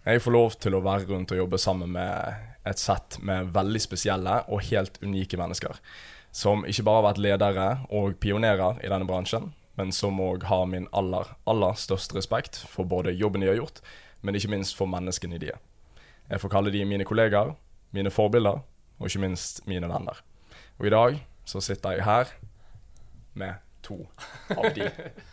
Jeg 0.00 0.22
får 0.24 0.32
lov 0.32 0.54
til 0.56 0.72
å 0.72 0.80
være 0.80 1.04
rundt 1.10 1.32
og 1.34 1.42
jobbe 1.42 1.58
sammen 1.60 1.90
med 1.92 2.46
et 2.64 2.80
sett 2.80 3.18
med 3.20 3.50
veldig 3.52 3.82
spesielle 3.84 4.38
og 4.48 4.62
helt 4.70 4.96
unike 5.04 5.36
mennesker. 5.36 5.76
Som 6.32 6.64
ikke 6.64 6.86
bare 6.86 7.02
har 7.02 7.06
vært 7.10 7.20
ledere 7.20 7.66
og 7.92 8.16
pionerer 8.22 8.80
i 8.80 8.88
denne 8.88 9.08
bransjen, 9.08 9.50
men 9.76 9.92
som 9.92 10.16
òg 10.24 10.46
har 10.48 10.64
min 10.72 10.88
aller, 10.96 11.28
aller 11.44 11.76
største 11.76 12.16
respekt 12.16 12.62
for 12.72 12.88
både 12.88 13.12
jobben 13.12 13.44
de 13.44 13.50
har 13.50 13.60
gjort, 13.60 13.82
men 14.24 14.36
ikke 14.38 14.52
minst 14.54 14.78
for 14.78 14.88
menneskene 14.88 15.40
de 15.42 15.52
er. 15.52 15.60
Jeg 16.30 16.40
får 16.40 16.54
kalle 16.54 16.72
de 16.72 16.84
mine 16.88 17.04
kollegaer, 17.04 17.52
mine 17.92 18.12
forbilder 18.14 18.62
og 19.00 19.08
ikke 19.08 19.24
minst 19.26 19.66
mine 19.68 19.88
venner. 19.90 20.22
Og 20.78 20.88
i 20.88 20.94
dag 20.96 21.20
så 21.44 21.60
sitter 21.60 21.98
jeg 21.98 22.08
her 22.08 22.32
med 23.36 23.60
to 23.84 24.06
av 24.56 24.72
de. 24.76 24.88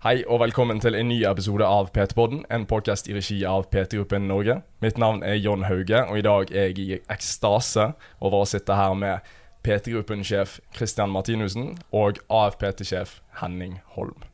Hei 0.00 0.22
og 0.24 0.38
velkommen 0.40 0.78
til 0.80 0.94
en 0.96 1.10
ny 1.12 1.18
episode 1.28 1.66
av 1.68 1.90
PT-podden, 1.92 2.38
en 2.48 2.62
podcast 2.64 3.04
i 3.10 3.12
regi 3.12 3.34
av 3.44 3.66
PT-gruppen 3.68 4.24
Norge. 4.30 4.54
Mitt 4.80 4.96
navn 4.96 5.18
er 5.20 5.34
John 5.36 5.66
Hauge, 5.68 5.98
og 6.08 6.16
i 6.16 6.22
dag 6.24 6.52
er 6.54 6.70
jeg 6.70 6.78
i 6.80 6.96
ekstase 7.12 7.90
over 8.16 8.38
å 8.38 8.46
sitte 8.48 8.78
her 8.78 8.94
med 8.96 9.28
PT-gruppen-sjef 9.60 10.54
Christian 10.72 11.12
Martinussen 11.12 11.74
og 11.92 12.22
AFPT-sjef 12.32 13.18
Henning 13.42 13.76
Holm. 13.98 14.24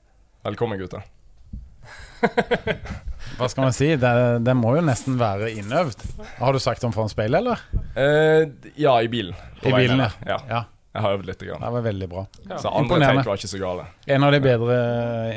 Velkommen, 0.46 0.78
gutter. 0.78 1.02
Hva 3.40 3.50
skal 3.50 3.66
man 3.66 3.74
si? 3.74 3.90
Det, 3.98 4.14
det, 4.46 4.54
må 4.54 4.76
jo 4.78 4.86
nesten 4.86 5.18
være 5.18 5.50
innøvd. 5.50 6.06
Har 6.38 6.54
du 6.54 6.62
sagt 6.62 6.86
om 6.86 6.94
foran 6.94 7.10
speilet, 7.10 7.42
eller? 7.42 7.66
Eh, 7.98 8.70
ja, 8.78 8.94
i 9.02 9.10
bilen. 9.10 9.34
I 9.66 9.74
bilen, 9.74 10.06
ja. 10.30 10.38
ja. 10.46 10.64
Jeg 10.96 11.04
har 11.04 11.18
øvd 11.18 11.26
litt. 11.28 11.42
Grann. 11.46 11.60
Det 11.60 11.70
var 11.72 11.82
veldig 11.84 12.06
bra. 12.08 12.22
Ja. 12.48 12.58
Så 12.58 12.70
andre 12.72 12.98
take 13.02 13.24
var 13.26 13.40
ikke 13.40 13.50
så 13.50 13.58
gale. 13.60 13.82
En 14.06 14.24
av 14.24 14.32
de 14.32 14.38
bedre 14.40 14.76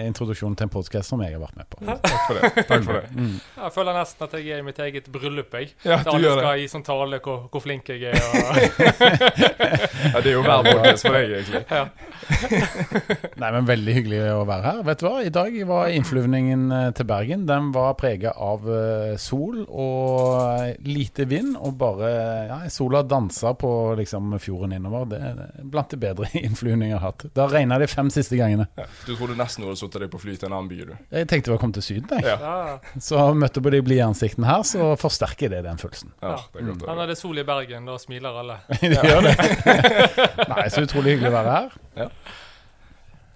introduksjonene 0.05 0.59
til 0.59 0.67
en 0.69 0.71
podkast 0.71 1.11
som 1.11 1.23
jeg 1.25 1.35
har 1.35 1.41
vært 1.41 1.57
med 1.59 1.67
på. 1.73 1.81
Takk 1.89 2.21
for 2.23 2.39
det. 2.39 2.63
Takk 2.69 2.85
for 2.85 2.99
det. 2.99 3.09
Mm. 3.15 3.33
Jeg 3.57 3.73
føler 3.75 3.97
nesten 3.99 4.27
at 4.27 4.35
jeg 4.39 4.53
er 4.55 4.63
i 4.63 4.65
mitt 4.65 4.79
eget 4.85 5.09
bryllup. 5.11 5.57
Jeg. 5.59 5.73
Ja, 5.83 5.99
Der 6.05 6.13
alle 6.13 6.35
skal 6.37 6.61
gi 6.61 6.69
sånn 6.71 6.85
tale 6.87 7.19
hvor, 7.25 7.41
hvor, 7.51 7.63
flink 7.63 7.91
jeg 7.91 8.13
er. 8.13 8.15
Og... 8.15 8.39
ja, 10.13 10.21
det 10.23 10.31
er 10.31 10.35
jo 10.37 10.45
hver 10.45 10.63
podkast 10.69 11.07
for 11.07 11.17
deg, 11.19 11.35
egentlig. 11.41 11.63
Ja. 11.69 11.85
Nei, 13.39 13.51
men 13.55 13.67
Veldig 13.69 13.93
hyggelig 13.99 14.21
å 14.33 14.45
være 14.47 14.65
her. 14.65 14.81
Vet 14.87 15.01
du 15.01 15.05
hva? 15.05 15.15
I 15.21 15.33
dag 15.33 15.57
var 15.69 15.91
innflyvningen 15.93 16.63
eh, 16.73 16.87
til 16.97 17.05
Bergen 17.09 17.45
Den 17.49 17.69
var 17.75 17.93
prega 17.99 18.31
av 18.33 18.65
eh, 18.65 19.13
sol 19.21 19.61
og 19.67 20.87
lite 20.87 21.27
vind. 21.29 21.53
Og 21.59 21.75
bare 21.79 22.11
ja, 22.49 22.59
sola 22.73 23.03
dansa 23.05 23.53
på 23.59 23.71
liksom, 23.99 24.37
fjorden 24.41 24.77
innover. 24.79 25.09
Det, 25.11 25.21
det 25.37 25.48
blant 25.63 25.89
de 25.91 25.99
bedre 25.99 26.29
innflyvningene 26.39 26.93
jeg 26.93 26.99
har 26.99 27.11
hatt. 27.11 27.25
Da 27.35 27.45
har 27.45 27.53
regna 27.53 27.79
de 27.81 27.87
fem 27.91 28.09
siste 28.13 28.37
gangene. 28.39 28.67
Ja, 28.79 28.87
du 29.05 29.13
trodde 29.13 29.37
nesten 29.39 29.63
du 29.63 29.69
hadde 29.69 29.79
satt 29.81 29.97
deg 30.01 30.11
på 30.13 30.21
fly 30.21 30.35
til 30.39 30.49
en 30.49 30.57
annen 30.57 30.69
by, 30.71 30.79
du? 30.89 30.93
Jeg 31.15 31.29
tenkte 31.31 31.53
jeg 31.53 31.61
kom 31.61 31.73
til 31.75 31.85
Syden, 31.85 32.11
jeg. 32.19 32.35
Ja. 32.39 32.97
Så 33.03 33.29
møtte 33.37 33.63
på 33.63 33.73
de 33.73 33.81
blide 33.85 34.07
ansiktene 34.07 34.49
her, 34.49 34.65
så 34.67 34.91
forsterker 34.99 35.53
det 35.53 35.63
den 35.67 35.81
følelsen. 35.81 36.13
Ja, 36.21 36.35
det 36.53 36.63
er 36.63 36.69
godt, 36.71 36.83
mm. 36.83 36.89
Han 36.91 37.01
hadde 37.03 37.17
sol 37.19 37.41
i 37.41 37.45
Bergen, 37.47 37.89
da 37.89 37.97
smiler 38.01 38.41
alle. 38.43 38.59
de 38.81 38.93
gjør 38.93 39.25
det. 39.29 39.35
Nei, 40.53 40.67
så 40.73 40.85
utrolig 40.87 41.15
hyggelig 41.15 41.31
å 41.31 41.37
være 41.39 41.55
her. 41.57 41.79
Ja. 42.03 42.09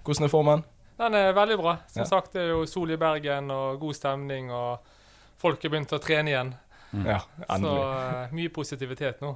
Hvordan 0.04 0.28
er 0.28 0.32
formen? 0.32 0.64
Den 1.00 1.16
er 1.18 1.32
veldig 1.34 1.56
bra. 1.58 1.78
Som 1.90 2.06
sagt, 2.06 2.34
det 2.36 2.44
er 2.44 2.52
jo 2.52 2.66
sol 2.70 2.92
i 2.94 2.98
Bergen 3.00 3.50
og 3.50 3.80
god 3.82 3.96
stemning, 3.96 4.52
og 4.54 4.84
folk 5.40 5.64
er 5.64 5.72
begynt 5.72 5.94
å 5.96 6.00
trene 6.02 6.30
igjen. 6.30 6.54
Mm. 6.94 7.08
Ja, 7.08 7.18
endelig. 7.48 7.74
Så 7.74 7.88
uh, 7.88 8.34
mye 8.36 8.52
positivitet 8.54 9.24
nå. 9.24 9.32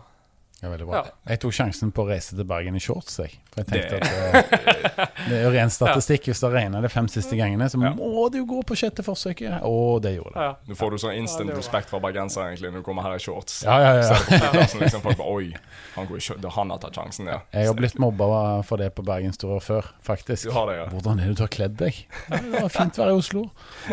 Ja, 0.61 0.69
veldig 0.69 0.87
bra. 0.89 0.97
Ja. 1.07 1.11
Jeg 1.31 1.39
tok 1.45 1.55
sjansen 1.55 1.93
på 1.95 2.03
å 2.03 2.09
reise 2.09 2.35
til 2.35 2.47
Bergen 2.49 2.75
i 2.75 2.81
shorts. 2.83 3.21
Jeg. 3.23 3.37
For 3.55 3.63
jeg 3.63 3.69
tenkte 3.71 3.99
det. 4.03 4.41
at 4.43 4.49
det, 4.99 5.05
det 5.29 5.37
er 5.37 5.45
jo 5.45 5.53
ren 5.55 5.71
statistikk. 5.71 6.25
Hvis 6.33 6.41
det 6.43 6.51
regner 6.51 6.83
de 6.83 6.91
fem 6.91 7.07
siste 7.13 7.39
gangene, 7.39 7.69
så 7.71 7.79
må 7.79 8.25
det 8.35 8.41
jo 8.41 8.47
gå 8.51 8.65
på 8.67 8.75
sjette 8.81 9.05
forsøket. 9.07 9.61
Og 9.69 10.03
det 10.03 10.17
gjorde 10.17 10.35
det. 10.35 10.49
Nå 10.67 10.79
får 10.81 10.91
du 10.91 10.99
sånn 11.05 11.15
instant 11.21 11.53
respekt 11.55 11.93
for 11.93 12.03
bergensere 12.03 12.49
egentlig 12.51 12.73
når 12.73 12.83
du 12.83 12.87
kommer 12.89 13.07
her 13.07 13.15
i 13.15 13.23
shorts. 13.23 13.61
Ja, 13.69 13.77
ja, 13.85 13.93
ja. 14.01 14.65
Så 14.67 14.81
liksom 14.83 15.05
folk 15.05 15.21
bare, 15.21 15.37
Oi, 15.39 15.53
han, 15.95 16.11
går, 16.11 16.51
han 16.57 16.75
har 16.75 16.83
tatt 16.83 16.99
sjansen, 16.99 17.31
ja. 17.31 17.39
Jeg 17.55 17.71
har 17.71 17.79
blitt 17.79 18.03
mobba 18.03 18.27
for 18.67 18.83
det 18.83 18.91
på 18.99 19.07
bergensturer 19.07 19.63
før, 19.63 19.93
faktisk. 20.03 20.51
Du 20.51 20.57
har 20.59 20.73
det, 20.73 20.81
ja. 20.81 20.89
Hvordan 20.91 21.23
er 21.23 21.31
det 21.31 21.39
du 21.39 21.45
har 21.47 21.55
kledd 21.55 21.79
deg? 21.79 22.03
Det 22.35 22.65
var 22.65 22.75
fint 22.75 22.99
vær 22.99 23.13
i 23.13 23.17
Oslo. 23.21 23.45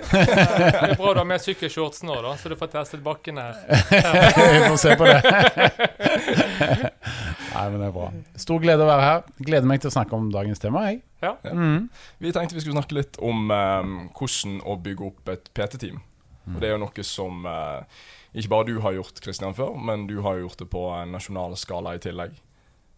det 0.09 0.25
er 0.25 0.97
bra 0.97 1.13
du 1.13 1.21
har 1.21 1.29
med 1.29 1.45
sykkelshorts 1.45 2.01
nå, 2.09 2.17
da, 2.25 2.33
så 2.41 2.49
du 2.49 2.57
får 2.57 2.73
testet 2.73 3.05
bakken 3.05 3.37
her. 3.37 3.53
Vi 4.55 4.65
får 4.65 4.81
se 4.81 4.97
på 4.97 5.13
det. 5.13 6.54
Nei, 7.55 7.65
men 7.71 7.77
det 7.79 7.87
er 7.87 7.93
bra. 7.95 8.09
Stor 8.39 8.59
glede 8.63 8.83
å 8.83 8.89
være 8.89 9.05
her. 9.05 9.21
Gleder 9.39 9.69
meg 9.69 9.83
til 9.83 9.91
å 9.91 9.95
snakke 9.95 10.17
om 10.17 10.27
dagens 10.33 10.61
tema. 10.61 10.85
Jeg. 10.89 11.01
Ja. 11.23 11.35
Mm. 11.45 11.87
Vi 12.21 12.33
tenkte 12.35 12.57
vi 12.57 12.63
skulle 12.63 12.77
snakke 12.77 12.97
litt 12.97 13.19
om 13.23 13.49
um, 13.51 13.95
hvordan 14.17 14.59
å 14.65 14.77
bygge 14.85 15.09
opp 15.09 15.31
et 15.33 15.49
PT-team. 15.55 16.01
Mm. 16.45 16.53
Og 16.53 16.61
Det 16.61 16.69
er 16.69 16.75
jo 16.75 16.81
noe 16.83 17.07
som 17.07 17.47
uh, 17.49 18.03
ikke 18.35 18.51
bare 18.51 18.69
du 18.69 18.79
har 18.83 18.97
gjort 18.97 19.23
Christian, 19.23 19.55
før, 19.57 19.75
men 19.79 20.07
du 20.09 20.19
har 20.25 20.41
gjort 20.41 20.59
det 20.61 20.69
på 20.71 20.87
en 20.97 21.15
nasjonal 21.15 21.55
skala 21.59 21.95
i 21.95 22.03
tillegg. 22.03 22.35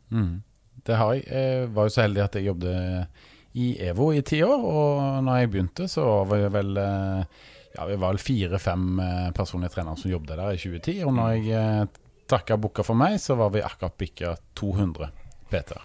Mm. 0.09 0.39
Det 0.87 0.97
har 0.97 1.13
jeg. 1.17 1.27
Jeg 1.29 1.69
var 1.75 1.87
jo 1.87 1.93
så 1.93 2.05
heldig 2.05 2.23
at 2.25 2.37
jeg 2.37 2.49
jobbet 2.49 3.23
i 3.57 3.69
EVO 3.89 4.09
i 4.13 4.23
ti 4.25 4.41
år. 4.45 4.65
Og 4.71 5.21
når 5.25 5.41
jeg 5.41 5.53
begynte, 5.53 5.87
så 5.91 6.07
var 6.29 6.43
jeg 6.45 6.53
vel 6.55 6.73
uh, 6.81 7.45
ja, 7.77 7.85
vi 7.85 7.99
var 8.01 8.13
vel 8.15 8.21
fire-fem 8.21 8.89
uh, 8.99 9.29
personlige 9.37 9.75
trenere 9.75 9.99
som 10.01 10.11
jobbet 10.11 10.33
der 10.33 10.57
i 10.57 10.59
2010. 10.61 10.99
Og 11.05 11.15
når 11.17 11.37
jeg 11.37 11.87
takka 12.29 12.57
booka 12.59 12.83
for 12.85 12.97
meg, 12.99 13.19
så 13.21 13.37
var 13.39 13.53
vi 13.55 13.63
akkurat 13.65 13.97
bikka 13.97 14.35
200 14.59 15.09
PT. 15.49 15.77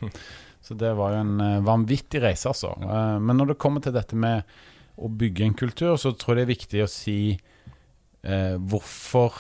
Så 0.63 0.75
det 0.75 0.93
var 0.95 1.15
jo 1.15 1.23
en 1.25 1.41
uh, 1.41 1.63
vanvittig 1.67 2.23
reise, 2.23 2.49
altså. 2.49 2.75
Uh, 2.79 3.19
men 3.19 3.37
når 3.39 3.53
det 3.53 3.61
kommer 3.63 3.83
til 3.83 3.95
dette 3.97 4.19
med 4.19 4.47
å 5.03 5.09
bygge 5.09 5.47
en 5.47 5.59
kultur, 5.59 5.97
så 5.99 6.13
tror 6.15 6.37
jeg 6.37 6.43
det 6.43 6.45
er 6.45 6.53
viktig 6.53 6.83
å 6.85 6.91
si 6.91 7.17
eh, 7.33 8.57
hvorfor 8.61 9.39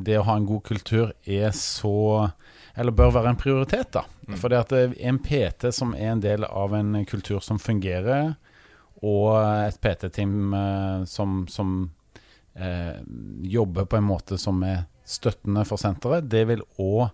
det 0.00 0.16
å 0.18 0.24
ha 0.26 0.38
en 0.40 0.46
god 0.48 0.62
kultur 0.66 1.12
er 1.22 1.52
så 1.54 2.30
Eller 2.74 2.96
bør 2.96 3.12
være 3.14 3.34
en 3.34 3.38
prioritet, 3.38 3.92
da. 3.92 4.02
Mm. 4.26 4.38
For 4.40 4.50
det 4.50 4.62
at 4.64 4.72
en 4.72 5.20
PT 5.22 5.68
som 5.76 5.92
er 5.94 6.14
en 6.14 6.24
del 6.24 6.48
av 6.48 6.74
en 6.74 6.96
kultur 7.06 7.44
som 7.44 7.60
fungerer, 7.60 8.32
og 9.04 9.28
et 9.68 9.78
PT-team 9.84 10.56
som, 11.06 11.44
som 11.46 11.76
jobber 13.52 13.86
på 13.86 14.00
en 14.00 14.08
måte 14.08 14.40
som 14.40 14.64
er 14.66 14.88
støttende 15.04 15.64
for 15.68 15.80
senteret, 15.80 16.28
det 16.32 16.46
vil 16.48 16.64
òg 16.80 17.12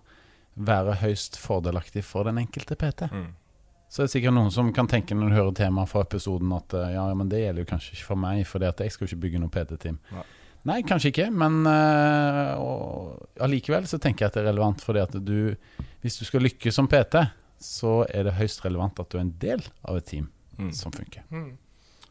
være 0.55 0.97
høyst 1.01 1.37
fordelaktig 1.39 2.03
for 2.05 2.27
den 2.27 2.39
enkelte 2.41 2.75
PT. 2.79 3.07
Mm. 3.11 3.29
Så 3.91 4.01
det 4.01 4.07
er 4.07 4.11
sikkert 4.13 4.35
noen 4.37 4.51
som 4.55 4.69
kan 4.75 4.87
tenke 4.87 5.15
når 5.15 5.31
du 5.31 5.35
hører 5.35 5.55
temaet 5.55 5.91
fra 5.91 6.03
episoden 6.05 6.51
at 6.55 6.75
eh, 6.79 6.93
ja, 6.93 7.03
men 7.17 7.31
det 7.31 7.41
gjelder 7.41 7.65
jo 7.65 7.71
kanskje 7.73 7.97
ikke 7.97 8.07
for 8.07 8.21
meg, 8.23 8.45
for 8.47 8.63
jeg 8.63 8.93
skal 8.93 9.03
jo 9.03 9.09
ikke 9.09 9.23
bygge 9.25 9.41
noe 9.43 9.51
PT-team. 9.51 9.97
Nei. 10.15 10.23
Nei. 10.69 10.77
kanskje 10.87 11.09
ikke, 11.09 11.25
men 11.33 11.65
uh, 11.65 13.17
allikevel 13.41 13.87
så 13.89 13.97
tenker 13.99 14.23
jeg 14.23 14.31
at 14.31 14.37
det 14.37 14.43
er 14.43 14.51
relevant 14.51 14.83
fordi 14.85 15.01
at 15.01 15.15
du 15.17 15.55
Hvis 16.03 16.19
du 16.19 16.25
skal 16.27 16.45
lykkes 16.45 16.77
som 16.77 16.87
PT, 16.87 17.17
så 17.61 18.05
er 18.13 18.29
det 18.29 18.37
høyst 18.37 18.63
relevant 18.65 18.99
at 19.01 19.09
du 19.09 19.17
er 19.17 19.25
en 19.25 19.33
del 19.41 19.65
av 19.83 19.97
et 19.97 20.05
team 20.05 20.29
mm. 20.57 20.71
som 20.77 20.93
funker. 20.93 21.25
Mm. 21.29 21.57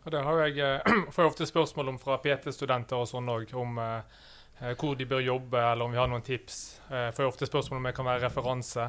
Og 0.05 0.13
Det 0.13 0.25
har 0.27 0.43
jeg, 0.45 0.83
uh, 0.85 1.01
får 1.15 1.25
jeg 1.25 1.33
ofte 1.33 1.49
spørsmål 1.49 1.95
om 1.95 2.03
fra 2.03 2.19
PT-studenter 2.21 3.01
og 3.01 3.09
sånn 3.09 3.31
òg, 3.33 3.55
om 3.57 3.81
uh, 3.81 4.03
Eh, 4.03 4.29
hvor 4.61 4.97
de 4.97 5.07
bør 5.09 5.23
jobbe, 5.25 5.61
eller 5.61 5.85
om 5.85 5.93
vi 5.93 5.99
har 6.01 6.09
noen 6.11 6.25
tips. 6.25 6.59
Jeg 6.91 7.09
eh, 7.09 7.15
får 7.17 7.31
ofte 7.31 7.49
spørsmål 7.49 7.81
om 7.81 7.89
jeg 7.89 7.97
kan 7.97 8.09
være 8.11 8.25
referanse. 8.27 8.89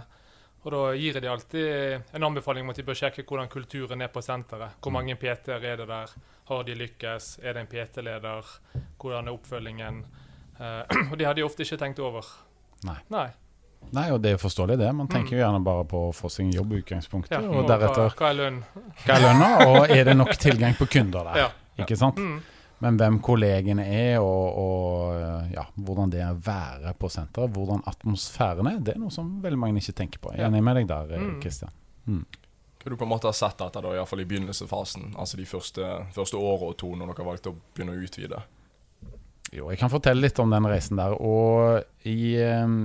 Og 0.61 0.71
Da 0.71 0.81
gir 0.93 1.15
jeg 1.17 1.23
de 1.23 1.29
alltid 1.31 2.13
en 2.13 2.23
anbefaling 2.27 2.65
om 2.65 2.73
at 2.73 2.77
de 2.77 2.85
bør 2.85 2.97
sjekke 2.99 3.23
hvordan 3.25 3.49
kulturen 3.49 4.01
er 4.01 4.11
på 4.13 4.21
senteret. 4.21 4.77
Hvor 4.81 4.91
mm. 4.91 4.97
mange 4.99 5.15
PT-er 5.17 5.63
er 5.63 5.79
det 5.79 5.87
der? 5.89 6.11
Har 6.51 6.63
de 6.67 6.75
lykkes? 6.75 7.39
Er 7.41 7.55
det 7.55 7.63
en 7.63 7.71
PT-leder? 7.71 8.51
Hvordan 8.99 9.27
er 9.27 9.37
oppfølgingen? 9.37 10.03
Eh, 10.59 10.83
og 11.11 11.17
det 11.17 11.25
har 11.25 11.33
de 11.33 11.47
ofte 11.47 11.63
ikke 11.65 11.79
tenkt 11.81 12.03
over. 12.03 12.27
Nei. 12.85 12.99
Nei. 13.09 13.29
Nei, 13.95 14.05
og 14.13 14.21
det 14.21 14.35
er 14.35 14.37
forståelig, 14.37 14.77
det. 14.77 14.91
Man 14.93 15.07
tenker 15.09 15.33
jo 15.33 15.39
mm. 15.39 15.41
gjerne 15.41 15.63
bare 15.65 15.87
på 15.89 16.03
å 16.11 16.13
få 16.13 16.29
seg 16.29 16.45
en 16.45 16.53
jobb 16.59 16.75
i 16.75 16.83
utgangspunktet. 16.83 17.33
Ja, 17.33 17.41
og, 17.47 17.63
og 17.63 17.71
deretter 17.71 18.05
hva, 18.05 18.13
hva 18.19 18.29
er 18.29 18.37
lønn? 18.37 18.59
Hva 19.01 19.15
er 19.15 19.25
lønna, 19.25 19.49
og 19.65 19.95
er 19.95 20.03
det 20.11 20.15
nok 20.19 20.35
tilgang 20.37 20.77
på 20.77 20.89
kunder 20.91 21.31
der? 21.31 21.41
Ja. 21.79 21.85
Ikke 21.85 21.95
sant? 21.95 22.17
Mm. 22.19 22.41
Men 22.81 22.97
hvem 22.97 23.19
kollegene 23.21 23.83
er, 23.85 24.15
og, 24.25 24.57
og 24.57 25.49
ja, 25.53 25.67
hvordan 25.85 26.13
det 26.13 26.23
er 26.25 26.31
å 26.33 26.39
være 26.41 26.95
på 26.97 27.11
senteret, 27.13 27.53
hvordan 27.53 27.83
atmosfæren 27.89 28.69
er, 28.71 28.79
det 28.81 28.95
er 28.95 29.03
noe 29.03 29.13
som 29.13 29.35
veldig 29.43 29.59
mange 29.61 29.83
ikke 29.83 29.99
tenker 29.99 30.23
på. 30.23 30.31
Jeg 30.33 30.47
er 30.47 30.49
enig 30.49 30.63
med 30.65 30.79
deg 30.79 30.87
der, 30.89 31.27
Kristian. 31.43 31.73
Mm. 32.07 32.23
mm. 32.23 32.39
Hva 32.81 32.89
du 32.89 32.95
på 32.97 33.05
en 33.05 33.11
måte 33.11 33.29
har 33.29 33.37
sett 33.37 33.59
dette, 33.59 33.83
da, 33.85 33.91
iallfall 33.93 34.23
i 34.23 34.25
begynnelsesfasen, 34.25 35.11
altså 35.21 35.37
de 35.37 35.45
første, 35.45 35.89
første 36.15 36.39
året 36.39 36.71
og 36.71 36.79
to, 36.81 36.89
når 36.97 37.11
dere 37.11 37.27
valgte 37.27 37.51
å 37.53 37.59
begynne 37.75 37.93
å 37.93 38.01
utvide? 38.01 38.39
Jo, 39.51 39.67
jeg 39.69 39.77
kan 39.77 39.91
fortelle 39.91 40.23
litt 40.23 40.39
om 40.41 40.49
den 40.49 40.65
reisen 40.65 40.97
der. 40.97 41.13
Og 41.13 42.07
i 42.09 42.33
um, 42.41 42.79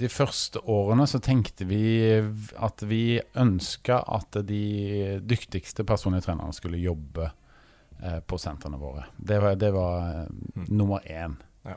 de 0.00 0.08
første 0.08 0.62
årene 0.64 1.04
så 1.10 1.20
tenkte 1.20 1.66
vi 1.68 1.82
at 2.56 2.86
vi 2.88 3.18
ønska 3.42 4.00
at 4.16 4.40
de 4.48 4.64
dyktigste 5.20 5.84
personlige 5.84 6.30
trenerne 6.30 6.56
skulle 6.56 6.80
jobbe 6.80 7.28
Eh, 7.28 7.39
på 8.26 8.38
sentrene 8.38 8.78
våre. 8.80 9.04
Det 9.16 9.38
var, 9.42 9.56
det 9.60 9.70
var 9.74 9.98
eh, 10.08 10.26
mm. 10.56 10.66
nummer 10.68 11.00
én. 11.06 11.36
Ja. 11.62 11.76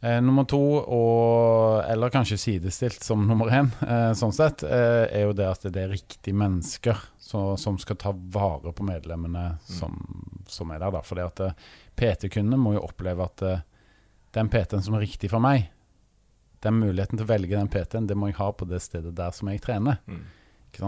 Eh, 0.00 0.20
nummer 0.22 0.44
to, 0.44 0.60
og, 0.78 1.84
eller 1.90 2.10
kanskje 2.10 2.38
sidestilt 2.38 3.02
som 3.02 3.26
nummer 3.30 3.50
én, 3.50 3.70
eh, 3.82 4.12
sånn 4.14 4.34
sett, 4.34 4.62
eh, 4.62 5.06
er 5.10 5.26
jo 5.26 5.34
det 5.34 5.48
at 5.50 5.66
det 5.66 5.82
er 5.82 5.94
riktige 5.96 6.38
mennesker 6.38 7.00
så, 7.18 7.56
som 7.58 7.80
skal 7.82 7.98
ta 7.98 8.12
vare 8.14 8.72
på 8.72 8.86
medlemmene 8.86 9.56
mm. 9.56 9.64
som, 9.66 9.98
som, 10.46 10.70
er 10.70 10.84
der. 10.84 10.94
da, 10.94 11.02
fordi 11.02 11.26
at 11.26 11.42
PT-kundene 11.98 12.60
må 12.60 12.76
jo 12.76 12.86
oppleve 12.86 13.26
at 13.26 13.42
eh, 13.42 13.66
den 14.38 14.52
PT-en 14.52 14.84
som 14.86 14.94
er 14.94 15.06
riktig 15.06 15.32
for 15.32 15.42
meg, 15.42 15.66
den 16.62 16.78
muligheten 16.78 17.18
til 17.18 17.26
å 17.26 17.32
velge 17.32 17.58
den 17.58 17.70
PT-en, 17.70 18.06
det 18.06 18.16
må 18.18 18.30
jeg 18.30 18.38
ha 18.38 18.52
på 18.54 18.66
det 18.70 18.80
stedet 18.84 19.16
der 19.18 19.34
som 19.34 19.50
jeg 19.50 19.62
trener. 19.64 19.98
Mm. 20.06 20.26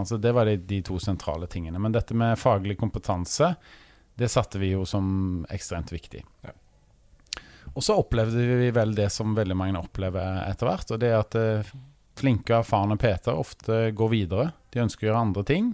Så 0.05 0.17
Det 0.17 0.31
var 0.31 0.45
de, 0.45 0.55
de 0.57 0.81
to 0.85 0.99
sentrale 0.99 1.47
tingene. 1.51 1.79
Men 1.79 1.91
dette 1.91 2.15
med 2.15 2.39
faglig 2.39 2.77
kompetanse, 2.79 3.55
det 4.19 4.29
satte 4.31 4.59
vi 4.61 4.73
jo 4.73 4.83
som 4.89 5.45
ekstremt 5.53 5.93
viktig. 5.93 6.23
Ja. 6.45 6.55
Og 7.71 7.85
så 7.85 7.95
opplevde 8.01 8.43
vi 8.59 8.67
vel 8.75 8.91
det 8.97 9.07
som 9.13 9.35
veldig 9.37 9.55
mange 9.55 9.79
opplever 9.79 10.43
etter 10.43 10.67
hvert, 10.67 10.91
og 10.91 10.99
det 11.01 11.11
er 11.13 11.21
at 11.21 11.37
flinke 11.37 11.79
flinke, 12.21 12.57
erfarne 12.59 12.97
PT-er 12.99 13.39
ofte 13.39 13.79
går 13.97 14.11
videre. 14.11 14.51
De 14.73 14.83
ønsker 14.83 15.07
å 15.07 15.09
gjøre 15.09 15.23
andre 15.25 15.45
ting. 15.47 15.71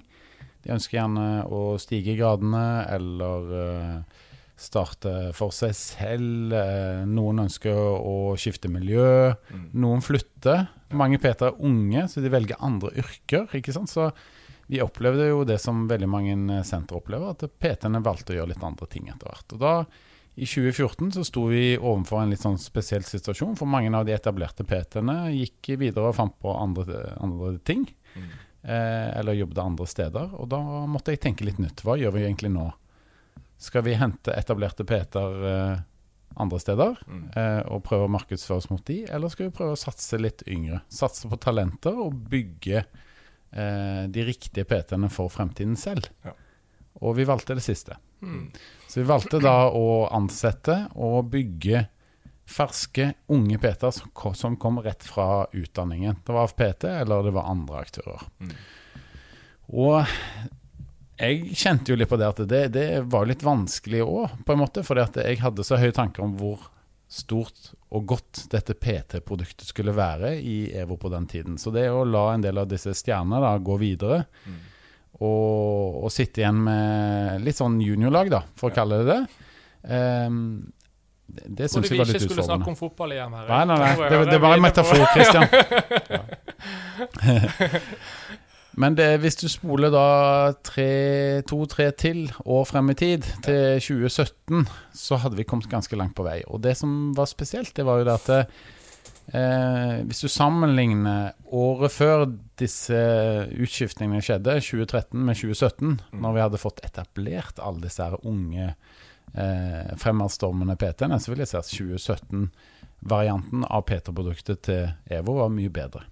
De 0.63 0.73
ønsker 0.75 0.99
gjerne 0.99 1.27
å 1.53 1.77
stige 1.81 2.13
i 2.13 2.19
gradene 2.19 2.85
eller 2.93 3.51
eh, 3.57 4.23
starte 4.57 5.13
for 5.37 5.53
seg 5.55 5.75
selv. 5.77 6.53
Eh, 6.55 7.03
noen 7.09 7.45
ønsker 7.45 7.77
å 7.77 8.35
skifte 8.39 8.71
miljø. 8.71 9.33
Mm. 9.51 9.67
Noen 9.83 10.03
flytter. 10.05 10.67
Mange 10.97 11.19
PT 11.21 11.47
er 11.49 11.61
unge, 11.67 12.07
så 12.11 12.23
de 12.23 12.31
velger 12.33 12.59
andre 12.63 12.93
yrker. 13.03 13.47
ikke 13.57 13.75
sant? 13.75 13.91
Så 13.91 14.09
vi 14.67 14.81
opplevde 14.83 15.29
jo 15.29 15.43
det 15.47 15.59
som 15.63 15.85
veldig 15.87 16.09
mange 16.11 16.63
sentre 16.67 16.99
opplever, 16.99 17.31
at 17.31 17.45
PT-ene 17.59 18.03
valgte 18.03 18.33
å 18.33 18.39
gjøre 18.41 18.51
litt 18.53 18.63
andre 18.67 18.87
ting 18.91 19.07
etter 19.11 19.29
hvert. 19.31 19.53
Og 19.55 19.61
da, 19.61 19.73
i 20.35 20.45
2014, 20.45 21.13
så 21.15 21.23
sto 21.25 21.45
vi 21.49 21.77
overfor 21.77 22.21
en 22.21 22.33
litt 22.33 22.43
sånn 22.43 22.59
spesiell 22.61 23.05
situasjon, 23.07 23.55
for 23.57 23.69
mange 23.71 23.93
av 23.95 24.05
de 24.05 24.13
etablerte 24.15 24.67
PT-ene 24.67 25.31
gikk 25.37 25.71
videre 25.79 26.11
og 26.11 26.17
fant 26.19 26.35
på 26.43 26.51
andre, 26.51 27.15
andre 27.23 27.55
ting. 27.65 27.87
Mm. 28.17 28.27
Eh, 28.67 29.19
eller 29.19 29.37
jobbet 29.39 29.63
andre 29.63 29.87
steder. 29.87 30.33
Og 30.35 30.49
da 30.51 30.59
måtte 30.89 31.13
jeg 31.15 31.21
tenke 31.23 31.45
litt 31.47 31.61
nytt. 31.63 31.85
Hva 31.87 31.95
gjør 31.95 32.17
vi 32.17 32.25
egentlig 32.25 32.51
nå? 32.51 32.67
Skal 33.57 33.85
vi 33.87 33.95
hente 33.97 34.35
etablerte 34.35 34.83
PT-er 34.85 35.45
eh, 35.53 35.85
andre 36.37 36.59
steder 36.59 36.99
Mm. 37.07 37.23
eh, 37.33 37.61
og 37.71 37.85
prøve 37.87 38.05
å 38.05 38.11
markedsføre 38.11 38.59
oss 38.59 38.69
mot 38.69 38.83
de, 38.85 39.05
eller 39.09 39.31
skal 39.31 39.47
vi 39.47 39.55
prøve 39.55 39.73
å 39.77 39.79
satse 39.79 40.19
litt 40.19 40.43
yngre? 40.45 40.81
Satse 40.91 41.31
på 41.31 41.39
talenter 41.39 41.95
og 41.95 42.19
bygge 42.29 42.83
de 43.51 44.23
riktige 44.27 44.67
PT-ene 44.67 45.07
for 45.09 45.31
fremtiden 45.33 45.77
selv. 45.79 46.09
Ja. 46.25 46.33
Og 47.01 47.15
vi 47.17 47.25
valgte 47.29 47.55
det 47.57 47.63
siste. 47.65 47.95
Mm. 48.21 48.49
Så 48.87 48.99
vi 48.99 49.07
valgte 49.07 49.39
da 49.41 49.69
å 49.69 50.07
ansette 50.13 50.87
og 50.95 51.29
bygge 51.31 51.85
ferske, 52.47 53.11
unge 53.27 53.59
PT-er 53.59 54.35
som, 54.35 54.55
kom 54.59 54.79
rett 54.83 55.03
fra 55.03 55.47
utdanningen. 55.51 56.21
Det 56.25 56.35
var 56.35 56.47
PT, 56.47 56.87
eller 57.03 57.27
det 57.27 57.33
var 57.35 57.51
andre 57.51 57.81
aktører. 57.83 58.23
Mm. 58.39 58.53
Og 59.75 59.97
jeg 61.17 61.57
kjente 61.57 61.91
jo 61.91 61.97
litt 61.99 62.09
på 62.09 62.19
det 62.19 62.29
at 62.29 62.41
det, 62.47 62.63
det 62.73 62.87
var 63.11 63.27
litt 63.27 63.43
vanskelig 63.43 64.03
òg, 64.05 64.39
på 64.45 64.55
en 64.55 64.61
måte. 64.63 64.85
Fordi 64.87 65.03
at 65.03 65.19
jeg 65.25 65.41
hadde 65.43 65.65
så 65.67 65.79
høye 65.81 65.95
tanker 65.95 66.23
om 66.23 66.37
hvor 66.39 66.69
stort 67.17 67.73
og 67.91 68.05
godt 68.13 68.33
dette 68.51 68.73
PT-produktet 68.77 69.67
skulle 69.69 69.93
være 69.97 70.35
i 70.39 70.57
EVO 70.81 70.95
på 71.01 71.09
den 71.13 71.25
tiden. 71.27 71.57
Så 71.59 71.71
det 71.73 71.89
å 71.91 72.05
la 72.07 72.29
en 72.35 72.41
del 72.45 72.57
av 72.61 72.67
disse 72.71 72.93
stjernene 72.95 73.41
da 73.43 73.57
gå 73.59 73.75
videre, 73.81 74.19
Mm. 74.47 74.59
og, 75.19 76.03
og 76.05 76.11
sitte 76.13 76.37
igjen 76.43 76.59
med 76.63 77.41
litt 77.41 77.55
sånn 77.57 77.79
juniorlag, 77.81 78.29
da, 78.29 78.41
for 78.55 78.69
å 78.69 78.71
Ja. 78.71 78.75
kalle 78.83 78.97
det 79.03 79.07
det, 79.13 79.27
Um, 79.87 80.73
det, 81.29 81.43
det 81.55 81.67
syns 81.71 81.73
Trodde 81.73 81.87
jeg 81.87 81.91
vi 81.91 81.97
var 81.97 82.05
ikke 82.07 82.13
litt 82.17 82.21
skulle 82.25 82.43
snakke 82.43 82.43
utfordrende. 82.43 82.67
om 82.67 82.75
fotball 82.75 83.11
igjen 83.15 83.33
her. 83.37 83.45
Nei, 83.47 83.65
nei, 83.65 83.77
nei. 83.77 83.95
Det, 84.09 84.17
det 84.31 84.39
var 84.41 84.53
en 84.57 84.61
metafor, 84.65 85.05
Christian. 85.13 85.47
Men 88.77 88.93
det, 88.97 89.07
hvis 89.23 89.35
du 89.41 89.47
spoler 89.49 89.89
da 89.89 90.03
to-tre 90.61 91.87
til 91.97 92.27
år 92.45 92.65
frem 92.69 92.91
i 92.93 92.97
tid, 92.99 93.25
til 93.45 93.79
2017, 93.81 94.67
så 94.93 95.17
hadde 95.23 95.37
vi 95.39 95.45
kommet 95.49 95.69
ganske 95.71 95.97
langt 95.97 96.13
på 96.17 96.25
vei. 96.27 96.43
Og 96.47 96.61
det 96.61 96.75
som 96.77 97.11
var 97.17 97.25
spesielt, 97.25 97.73
det 97.77 97.85
var 97.87 97.97
jo 98.01 98.05
det 98.05 98.13
at 98.19 98.29
eh, 99.33 100.03
hvis 100.05 100.21
du 100.21 100.29
sammenligner 100.29 101.33
året 101.49 101.91
før 101.95 102.27
disse 102.61 102.99
utskiftningene 103.57 104.21
skjedde, 104.21 104.59
2013 104.61 105.25
med 105.25 105.35
2017, 105.41 105.97
Mm. 106.13 106.21
når 106.21 106.33
vi 106.37 106.43
hadde 106.45 106.61
fått 106.61 106.83
etablert 106.85 107.57
alle 107.59 107.81
disse 107.81 108.03
her 108.05 108.15
unge 108.25 108.75
eh, 109.33 109.95
fremadstormende 109.97 110.77
PT-ene, 110.77 111.17
så 111.19 111.33
vil 111.33 111.41
jeg 111.43 111.49
si 111.51 111.57
at 111.57 111.73
2017-varianten 111.73 113.65
av 113.67 113.81
PT-produktet 113.89 114.61
til 114.69 114.87
EVO 115.17 115.39
var 115.41 115.49
mye 115.53 115.69
bedre. 115.73 116.05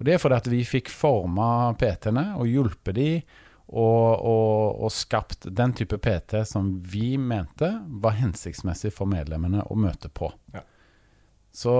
Og 0.00 0.06
Det 0.08 0.16
er 0.16 0.22
fordi 0.22 0.40
at 0.40 0.48
vi 0.48 0.64
fikk 0.64 0.88
forma 0.88 1.74
PT-ene 1.78 2.32
og 2.40 2.48
hjulpet 2.48 2.96
de 2.96 3.10
og, 3.70 4.24
og, 4.26 4.80
og 4.82 4.90
skapt 4.90 5.44
den 5.54 5.74
type 5.76 6.00
PT 6.00 6.40
som 6.48 6.72
vi 6.80 7.12
mente 7.20 7.68
var 8.02 8.16
hensiktsmessig 8.18 8.94
for 8.96 9.10
medlemmene 9.10 9.62
å 9.68 9.76
møte 9.78 10.08
på. 10.08 10.32
Ja. 10.56 10.64
Så 11.52 11.74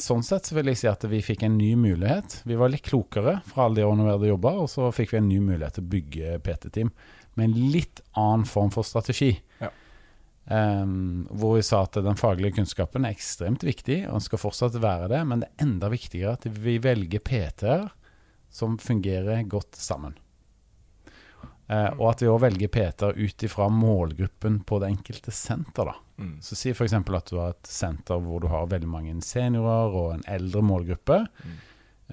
Sånn 0.00 0.24
sett 0.24 0.48
så 0.48 0.56
vil 0.56 0.72
jeg 0.72 0.80
si 0.80 0.88
at 0.90 1.04
vi 1.08 1.20
fikk 1.24 1.44
en 1.46 1.58
ny 1.60 1.74
mulighet. 1.78 2.40
Vi 2.48 2.56
var 2.58 2.72
litt 2.72 2.86
klokere 2.88 3.38
fra 3.46 3.68
alle 3.68 3.80
de 3.80 3.86
årene 3.86 4.06
vi 4.06 4.14
hadde 4.16 4.32
jobba, 4.32 4.54
og 4.64 4.70
så 4.72 4.90
fikk 4.94 5.14
vi 5.14 5.20
en 5.20 5.30
ny 5.30 5.40
mulighet 5.44 5.78
til 5.78 5.86
å 5.86 5.92
bygge 5.94 6.38
PT-team 6.44 6.92
med 7.38 7.50
en 7.50 7.70
litt 7.72 8.02
annen 8.18 8.48
form 8.48 8.72
for 8.74 8.86
strategi. 8.86 9.36
Ja. 9.62 9.70
Ehm, 10.50 11.26
hvor 11.28 11.58
vi 11.58 11.64
sa 11.66 11.82
at 11.84 11.98
den 12.00 12.16
faglige 12.16 12.56
kunnskapen 12.56 13.04
er 13.04 13.12
ekstremt 13.12 13.64
viktig, 13.66 14.06
og 14.08 14.16
den 14.16 14.24
skal 14.24 14.40
fortsatt 14.40 14.78
være 14.80 15.10
det, 15.12 15.20
men 15.28 15.42
det 15.42 15.50
er 15.50 15.66
enda 15.66 15.90
viktigere 15.92 16.38
at 16.38 16.46
vi 16.48 16.78
velger 16.80 17.20
PT-er 17.20 17.90
som 18.48 18.78
fungerer 18.80 19.42
godt 19.44 19.76
sammen. 19.76 20.16
Uh, 21.68 21.92
og 22.00 22.06
at 22.14 22.22
vi 22.24 22.30
òg 22.32 22.38
velger 22.46 22.70
PT-er 22.72 23.18
ut 23.20 23.42
ifra 23.44 23.66
målgruppen 23.68 24.62
på 24.64 24.78
det 24.80 24.88
enkelte 24.88 25.34
senter. 25.36 25.90
da. 25.90 25.96
Mm. 26.16 26.38
Så 26.40 26.56
Si 26.56 26.70
f.eks. 26.72 26.94
at 26.96 27.28
du 27.28 27.36
har 27.36 27.50
et 27.52 27.68
senter 27.68 28.22
hvor 28.24 28.40
du 28.40 28.46
har 28.48 28.70
veldig 28.72 28.88
mange 28.88 29.12
seniorer 29.20 29.92
og 29.92 30.14
en 30.14 30.24
eldre 30.26 30.62
målgruppe 30.64 31.26
Mm. 31.44 31.58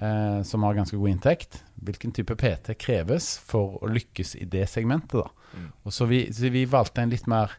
uh, 0.02 0.42
som 0.44 0.62
har 0.62 0.76
ganske 0.76 0.96
god 1.00 1.08
inntekt. 1.08 1.62
Hvilken 1.80 2.12
type 2.12 2.36
PT 2.36 2.76
kreves 2.76 3.38
for 3.38 3.78
å 3.80 3.88
lykkes 3.88 4.36
i 4.36 4.44
det 4.44 4.68
segmentet? 4.68 5.24
da? 5.24 5.30
Mm. 5.56 5.72
Og 5.88 5.92
så 5.92 6.04
vi, 6.04 6.26
så 6.30 6.52
vi 6.52 6.66
valgte 6.68 7.00
en 7.00 7.16
litt 7.16 7.26
mer 7.26 7.56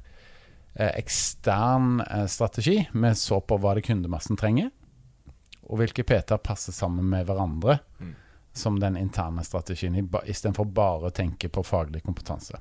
ekstern 0.78 2.02
eh, 2.02 2.26
strategi. 2.30 2.88
Vi 2.94 3.14
så 3.16 3.40
på 3.42 3.58
hva 3.58 3.74
det 3.78 3.86
kundemassen 3.88 4.38
trenger, 4.38 4.70
og 5.68 5.82
hvilke 5.82 6.06
PT-er 6.08 6.38
passer 6.40 6.72
sammen 6.76 7.10
med 7.10 7.26
hverandre 7.28 7.80
Mm. 8.00 8.14
som 8.54 8.80
den 8.80 8.96
interne 8.98 9.44
strategien, 9.44 9.94
istedenfor 10.26 10.66
bare 10.66 11.10
å 11.10 11.14
tenke 11.14 11.50
på 11.50 11.62
faglig 11.64 12.04
kompetanse. 12.04 12.58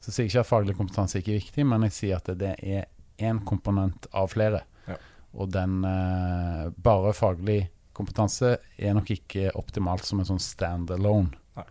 Så 0.00 0.12
sier 0.12 0.24
jeg 0.24 0.30
ikke 0.30 0.40
at 0.44 0.46
faglig 0.50 0.76
kompetanse 0.76 1.18
ikke 1.18 1.32
er 1.32 1.40
viktig, 1.40 1.64
men 1.66 1.82
jeg 1.82 1.92
sier 1.92 2.16
at 2.20 2.28
det 2.38 2.52
er 2.62 2.84
én 3.18 3.40
komponent 3.44 4.06
av 4.12 4.28
flere. 4.30 4.60
Ja. 4.86 4.96
Og 5.34 5.50
den 5.50 5.84
eh, 5.84 6.68
bare 6.76 7.12
faglig 7.16 7.70
kompetanse 7.94 8.58
er 8.78 8.94
nok 8.94 9.10
ikke 9.10 9.50
optimalt 9.58 10.04
som 10.04 10.20
en 10.20 10.26
sånn 10.28 10.42
standalone 10.42 11.30
Nei. 11.56 11.64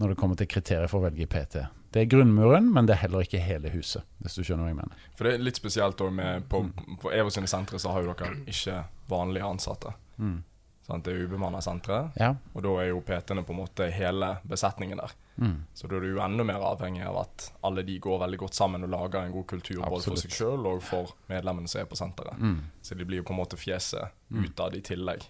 når 0.00 0.08
det 0.12 0.18
kommer 0.20 0.36
til 0.36 0.48
kriterier 0.52 0.88
for 0.88 1.00
å 1.00 1.06
velge 1.10 1.26
PT. 1.28 1.62
Det 1.92 2.00
er 2.00 2.06
grunnmuren, 2.08 2.70
men 2.72 2.86
det 2.88 2.94
er 2.96 3.02
heller 3.04 3.20
ikke 3.26 3.40
hele 3.44 3.68
huset, 3.74 4.02
hvis 4.24 4.34
du 4.38 4.42
skjønner 4.46 4.64
hva 4.64 4.70
jeg 4.72 4.78
mener. 4.78 5.02
For 5.18 5.28
det 5.28 5.34
er 5.36 5.42
litt 5.44 5.58
spesielt 5.60 6.00
også 6.00 6.14
med 6.16 6.46
På, 6.48 6.62
på 7.02 7.12
EVO 7.12 7.30
sine 7.34 7.46
sentre 7.50 7.78
så 7.82 7.92
har 7.92 8.02
jo 8.06 8.14
dere 8.16 8.38
ikke 8.48 8.78
vanlige 9.12 9.44
ansatte. 9.44 9.92
Mm. 10.16 10.38
Sant? 10.86 11.04
Det 11.06 11.12
er 11.14 11.26
ubemanna 11.28 11.60
sentre, 11.62 11.98
Ja. 12.18 12.32
og 12.54 12.62
da 12.64 12.70
er 12.82 12.88
jo 12.88 13.02
PT-ene 13.06 13.44
på 13.46 13.52
en 13.54 13.60
måte 13.60 13.86
hele 13.94 14.32
besetningen 14.48 14.98
der. 14.98 15.12
Mm. 15.36 15.58
Så 15.74 15.86
da 15.88 15.96
er 15.96 16.00
du 16.00 16.08
jo 16.14 16.22
enda 16.24 16.44
mer 16.44 16.64
avhengig 16.72 17.04
av 17.06 17.20
at 17.22 17.46
alle 17.62 17.84
de 17.86 17.98
går 18.02 18.18
veldig 18.24 18.38
godt 18.40 18.54
sammen 18.58 18.82
og 18.84 18.90
lager 18.90 19.20
en 19.22 19.32
god 19.32 19.46
kultur 19.52 19.84
både 19.84 20.02
for 20.08 20.16
seg 20.20 20.34
sjøl 20.34 20.66
og 20.72 20.82
for 20.82 21.12
medlemmene 21.30 21.68
som 21.70 21.80
er 21.84 21.86
på 21.92 21.96
senteret. 22.00 22.34
Mm. 22.40 22.58
Så 22.82 22.96
de 22.98 23.04
blir 23.08 23.20
jo 23.22 23.28
på 23.28 23.32
en 23.36 23.40
måte 23.44 23.56
fjeset 23.60 24.08
Mm. 24.32 24.44
utad 24.48 24.74
i 24.74 24.80
tillegg. 24.80 25.28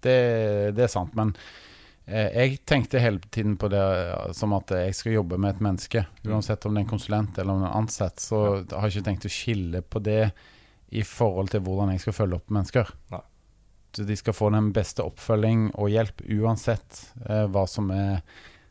Det, 0.00 0.72
det 0.76 0.84
er 0.86 0.88
sant, 0.92 1.12
men 1.16 1.34
jeg 2.10 2.60
tenkte 2.66 3.00
hele 3.02 3.20
tiden 3.30 3.56
på 3.60 3.68
det 3.72 3.80
eh, 3.80 4.30
som 4.36 4.52
at 4.56 4.70
jeg 4.74 4.94
skal 4.98 5.12
jobbe 5.18 5.38
med 5.40 5.56
et 5.56 5.64
menneske. 5.64 6.04
Uansett 6.26 6.66
om 6.66 6.74
det 6.74 6.82
er 6.82 6.86
en 6.88 6.92
konsulent 6.92 7.38
eller 7.38 7.52
om 7.54 7.62
det 7.62 7.68
er 7.68 7.74
en 7.74 7.82
ansatt, 7.84 8.20
så 8.22 8.40
har 8.72 8.86
jeg 8.88 8.98
ikke 8.98 9.08
tenkt 9.10 9.28
å 9.28 9.32
skille 9.34 9.82
på 9.82 10.02
det 10.04 10.22
i 10.90 11.02
forhold 11.06 11.52
til 11.52 11.62
hvordan 11.62 11.92
jeg 11.94 12.02
skal 12.02 12.16
følge 12.16 12.40
opp 12.40 12.50
mennesker. 12.50 12.88
Nei. 13.14 13.20
Så 13.94 14.04
de 14.06 14.14
skal 14.18 14.34
få 14.34 14.48
den 14.54 14.68
beste 14.74 15.02
oppfølging 15.02 15.68
og 15.74 15.90
hjelp 15.90 16.20
uansett 16.38 17.00
eh, 17.26 17.46
hva 17.50 17.64
som 17.70 17.90
er 17.94 18.20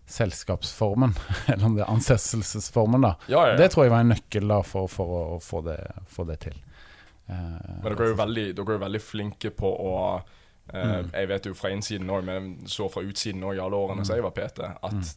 selskapsformen, 0.09 1.13
eller 1.47 1.65
om 1.65 1.75
det 1.75 1.83
er 1.85 1.91
ansettelsesformen. 1.93 3.01
da. 3.01 3.13
Ja, 3.27 3.43
ja, 3.47 3.51
ja. 3.53 3.57
Det 3.59 3.69
tror 3.73 3.85
jeg 3.85 3.93
var 3.93 4.03
en 4.05 4.13
nøkkel 4.15 4.47
da 4.49 4.61
for, 4.65 4.87
for 4.91 5.15
å 5.19 5.39
få 5.43 5.61
det, 5.67 5.77
få 6.09 6.25
det 6.29 6.39
til. 6.47 6.55
Eh, 7.29 7.35
Men 7.35 7.85
dere 7.91 8.07
er 8.07 8.13
jo 8.13 8.19
veldig, 8.23 8.45
dere 8.57 8.77
er 8.79 8.83
veldig 8.87 9.01
flinke 9.05 9.51
på 9.55 9.69
å 9.69 9.93
eh, 10.17 10.35
Mm. 10.73 11.09
Jeg 11.13 11.27
vet 11.27 11.45
jo 11.45 11.53
fra 11.53 11.69
innsiden 11.73 12.09
òg, 12.09 12.23
men 12.23 12.49
så 12.67 12.89
fra 12.91 13.01
utsiden 13.01 13.41
òg 13.43 13.55
i 13.55 13.59
alle 13.63 13.75
årene 13.75 14.05
så 14.05 14.13
jeg 14.15 14.23
var 14.23 14.31
PT, 14.31 14.59
at 14.83 15.15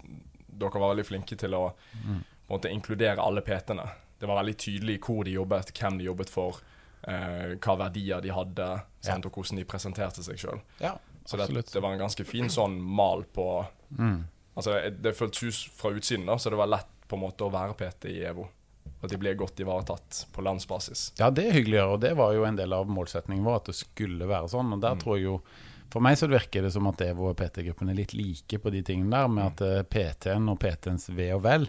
dere 0.48 0.80
var 0.80 0.94
veldig 0.94 1.04
flinke 1.06 1.36
til 1.36 1.54
å 1.54 1.72
Mm. 2.06 2.22
måte 2.50 2.70
inkludere 2.70 3.18
alle 3.20 3.40
PT-ene. 3.42 3.88
Det 4.18 4.28
var 4.28 4.42
veldig 4.44 4.56
tydelig 4.56 5.00
hvor 5.00 5.24
de 5.24 5.32
jobbet, 5.32 5.72
hvem 5.72 5.98
de 5.98 6.04
jobbet 6.04 6.30
for, 6.30 6.60
eh, 7.08 7.54
hva 7.58 7.76
verdier 7.78 8.20
de 8.22 8.28
hadde, 8.30 8.82
ja. 9.04 9.16
og 9.16 9.32
hvordan 9.32 9.56
de 9.58 9.64
presenterte 9.64 10.22
seg 10.22 10.36
sjøl. 10.38 10.60
ja, 10.80 10.96
Så 11.26 11.36
det, 11.36 11.72
det 11.72 11.82
var 11.82 11.92
en 11.92 11.98
ganske 12.00 12.24
fin 12.26 12.48
sånn 12.48 12.80
mal 12.80 13.24
på 13.24 13.66
Mm. 13.98 14.24
Altså, 14.56 14.90
Det 14.90 15.14
føltes 15.16 15.42
ut 15.42 15.72
fra 15.76 15.90
utsiden 15.90 16.26
da, 16.26 16.34
så 16.36 16.50
det 16.50 16.56
var 16.58 16.66
lett 16.66 16.86
på 17.08 17.16
en 17.16 17.20
måte 17.22 17.44
å 17.44 17.50
være 17.52 17.74
PT 17.76 18.04
i 18.08 18.24
EVO. 18.24 18.48
At 19.02 19.10
de 19.10 19.18
blir 19.18 19.34
godt 19.34 19.58
ivaretatt 19.58 20.26
på 20.32 20.42
landsbasis. 20.46 21.12
Ja, 21.18 21.28
det 21.34 21.48
er 21.48 21.56
hyggelig 21.56 21.74
å 21.74 21.80
gjøre, 21.82 21.92
og 21.96 22.00
det 22.04 22.12
var 22.16 22.32
jo 22.36 22.44
en 22.46 22.56
del 22.56 22.72
av 22.72 22.86
målsetningen 22.86 23.42
vår, 23.44 23.56
at 23.56 23.64
det 23.72 23.74
skulle 23.74 24.28
være 24.30 24.48
sånn. 24.52 24.72
Og 24.72 24.80
der 24.80 24.94
Mm. 24.94 25.00
tror 25.02 25.16
jeg 25.16 25.24
jo 25.24 25.42
For 25.92 26.00
meg 26.00 26.16
så 26.16 26.26
virker 26.26 26.62
det 26.62 26.72
som 26.72 26.86
at 26.88 27.02
EVO 27.04 27.26
og 27.28 27.36
PT-gruppen 27.36 27.90
er 27.90 27.94
litt 27.94 28.14
like 28.14 28.58
på 28.58 28.70
de 28.72 28.80
tingene 28.82 29.10
der, 29.10 29.28
med 29.28 29.44
at 29.44 29.60
eh, 29.60 29.82
PT-en 29.82 30.48
og 30.48 30.58
PT-ens 30.58 31.10
ve 31.10 31.26
og 31.34 31.42
vel, 31.42 31.68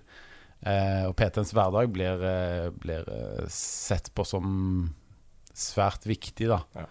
eh, 0.66 1.04
og 1.10 1.16
PT-ens 1.18 1.52
hverdag 1.52 1.92
blir, 1.92 2.24
eh, 2.24 2.70
blir 2.70 3.04
eh, 3.10 3.46
sett 3.50 4.14
på 4.16 4.24
som 4.26 4.96
svært 5.54 6.06
viktig, 6.08 6.48
da. 6.48 6.62
Ja. 6.74 6.86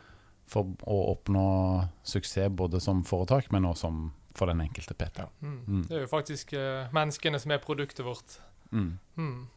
For 0.47 0.64
å 0.85 0.99
oppnå 1.17 1.88
suksess 2.05 2.50
både 2.52 2.83
som 2.85 3.02
foretak, 3.02 3.50
men 3.50 3.64
også 3.64 3.87
som 3.87 4.12
for 4.35 4.47
den 4.52 4.61
enkelte 4.61 4.93
PT. 4.93 5.19
Ja. 5.25 5.29
Mm. 5.41 5.57
Mm. 5.67 5.83
Det 5.88 5.97
er 5.97 6.05
jo 6.05 6.11
faktisk 6.12 6.52
eh, 6.52 6.88
menneskene 6.93 7.41
som 7.41 7.50
er 7.52 7.59
produktet 7.64 8.05
vårt. 8.05 8.38
Mm. 8.73 8.99
Mm. 9.17 9.49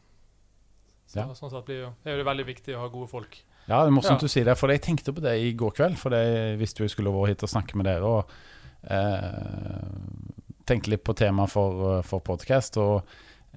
Så 1.16 1.28
Ja. 1.28 1.34
sånn 1.40 1.50
sett 1.50 1.64
blir 1.66 1.80
jo, 1.82 1.92
er 2.04 2.18
jo 2.18 2.24
veldig 2.24 2.46
viktig 2.46 2.74
å 2.76 2.80
ha 2.84 2.88
gode 2.92 3.08
folk. 3.10 3.38
Ja, 3.68 3.80
det 3.82 3.88
er 3.88 3.96
morsomt 3.96 4.20
Ja. 4.20 4.26
du 4.26 4.28
sier 4.28 4.44
det, 4.44 4.56
for 4.58 4.68
jeg 4.70 4.82
tenkte 4.82 5.12
på 5.12 5.20
det 5.24 5.32
i 5.42 5.52
går 5.52 5.72
kveld. 5.74 5.96
For 5.98 6.10
jeg 6.14 6.58
visste 6.60 6.78
jo 6.80 6.84
jeg 6.86 6.90
skulle 6.94 7.08
over 7.10 7.26
hit 7.26 7.42
og 7.42 7.48
snakke 7.50 7.74
med 7.74 7.86
dere. 7.86 8.04
Og 8.04 8.30
eh, 8.90 9.86
tenkte 10.66 10.90
litt 10.92 11.04
på 11.06 11.14
temaet 11.18 11.50
for, 11.50 12.02
for 12.06 12.20
podcast. 12.20 12.76
Og 12.82 13.02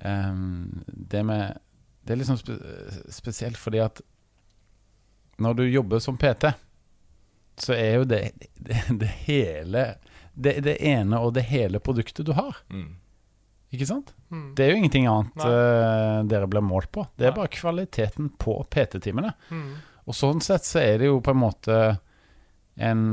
eh, 0.02 0.34
det 1.10 1.26
med 1.26 1.58
Det 2.06 2.16
er 2.16 2.22
liksom 2.24 2.38
spe, 2.40 2.56
spesielt 3.14 3.58
fordi 3.60 3.80
at 3.84 4.02
når 5.40 5.54
du 5.56 5.64
jobber 5.70 6.00
som 6.00 6.18
PT, 6.18 6.50
så 7.60 7.74
er 7.76 8.00
jo 8.00 8.04
det 8.06 8.32
det, 8.58 8.80
det 9.00 9.08
hele 9.28 9.84
det, 10.36 10.64
det 10.64 10.78
ene 10.82 11.20
og 11.20 11.34
det 11.36 11.44
hele 11.52 11.80
produktet 11.80 12.26
du 12.26 12.32
har. 12.34 12.58
Mm. 12.72 12.96
Ikke 13.72 13.86
sant? 13.86 14.14
Mm. 14.34 14.48
Det 14.58 14.66
er 14.66 14.72
jo 14.72 14.78
ingenting 14.80 15.06
annet 15.10 15.44
eh, 15.46 16.24
dere 16.32 16.48
blir 16.50 16.64
målt 16.66 16.90
på. 16.92 17.04
Det 17.18 17.28
er 17.28 17.34
Nei. 17.34 17.38
bare 17.44 17.52
kvaliteten 17.54 18.32
på 18.42 18.56
PT-timene. 18.74 19.34
Mm. 19.54 19.72
Og 20.10 20.16
sånn 20.18 20.42
sett 20.42 20.66
så 20.66 20.80
er 20.82 20.98
det 21.04 21.10
jo 21.12 21.20
på 21.22 21.36
en 21.36 21.42
måte 21.44 21.76
en 22.82 23.04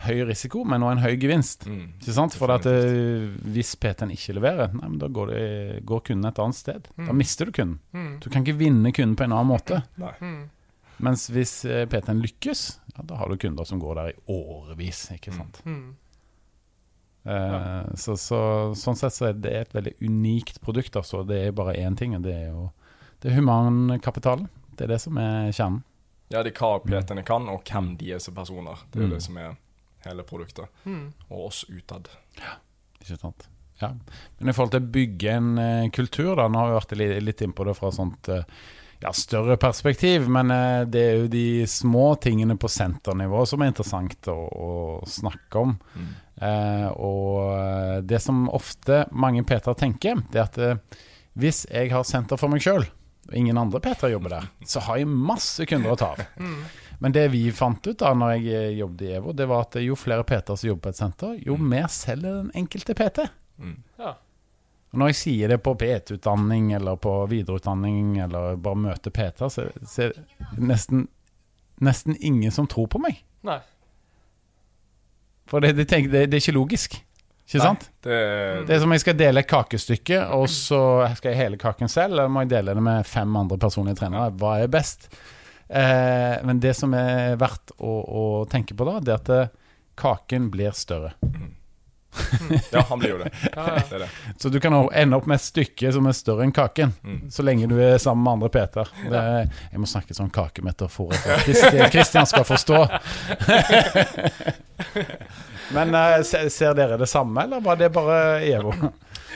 høy 0.00 0.22
risiko, 0.28 0.62
men 0.64 0.80
også 0.84 0.96
en 0.96 1.02
høy 1.04 1.16
gevinst. 1.20 1.66
Mm. 1.68 1.82
Ikke 2.00 2.14
sant? 2.16 2.36
For 2.40 2.52
at 2.54 2.64
eh, 2.68 3.26
hvis 3.52 3.74
PT-en 3.80 4.12
ikke 4.14 4.36
leverer, 4.38 4.72
nei, 4.76 4.86
men 4.88 4.98
da 5.00 5.08
går, 5.12 5.32
det, 5.34 5.82
går 5.88 6.00
kunden 6.08 6.28
et 6.30 6.40
annet 6.40 6.56
sted. 6.60 6.88
Da 6.96 7.08
Mm. 7.12 7.16
mister 7.20 7.46
du 7.48 7.52
kunden. 7.52 7.78
Mm. 7.92 8.14
Du 8.24 8.28
kan 8.32 8.44
ikke 8.44 8.58
vinne 8.60 8.92
kunden 8.96 9.16
på 9.16 9.24
en 9.28 9.32
annen 9.36 9.50
måte. 9.52 9.82
Nei. 10.00 10.12
Mm. 10.20 10.40
Mens 11.04 11.28
hvis 11.32 11.64
eh, 11.64 11.86
PT-en 11.88 12.20
lykkes, 12.20 12.62
ja, 12.96 13.02
da 13.08 13.16
har 13.20 13.28
du 13.32 13.36
kunder 13.40 13.64
som 13.68 13.80
går 13.80 13.94
der 14.00 14.10
i 14.12 14.16
årevis. 14.32 15.06
Ikke 15.16 15.32
sant? 15.36 15.60
Mm. 15.64 15.94
Eh, 17.24 17.90
så, 18.00 18.16
så, 18.16 18.40
sånn 18.78 18.96
sett 18.96 19.12
så 19.16 19.28
er 19.30 19.36
det 19.36 19.52
et 19.58 19.74
veldig 19.76 19.94
unikt 20.00 20.60
produkt. 20.64 20.96
Altså. 20.96 21.22
Det 21.28 21.42
er 21.46 21.56
bare 21.56 21.76
én 21.76 21.96
ting, 21.98 22.16
og 22.16 22.24
det 22.26 22.34
er 22.36 22.48
jo 22.50 22.70
det 23.20 23.30
er 23.30 23.36
humankapitalen. 23.36 24.48
Det 24.72 24.86
er 24.86 24.94
det 24.94 25.00
som 25.02 25.18
er 25.20 25.50
kjernen. 25.52 25.82
Ja, 26.30 26.40
det 26.46 26.54
er 26.54 26.60
hva 26.62 26.78
PT-ene 26.80 27.24
kan, 27.26 27.48
og 27.52 27.66
hvem 27.68 27.96
de 28.00 28.12
er 28.14 28.20
som 28.22 28.34
personer. 28.36 28.80
Det 28.92 29.02
er 29.02 29.08
Mm. 29.08 29.10
det 29.10 29.22
som 29.22 29.36
er 29.36 29.56
hele 30.06 30.22
produktet. 30.24 30.68
Mm. 30.86 31.12
Og 31.28 31.46
oss 31.48 31.64
utad. 31.68 32.08
Ikke 33.02 33.18
sant? 33.18 33.48
Ja. 33.80 33.90
Men 34.38 34.48
i 34.48 34.52
forhold 34.52 34.70
til 34.70 34.80
å 34.80 34.92
bygge 34.92 35.32
en 35.36 35.58
uh, 35.58 35.88
kultur, 35.90 36.36
da, 36.36 36.48
nå 36.48 36.58
har 36.58 36.68
vi 36.70 36.78
vært 36.78 36.96
litt, 36.96 37.22
litt 37.22 37.42
inn 37.42 37.52
på 37.52 37.64
det 37.64 37.74
fra 37.76 37.90
sånt 37.92 38.28
uh, 38.28 38.42
ja, 39.00 39.12
større 39.12 39.56
perspektiv, 39.56 40.28
men 40.28 40.48
det 40.92 41.00
er 41.00 41.14
jo 41.22 41.28
de 41.32 41.66
små 41.66 42.14
tingene 42.20 42.56
på 42.60 42.68
senternivå 42.68 43.46
som 43.48 43.62
er 43.64 43.70
interessant 43.72 44.28
å, 44.28 44.36
å 44.36 44.70
snakke 45.08 45.58
om. 45.58 45.76
Mm. 45.96 46.10
Eh, 46.40 46.88
og 46.96 47.52
eh, 47.52 47.96
det 48.08 48.20
som 48.24 48.46
ofte 48.48 49.04
mange 49.12 49.44
Peter 49.44 49.76
tenker, 49.76 50.22
det 50.32 50.40
er 50.40 50.46
at 50.46 50.58
eh, 50.58 51.02
hvis 51.40 51.66
jeg 51.68 51.92
har 51.92 52.06
senter 52.08 52.40
for 52.40 52.52
meg 52.52 52.64
sjøl, 52.64 52.86
og 53.28 53.34
ingen 53.36 53.58
andre 53.60 53.80
Peter 53.84 54.10
jobber 54.10 54.38
der, 54.38 54.46
så 54.66 54.82
har 54.86 55.00
jeg 55.00 55.10
masse 55.10 55.66
kunder 55.68 55.92
å 55.92 55.98
ta 56.00 56.14
av. 56.14 56.24
Mm. 56.40 56.62
Men 57.00 57.14
det 57.16 57.26
vi 57.32 57.44
fant 57.56 57.84
ut 57.86 58.00
da 58.00 58.10
når 58.16 58.40
jeg 58.40 58.72
jobbet 58.80 59.04
i 59.06 59.12
EVO, 59.18 59.34
det 59.36 59.46
var 59.48 59.68
at 59.68 59.78
jo 59.84 59.96
flere 59.96 60.24
Peter 60.28 60.56
som 60.56 60.68
jobber 60.68 60.88
på 60.88 60.94
et 60.94 61.00
senter, 61.00 61.36
jo 61.44 61.56
mer 61.56 61.86
selger 61.92 62.42
den 62.42 62.50
enkelte 62.56 62.96
PT. 62.96 63.28
Mm. 63.60 63.78
Ja. 64.00 64.16
Når 64.90 65.12
jeg 65.12 65.18
sier 65.20 65.52
det 65.52 65.60
på 65.62 65.76
PT-utdanning 65.78 66.72
eller 66.74 66.98
på 67.00 67.12
videreutdanning 67.30 68.16
eller 68.24 68.58
bare 68.60 68.80
møter 68.88 69.14
Peter, 69.14 69.52
så, 69.52 69.68
så 69.86 70.08
er 70.08 70.16
det 70.16 70.66
nesten, 70.66 71.06
nesten 71.80 72.18
ingen 72.18 72.52
som 72.52 72.68
tror 72.68 72.90
på 72.90 73.00
meg. 73.02 73.22
Nei. 73.46 73.60
For 75.50 75.62
det, 75.64 75.74
de 75.78 75.86
tenker, 75.88 76.12
det, 76.12 76.28
det 76.30 76.38
er 76.38 76.44
ikke 76.44 76.56
logisk. 76.56 76.96
Ikke 77.50 77.64
sant? 77.64 77.88
Det, 78.06 78.16
Det 78.68 78.74
er 78.76 78.78
som 78.78 78.90
om 78.90 78.94
jeg 78.94 79.02
skal 79.02 79.16
dele 79.18 79.42
et 79.42 79.50
kakestykke, 79.50 80.20
og 80.36 80.46
så 80.52 80.80
skal 81.18 81.32
jeg 81.32 81.40
hele 81.40 81.58
kaken 81.58 81.90
selv, 81.90 82.14
eller 82.14 82.30
må 82.30 82.44
jeg 82.44 82.52
dele 82.52 82.76
det 82.78 82.84
med 82.86 83.08
fem 83.10 83.38
andre 83.40 83.58
personlige 83.58 83.98
trenere? 83.98 84.30
Hva 84.38 84.60
er 84.62 84.70
best? 84.70 85.08
Eh, 85.66 86.36
men 86.46 86.62
det 86.62 86.76
som 86.78 86.94
er 86.94 87.34
verdt 87.40 87.74
å, 87.78 87.90
å 87.90 88.24
tenke 88.50 88.76
på 88.78 88.86
da, 88.86 89.00
det 89.02 89.16
er 89.16 89.24
at 89.24 89.58
kaken 89.98 90.46
blir 90.54 90.76
større. 90.78 91.16
Ja, 92.72 92.80
han 92.88 92.98
blir 92.98 93.10
jo 93.14 93.18
det. 93.22 93.30
Ja, 93.56 93.66
ja. 93.76 93.82
Det 93.88 93.96
er 93.96 93.98
det. 94.04 94.08
Så 94.42 94.48
du 94.50 94.58
kan 94.60 94.74
ende 94.92 95.16
opp 95.16 95.26
med 95.30 95.34
et 95.38 95.44
stykke 95.44 95.92
som 95.94 96.06
er 96.10 96.16
større 96.18 96.42
enn 96.46 96.52
kaken, 96.56 96.92
Mm. 97.02 97.20
så 97.30 97.42
lenge 97.46 97.66
du 97.70 97.76
er 97.80 97.98
sammen 98.02 98.24
med 98.24 98.32
andre 98.32 98.48
Peter. 98.48 98.88
Det, 99.10 99.22
jeg 99.72 99.80
må 99.80 99.86
snakke 99.88 100.14
sånn 100.16 100.30
kakemetafor 100.34 101.14
Christian 101.90 102.26
skal 102.26 102.44
forstå. 102.44 102.84
Men 105.72 105.94
eh, 105.94 106.22
ser 106.50 106.74
dere 106.74 106.96
det 106.96 107.06
samme, 107.06 107.42
eller 107.44 107.60
var 107.60 107.76
det 107.78 107.90
bare 107.94 108.40
EVO? 108.44 108.72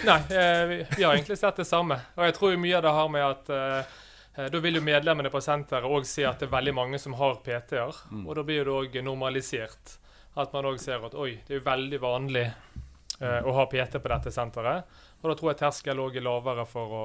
Nei, 0.05 0.17
eh, 0.35 0.63
vi, 0.67 0.79
vi 0.97 1.05
har 1.05 1.15
egentlig 1.15 1.39
sett 1.39 1.57
det 1.57 1.65
samme. 1.69 2.01
Og 2.19 2.25
jeg 2.27 2.35
tror 2.37 2.57
mye 2.61 2.77
av 2.79 2.83
det 2.87 2.95
har 2.97 3.13
med 3.13 3.27
at 3.29 3.53
eh, 3.55 4.49
da 4.51 4.63
vil 4.65 4.81
jo 4.81 4.85
medlemmene 4.85 5.31
på 5.31 5.41
senteret 5.45 5.87
òg 5.87 6.07
se 6.09 6.25
at 6.27 6.41
det 6.43 6.49
er 6.49 6.55
veldig 6.57 6.75
mange 6.75 6.99
som 6.99 7.15
har 7.21 7.37
PT-er. 7.45 7.95
Mm. 8.11 8.25
Og 8.27 8.35
da 8.41 8.45
blir 8.47 8.67
det 8.67 8.75
òg 8.75 8.99
normalisert. 9.07 9.95
At 10.37 10.53
man 10.53 10.65
òg 10.65 10.79
ser 10.81 11.05
at 11.05 11.15
oi, 11.15 11.37
det 11.47 11.51
er 11.57 11.61
jo 11.61 11.65
veldig 11.71 12.01
vanlig 12.01 12.47
eh, 13.21 13.41
å 13.47 13.53
ha 13.55 13.67
PT 13.71 14.01
på 14.03 14.09
dette 14.11 14.31
senteret. 14.35 14.85
Og 15.23 15.31
da 15.31 15.35
tror 15.39 15.53
jeg 15.53 15.59
terskelen 15.63 16.03
òg 16.05 16.17
er 16.17 16.25
lavere 16.27 16.67
for 16.67 16.87
å, 16.99 17.05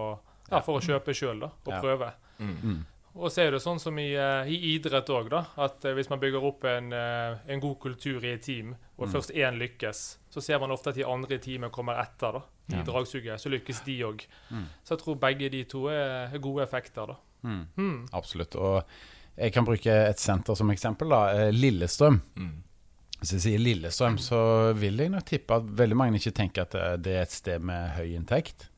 ja, 0.49 0.59
for 0.65 0.79
å 0.79 0.81
kjøpe 0.83 1.13
sjøl 1.13 1.43
og 1.43 1.51
Ja. 1.69 1.79
prøve. 1.81 2.11
Mm. 2.39 2.55
Mm. 2.63 2.85
Og 3.15 3.31
så 3.31 3.41
er 3.47 3.51
det 3.51 3.59
sånn 3.61 3.79
som 3.79 3.97
i, 3.99 4.13
eh, 4.15 4.45
i 4.47 4.75
idrett 4.77 5.09
òg. 5.09 5.33
At 5.57 5.83
eh, 5.85 5.93
hvis 5.93 6.09
man 6.09 6.19
bygger 6.19 6.43
opp 6.45 6.63
en, 6.65 6.91
eh, 6.93 7.37
en 7.47 7.59
god 7.59 7.79
kultur 7.79 8.23
i 8.23 8.33
et 8.33 8.41
team, 8.41 8.75
og 8.97 9.07
Mm. 9.07 9.13
først 9.13 9.31
én 9.35 9.57
lykkes, 9.59 10.17
så 10.29 10.41
ser 10.41 10.59
man 10.59 10.71
ofte 10.71 10.89
at 10.89 10.95
de 10.95 11.03
andre 11.03 11.35
i 11.35 11.37
teamet 11.39 11.71
kommer 11.71 11.99
etter. 11.99 12.31
da. 12.33 12.41
I 12.71 12.75
Ja. 12.77 12.83
dragsuget. 12.83 13.39
Så 13.41 13.49
lykkes 13.49 13.83
de 13.85 13.99
òg. 14.03 14.25
Mm. 14.51 14.65
Så 14.85 14.89
jeg 14.95 14.99
tror 14.99 15.15
begge 15.19 15.49
de 15.51 15.63
to 15.63 15.87
er 15.87 16.29
er 16.33 16.37
gode 16.39 16.61
effekter, 16.63 17.07
da. 17.07 17.15
Mm. 17.43 17.65
Mm. 17.77 18.07
Absolutt. 18.13 18.55
Og 18.55 18.83
jeg 19.37 19.53
kan 19.53 19.65
bruke 19.65 19.87
et 19.87 20.17
senter 20.19 20.55
som 20.55 20.69
eksempel. 20.69 21.09
da, 21.09 21.49
Lillestrøm. 21.51 22.21
Hvis 23.19 23.33
jeg 23.35 23.41
sier 23.43 23.59
Lillestrøm, 23.61 24.15
så 24.23 24.39
vil 24.79 24.99
jeg 25.03 25.11
nok 25.11 25.25
tippe 25.27 25.57
at 25.59 25.65
veldig 25.81 25.97
mange 25.99 26.19
ikke 26.21 26.31
tenker 26.37 26.63
at 26.67 26.75
eh, 26.79 26.93
det 27.03 27.15
er 27.17 27.25
et 27.25 27.33
sted 27.35 27.65
med 27.67 27.89
høy 27.97 28.13
inntekt. 28.15 28.69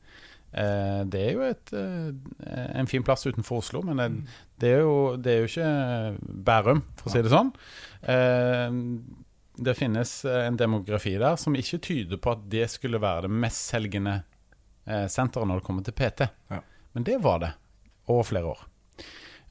Eh, 0.52 1.02
Det 1.06 1.20
er 1.28 1.32
jo 1.36 1.44
et, 1.46 1.72
eh, 1.78 2.64
en 2.80 2.90
fin 2.90 3.04
plass 3.06 3.22
utenfor 3.28 3.62
Oslo, 3.62 3.82
men 3.86 4.24
det, 4.58 4.72
er, 4.72 4.82
jo, 4.82 5.14
det 5.16 5.32
er 5.32 5.38
jo 5.44 5.50
ikke 5.50 5.68
Bærum, 6.48 6.82
for 6.98 7.08
å 7.10 7.14
si 7.14 7.22
det 7.22 7.32
sånn. 7.32 7.52
Det 9.62 9.74
finnes 9.76 10.10
en 10.24 10.56
demografi 10.58 11.12
der 11.20 11.36
som 11.38 11.54
ikke 11.58 11.78
tyder 11.84 12.18
på 12.18 12.32
at 12.34 12.44
det 12.50 12.66
skulle 12.72 12.98
være 13.02 13.26
det 13.28 13.34
mestselgende 13.44 14.14
senteret 15.12 15.46
når 15.46 15.60
det 15.60 15.66
kommer 15.66 15.84
til 15.86 15.94
PT. 15.94 16.26
Men 16.96 17.04
det 17.06 17.18
var 17.22 17.38
det 17.44 17.50
over 18.10 18.24
flere 18.26 18.54
år. 18.56 18.62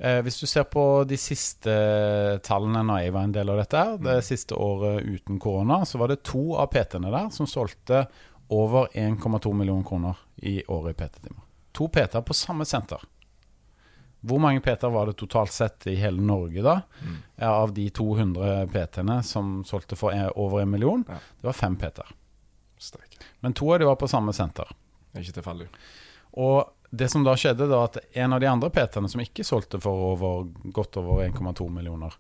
Eh, 0.02 0.18
hvis 0.26 0.40
du 0.42 0.48
ser 0.50 0.66
på 0.66 0.84
de 1.06 1.18
siste 1.22 1.74
tallene 2.46 2.82
når 2.88 3.04
jeg 3.04 3.14
var 3.14 3.28
en 3.28 3.36
del 3.36 3.52
av 3.54 3.60
dette, 3.62 3.78
her, 3.86 4.00
det 4.02 4.16
siste 4.26 4.58
året 4.58 5.04
uten 5.06 5.38
korona, 5.40 5.84
så 5.86 6.00
var 6.02 6.10
det 6.10 6.24
to 6.26 6.56
av 6.58 6.72
PT-ene 6.74 7.12
der 7.14 7.30
som 7.36 7.46
solgte 7.50 8.08
over 8.52 8.90
1,2 8.98 9.54
millioner 9.56 9.86
kroner 9.88 10.18
i 10.42 10.58
året 10.74 10.96
i 10.96 11.00
PT-timer. 11.04 11.44
To 11.78 11.88
PT-er 11.88 12.26
på 12.28 12.34
samme 12.36 12.66
senter. 12.68 13.04
Hvor 14.26 14.42
mange 14.42 14.62
PT-er 14.62 14.92
var 14.94 15.08
det 15.10 15.16
totalt 15.22 15.54
sett 15.54 15.86
i 15.90 15.96
hele 15.98 16.22
Norge 16.22 16.62
da? 16.66 16.76
Mm. 17.02 17.16
Av 17.48 17.72
de 17.74 17.88
200 17.90 18.68
PT-ene 18.74 19.22
som 19.26 19.62
solgte 19.66 19.98
for 19.98 20.14
over 20.36 20.62
en 20.62 20.70
million, 20.74 21.06
Ja. 21.08 21.16
det 21.42 21.48
var 21.48 21.54
fem 21.58 21.78
PT-er. 21.78 22.12
Men 23.40 23.54
to 23.54 23.72
av 23.74 23.80
de 23.80 23.86
var 23.86 23.96
på 24.02 24.10
samme 24.10 24.34
senter. 24.34 24.66
Ikke 25.18 25.34
tilfeldig. 25.38 25.68
Og 26.42 26.70
det 26.92 27.08
som 27.10 27.24
da 27.24 27.38
skjedde, 27.40 27.70
da 27.72 27.86
at 27.88 27.98
en 28.20 28.34
av 28.36 28.42
de 28.44 28.50
andre 28.52 28.70
PT-ene 28.70 29.10
som 29.10 29.22
ikke 29.24 29.46
solgte 29.48 29.80
for 29.80 30.10
over, 30.12 30.50
godt 30.76 30.98
over 31.00 31.24
1,2 31.24 31.70
millioner, 31.72 32.16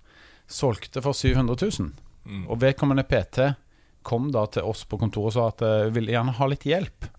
solgte 0.47 1.03
for 1.03 1.17
700 1.17 1.57
000. 1.79 1.89
Mm. 2.25 2.45
Og 2.47 2.61
vedkommende 2.61 3.03
PT 3.03 3.51
kom 4.07 4.29
da 4.31 4.45
til 4.47 4.67
oss 4.67 4.85
på 4.87 4.99
kontoret 5.01 5.33
og 5.33 5.35
sa 5.35 5.49
at 5.51 5.63
eh, 5.65 5.81
hun 5.89 5.97
ville 5.97 6.13
gjerne 6.15 6.35
ha 6.37 6.47
litt 6.47 6.63
hjelp. 6.65 7.09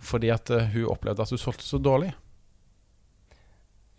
Fordi 0.00 0.30
at 0.32 0.50
eh, 0.54 0.70
hun 0.72 0.88
opplevde 0.94 1.26
at 1.26 1.34
hun 1.34 1.40
solgte 1.40 1.66
så 1.66 1.80
dårlig. 1.82 2.14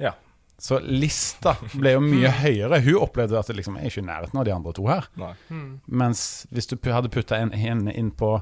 Ja. 0.01 0.15
Så 0.57 0.79
lista 0.83 1.53
ble 1.71 1.93
jo 1.93 2.01
mye 2.03 2.31
høyere. 2.41 2.81
Hun 2.83 3.03
opplevde 3.05 3.37
at 3.39 3.51
det 3.51 3.59
liksom, 3.59 3.77
jeg 3.77 3.85
er 3.85 3.93
ikke 3.93 4.01
i 4.01 4.09
nærheten 4.09 4.41
av 4.41 4.47
de 4.47 4.55
andre 4.55 4.73
to 4.75 4.87
her. 4.89 5.05
Mm. 5.47 5.69
Mens 6.01 6.23
hvis 6.49 6.67
du 6.73 6.75
hadde 6.89 7.13
putta 7.13 7.37
en, 7.37 7.53
en 7.53 7.85
inn 7.93 8.09
på 8.11 8.33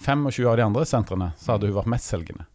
25 0.00 0.48
av 0.48 0.56
de 0.58 0.64
andre 0.64 0.88
sentrene, 0.88 1.30
så 1.38 1.54
hadde 1.54 1.70
hun 1.70 1.76
vært 1.76 1.92
mestselgende. 1.92 2.48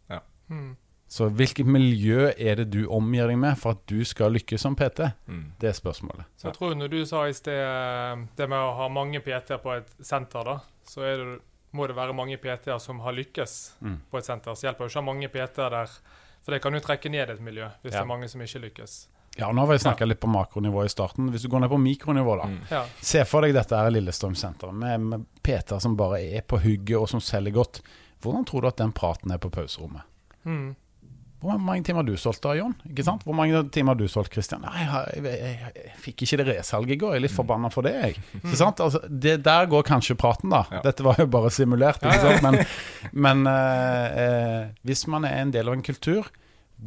Mm. 0.50 0.76
Så 1.10 1.26
hvilket 1.34 1.66
miljø 1.66 2.28
er 2.38 2.56
det 2.60 2.68
du 2.70 2.84
omgir 2.94 3.28
deg 3.32 3.38
med 3.42 3.58
for 3.58 3.72
at 3.74 3.80
du 3.90 4.04
skal 4.06 4.32
lykkes 4.36 4.62
som 4.62 4.76
PT? 4.78 5.08
Mm. 5.28 5.46
Det 5.60 5.70
er 5.72 5.74
spørsmålet. 5.74 6.26
Så 6.38 6.48
jeg 6.52 6.54
tror 6.60 6.76
når 6.78 6.92
du 6.94 7.00
sa 7.10 7.24
i 7.26 7.34
sted 7.34 7.58
eh, 7.58 8.26
det 8.38 8.48
med 8.50 8.60
å 8.62 8.76
ha 8.78 8.90
mange 8.94 9.20
PT-er 9.26 9.58
på 9.64 9.74
et 9.78 9.90
senter, 10.06 10.44
da, 10.46 10.60
så 10.86 11.02
er 11.10 11.18
det, 11.18 11.40
må 11.74 11.88
det 11.90 11.96
være 11.98 12.14
mange 12.18 12.38
PT-er 12.38 12.78
som 12.82 13.00
har 13.06 13.14
lykkes 13.18 13.56
Mm. 13.82 13.98
på 14.12 14.18
et 14.18 14.26
senter. 14.26 14.54
Så 14.54 14.68
hjelper 14.68 14.86
jo 14.86 14.90
ikke 14.90 15.00
å 15.00 15.04
ha 15.06 15.10
mange 15.14 15.28
PT-er 15.34 15.70
der, 15.70 15.90
for 16.46 16.52
det 16.54 16.62
kan 16.62 16.74
jo 16.74 16.80
trekke 16.80 17.10
ned 17.10 17.30
et 17.30 17.42
miljø 17.42 17.66
hvis 17.82 17.94
Ja. 17.94 18.00
det 18.00 18.06
er 18.06 18.06
mange 18.14 18.30
som 18.30 18.42
ikke 18.42 18.62
lykkes. 18.70 19.08
Ja, 19.38 19.52
Nå 19.52 19.62
har 19.66 19.68
vi 19.74 19.78
snakka 19.80 20.06
litt 20.06 20.20
på 20.20 20.28
makronivå 20.28 20.84
i 20.86 20.90
starten. 20.90 21.30
Hvis 21.32 21.42
du 21.44 21.50
går 21.50 21.62
ned 21.62 21.70
på 21.70 21.78
mikronivå, 21.82 22.38
da. 22.38 22.48
Mm. 22.50 22.60
Ja. 22.72 22.86
Se 23.02 23.24
for 23.26 23.42
deg 23.42 23.54
dette 23.54 23.78
her 23.78 23.88
i 23.88 23.94
Lillestrøm-senteret 23.98 24.74
med, 24.74 25.00
med 25.02 25.26
PT-er 25.44 25.80
som 25.80 25.96
bare 25.96 26.20
er 26.38 26.42
på 26.42 26.58
hugget 26.62 26.98
og 26.98 27.08
som 27.10 27.20
selger 27.22 27.54
godt. 27.54 27.82
Hvordan 28.22 28.46
tror 28.46 28.62
du 28.62 28.68
at 28.68 28.78
den 28.78 28.92
praten 28.92 29.32
er 29.32 29.38
på 29.38 29.50
pauserommet? 29.50 30.02
Mm. 30.50 30.70
Hvor 31.40 31.56
mange 31.64 31.86
timer 31.88 32.02
har 32.02 32.08
du 32.10 32.18
solgt 32.20 32.42
da, 32.44 32.52
Jon? 32.58 32.74
Ikke 32.90 33.04
sant? 33.08 33.22
Hvor 33.24 33.36
mange 33.38 33.62
timer 33.72 33.94
har 33.94 34.00
du 34.02 34.10
solgt, 34.12 34.28
Kristian? 34.34 34.60
Nei, 34.66 34.82
jeg, 34.84 35.22
jeg, 35.24 35.38
jeg, 35.40 35.72
jeg 35.86 35.94
fikk 36.04 36.24
ikke 36.26 36.40
det 36.42 36.48
resalget 36.50 36.92
i 36.92 36.98
går. 37.00 37.14
Jeg 37.16 37.22
er 37.22 37.24
litt 37.30 37.36
forbanna 37.38 37.70
for 37.72 37.88
det, 37.88 37.94
jeg. 37.96 38.18
Ikke 38.42 38.60
sant? 38.60 38.82
Altså, 38.84 39.00
det 39.08 39.38
der 39.46 39.70
går 39.72 39.86
kanskje 39.88 40.18
praten, 40.20 40.52
da. 40.52 40.66
Ja. 40.76 40.82
Dette 40.90 41.06
var 41.08 41.16
jo 41.22 41.30
bare 41.32 41.54
simulert, 41.56 42.04
ikke 42.04 42.20
sant? 42.26 42.44
Men, 42.44 42.60
men 43.30 43.48
eh, 43.54 44.20
eh, 44.26 44.68
hvis 44.90 45.06
man 45.16 45.30
er 45.30 45.40
en 45.46 45.56
del 45.56 45.72
av 45.72 45.78
en 45.80 45.86
kultur 45.88 46.28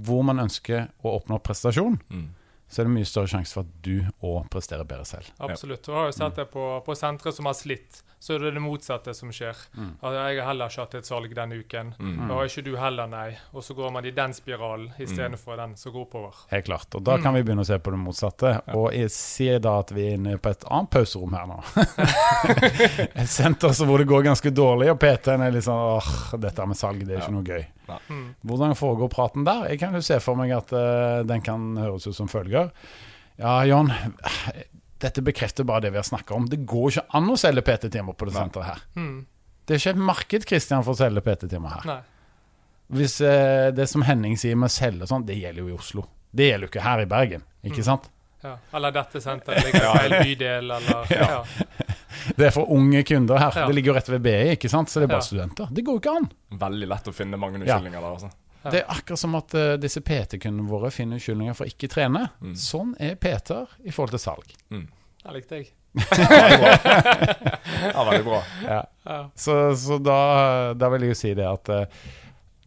hvor 0.04 0.20
man 0.28 0.44
ønsker 0.44 0.90
å 1.00 1.16
oppnå 1.22 1.40
prestasjon, 1.44 1.96
Mm. 2.12 2.28
så 2.68 2.82
er 2.82 2.88
det 2.88 2.92
mye 2.98 3.08
større 3.08 3.28
sjanse 3.32 3.56
for 3.56 3.64
at 3.64 3.72
du 3.84 4.04
òg 4.24 4.46
presterer 4.52 4.84
bedre 4.88 5.04
selv. 5.08 5.32
Absolutt. 5.44 5.82
Du 5.84 5.92
har 5.96 6.06
jo 6.08 6.14
sett 6.16 6.36
det 6.40 6.46
på, 6.52 6.62
på 6.84 6.94
sentre 6.96 7.32
som 7.32 7.48
har 7.48 7.56
slitt, 7.56 8.02
så 8.22 8.36
er 8.36 8.44
det 8.44 8.50
det 8.54 8.60
motsatte 8.62 9.10
som 9.18 9.32
skjer. 9.34 9.58
Mm. 9.74 9.86
Altså, 9.98 10.12
jeg 10.14 10.36
har 10.38 10.46
heller 10.52 10.70
ikke 10.70 10.84
hatt 10.84 10.92
et 10.94 11.08
salg 11.08 11.32
denne 11.34 11.56
uken. 11.58 11.88
Mm. 11.98 12.20
Da 12.28 12.36
har 12.36 12.50
ikke 12.50 12.62
du 12.62 12.76
heller, 12.78 13.08
nei. 13.10 13.32
Og 13.50 13.64
så 13.66 13.74
går 13.74 13.90
man 13.96 14.06
i 14.06 14.12
den 14.14 14.34
spiralen 14.36 14.92
istedenfor 14.94 15.58
den 15.58 15.74
som 15.80 15.90
går 15.90 16.04
oppover. 16.04 16.44
Helt 16.52 16.68
klart. 16.68 16.86
Og 16.94 17.02
da 17.02 17.16
kan 17.18 17.34
vi 17.34 17.42
begynne 17.42 17.66
å 17.66 17.66
se 17.66 17.80
på 17.82 17.90
det 17.90 17.98
motsatte. 17.98 18.52
Og 18.78 18.94
jeg 18.94 19.10
sier 19.10 19.58
da 19.64 19.74
at 19.82 19.90
vi 19.90 20.06
er 20.06 20.20
inne 20.20 20.36
på 20.38 20.54
et 20.54 20.62
annet 20.70 20.92
pauserom 20.94 21.34
her 21.34 21.50
nå. 21.50 21.58
et 23.24 23.32
senter 23.32 23.74
så 23.74 23.90
hvor 23.90 23.98
det 23.98 24.06
går 24.12 24.28
ganske 24.30 24.54
dårlig, 24.54 24.92
og 24.94 25.02
PT-en 25.02 25.42
er 25.42 25.56
litt 25.58 25.66
sånn 25.66 25.82
åh, 25.98 26.14
dette 26.46 26.70
med 26.70 26.78
salg, 26.78 27.02
det 27.02 27.18
er 27.18 27.24
ikke 27.24 27.36
noe 27.40 27.48
gøy. 27.56 27.64
Mm. 28.06 28.26
Hvordan 28.46 28.78
foregår 28.78 29.10
praten 29.18 29.50
der? 29.50 29.66
Jeg 29.74 29.82
kan 29.82 29.98
jo 29.98 30.04
se 30.06 30.22
for 30.22 30.38
meg 30.38 30.54
at 30.54 30.70
uh, 30.70 31.24
den 31.26 31.42
kan 31.42 31.72
høres 31.82 32.06
ut 32.06 32.14
som 32.22 32.30
følger. 32.30 32.70
Ja, 33.42 33.64
Jon. 33.66 33.90
Dette 35.02 35.22
bekrefter 35.26 35.66
bare 35.66 35.82
det 35.86 35.90
vi 35.94 35.98
har 35.98 36.06
snakka 36.06 36.34
om. 36.36 36.46
Det 36.46 36.60
går 36.68 36.92
ikke 36.92 37.04
an 37.18 37.30
å 37.32 37.36
selge 37.40 37.64
PT-timer 37.66 38.14
på 38.14 38.28
det 38.28 38.34
Nei. 38.36 38.42
senteret 38.44 38.68
her. 38.70 38.82
Mm. 38.96 39.16
Det 39.66 39.74
er 39.74 39.80
ikke 39.82 39.94
et 39.96 40.02
marked 40.10 40.46
Christian, 40.48 40.84
for 40.86 40.94
å 40.94 41.00
selge 41.00 41.22
PT-timer 41.26 41.76
her. 41.76 41.86
Nei. 41.90 42.00
Hvis 42.92 43.20
eh, 43.24 43.70
det 43.74 43.86
som 43.90 44.02
Henning 44.06 44.36
sier 44.38 44.54
med 44.58 44.68
å 44.70 44.74
selge 44.74 45.06
sånn, 45.10 45.24
det 45.26 45.38
gjelder 45.40 45.64
jo 45.64 45.68
i 45.72 45.76
Oslo. 45.78 46.04
Det 46.32 46.50
gjelder 46.50 46.68
jo 46.68 46.72
ikke 46.72 46.84
her 46.86 47.02
i 47.02 47.06
Bergen, 47.10 47.42
ikke 47.64 47.80
Mm. 47.82 47.88
sant? 47.88 48.10
Ja. 48.42 48.56
Eller 48.74 48.90
dette 48.90 49.20
senteret 49.22 49.64
ligger 49.64 49.84
i 49.86 49.98
feil 49.98 50.14
bydel, 50.26 50.70
eller 50.76 51.06
Ja. 51.14 51.28
ja. 51.30 51.66
Det 52.36 52.46
er 52.48 52.50
for 52.54 52.70
unge 52.74 53.02
kunder 53.06 53.38
her. 53.38 53.52
Ja. 53.54 53.66
Det 53.70 53.74
ligger 53.74 53.92
jo 53.92 53.96
rett 53.98 54.08
ved 54.10 54.22
BI, 54.22 54.34
ikke 54.56 54.68
sant? 54.70 54.90
så 54.90 54.98
det 55.00 55.06
er 55.08 55.12
bare 55.14 55.22
Ja. 55.22 55.28
studenter. 55.30 55.68
Det 55.72 55.84
går 55.86 55.94
jo 55.98 56.00
ikke 56.02 56.16
an. 56.20 56.30
Veldig 56.58 56.88
lett 56.90 57.08
å 57.10 57.14
finne 57.14 57.38
mange 57.38 57.58
Ja. 57.64 57.78
unnskyldninger 57.78 58.00
der. 58.00 58.12
Altså. 58.12 58.30
Det 58.70 58.82
er 58.82 58.90
akkurat 58.92 59.20
som 59.20 59.34
at 59.38 59.54
uh, 59.58 59.74
disse 59.80 60.00
PT-kundene 60.04 60.70
våre 60.70 60.92
finner 60.94 61.18
unnskyldninger 61.18 61.56
for 61.58 61.70
ikke 61.70 61.90
trene. 61.90 62.28
Mm. 62.42 62.56
Sånn 62.58 62.94
er 63.02 63.18
PT-er 63.20 63.70
i 63.82 63.94
forhold 63.94 64.14
til 64.14 64.22
salg. 64.22 64.56
Det 65.22 65.36
likte 65.36 65.60
jeg. 65.60 65.72
Ja, 67.92 68.04
veldig 68.04 68.24
bra. 68.24 68.42
Ja. 68.64 68.84
Ja. 69.04 69.30
Så, 69.34 69.76
så 69.76 69.98
da, 69.98 70.18
da 70.78 70.88
vil 70.92 71.02
jeg 71.06 71.14
jo 71.14 71.18
si 71.18 71.32
det 71.36 71.46
at 71.48 71.68
uh, 71.72 71.84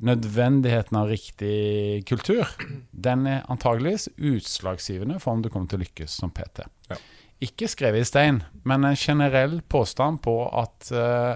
nødvendigheten 0.06 0.98
av 1.00 1.10
riktig 1.10 2.04
kultur, 2.10 2.48
den 2.92 3.28
er 3.32 3.46
antageligvis 3.52 4.10
utslagsgivende 4.18 5.20
for 5.24 5.36
om 5.36 5.42
du 5.46 5.50
kommer 5.50 5.72
til 5.72 5.80
å 5.80 5.86
lykkes 5.86 6.18
som 6.22 6.34
PT. 6.36 6.68
Ja. 6.92 7.00
Ikke 7.46 7.68
skrevet 7.72 8.06
i 8.06 8.08
stein, 8.08 8.44
men 8.68 8.86
en 8.88 9.00
generell 9.00 9.62
påstand 9.72 10.22
på 10.26 10.36
at 10.52 10.92
uh, 10.96 11.36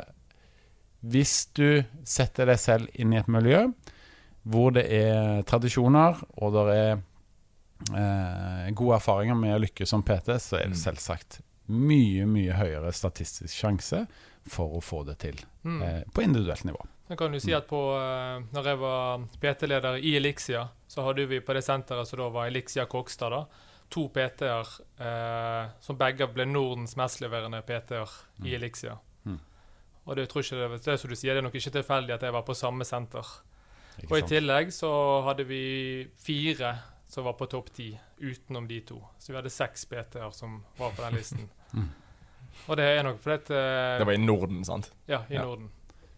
hvis 1.00 1.48
du 1.56 1.84
setter 2.08 2.50
deg 2.52 2.60
selv 2.60 2.92
inn 3.00 3.14
i 3.16 3.20
et 3.22 3.32
miljø 3.32 3.70
hvor 4.48 4.72
det 4.74 4.86
er 4.92 5.42
tradisjoner, 5.44 6.20
og 6.42 6.54
det 6.54 6.76
er 6.78 7.02
eh, 7.96 8.70
gode 8.76 8.96
erfaringer 8.98 9.36
med 9.40 9.56
å 9.56 9.62
lykkes 9.64 9.90
som 9.94 10.04
PT, 10.04 10.36
så 10.40 10.58
er 10.60 10.68
det 10.70 10.76
Mm. 10.78 10.84
selvsagt 10.84 11.42
mye, 11.70 12.26
mye 12.26 12.54
høyere 12.54 12.92
statistisk 12.92 13.54
sjanse 13.54 14.08
for 14.48 14.70
å 14.78 14.82
få 14.82 15.06
det 15.06 15.20
til 15.20 15.36
Mm. 15.64 15.82
eh, 15.84 16.04
på 16.14 16.22
individuelt 16.24 16.64
nivå. 16.64 16.86
Så 17.08 17.18
kan 17.18 17.32
du 17.32 17.40
si 17.40 17.52
at 17.54 17.68
på, 17.68 17.96
eh, 17.98 18.44
når 18.54 18.64
jeg 18.64 18.78
var 18.78 19.20
PT-leder 19.42 19.96
i 20.04 20.16
Elixia, 20.16 20.70
så 20.88 21.04
hadde 21.04 21.28
vi 21.28 21.40
på 21.40 21.54
det 21.54 21.64
senteret 21.64 22.08
som 22.08 22.18
da 22.20 22.30
var 22.30 22.48
Elixia 22.48 22.86
Kokstad, 22.86 23.30
da, 23.32 23.46
to 23.90 24.08
PT-er 24.10 24.68
eh, 25.00 25.70
som 25.82 25.98
begge 25.98 26.28
ble 26.34 26.46
Nordens 26.46 26.96
mestleverende 26.96 27.62
PT-er 27.66 28.10
i 28.46 28.54
Elixia. 28.56 28.98
Mm. 29.26 29.40
Og 30.08 30.16
det 30.16 30.30
tror 30.30 30.42
ikke 30.44 30.70
det, 30.70 30.84
det 30.86 31.00
som 31.00 31.10
du 31.10 31.16
sier, 31.16 31.34
det 31.34 31.38
er 31.40 31.42
nok 31.50 31.56
ikke 31.56 31.72
tilfeldig 31.84 32.14
at 32.14 32.22
jeg 32.22 32.32
var 32.34 32.44
på 32.44 32.56
samme 32.56 32.86
senter. 32.86 33.26
Og 34.10 34.18
i 34.20 34.22
tillegg 34.30 34.72
så 34.74 34.90
hadde 35.28 35.44
vi 35.50 36.08
fire 36.24 36.76
som 37.10 37.26
var 37.26 37.34
på 37.34 37.48
topp 37.50 37.72
ti, 37.74 37.90
utenom 38.22 38.68
de 38.70 38.80
to. 38.86 39.00
Så 39.20 39.32
vi 39.34 39.38
hadde 39.40 39.50
seks 39.50 39.86
PT-er 39.90 40.30
som 40.32 40.60
var 40.78 40.92
på 40.96 41.02
den 41.08 41.18
listen. 41.20 41.50
Mm. 41.74 41.86
Og 42.66 42.78
det 42.80 42.86
er 42.98 43.04
nok 43.06 43.20
fordi 43.22 43.36
at 43.38 43.50
uh, 43.54 43.98
Det 44.02 44.06
var 44.10 44.16
i 44.18 44.22
Norden, 44.24 44.64
sant? 44.66 44.88
Ja, 45.06 45.20
i 45.30 45.36
Ja. 45.36 45.44
Norden. 45.46 45.68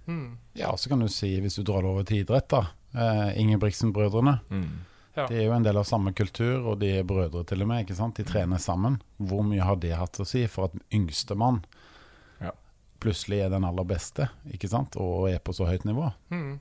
Mm. 0.07 0.37
Ja, 0.55 0.69
så 0.77 0.89
kan 0.89 0.99
du 1.03 1.09
si, 1.11 1.39
hvis 1.43 1.55
du 1.59 1.63
drar 1.67 1.83
det 1.83 1.89
over 1.91 2.03
til 2.07 2.21
idrett, 2.23 2.47
da. 2.49 2.61
Uh, 2.95 3.35
Ingebrigtsen-brødrene. 3.39 4.37
Mm. 4.49 4.69
Ja. 5.17 5.25
De 5.27 5.35
er 5.35 5.43
jo 5.49 5.51
en 5.57 5.63
del 5.67 5.75
av 5.77 5.83
samme 5.83 6.13
kultur, 6.15 6.63
og 6.71 6.79
de 6.79 6.93
er 7.01 7.03
brødre 7.03 7.43
til 7.51 7.61
og 7.61 7.67
med. 7.67 7.83
ikke 7.83 7.97
sant? 7.99 8.15
De 8.15 8.23
trener 8.23 8.57
sammen. 8.63 9.01
Hvor 9.19 9.43
mye 9.43 9.59
har 9.67 9.75
det 9.83 9.91
hatt 9.99 10.21
å 10.23 10.25
si 10.25 10.45
for 10.47 10.69
at 10.71 10.79
yngstemann 10.95 11.65
Ja. 12.39 12.51
plutselig 13.03 13.41
er 13.43 13.49
den 13.49 13.67
aller 13.67 13.83
beste, 13.83 14.29
ikke 14.53 14.69
sant? 14.71 14.95
Og 14.95 15.27
er 15.29 15.39
på 15.43 15.51
så 15.53 15.67
høyt 15.67 15.83
nivå? 15.85 16.13
Mm. 16.31 16.59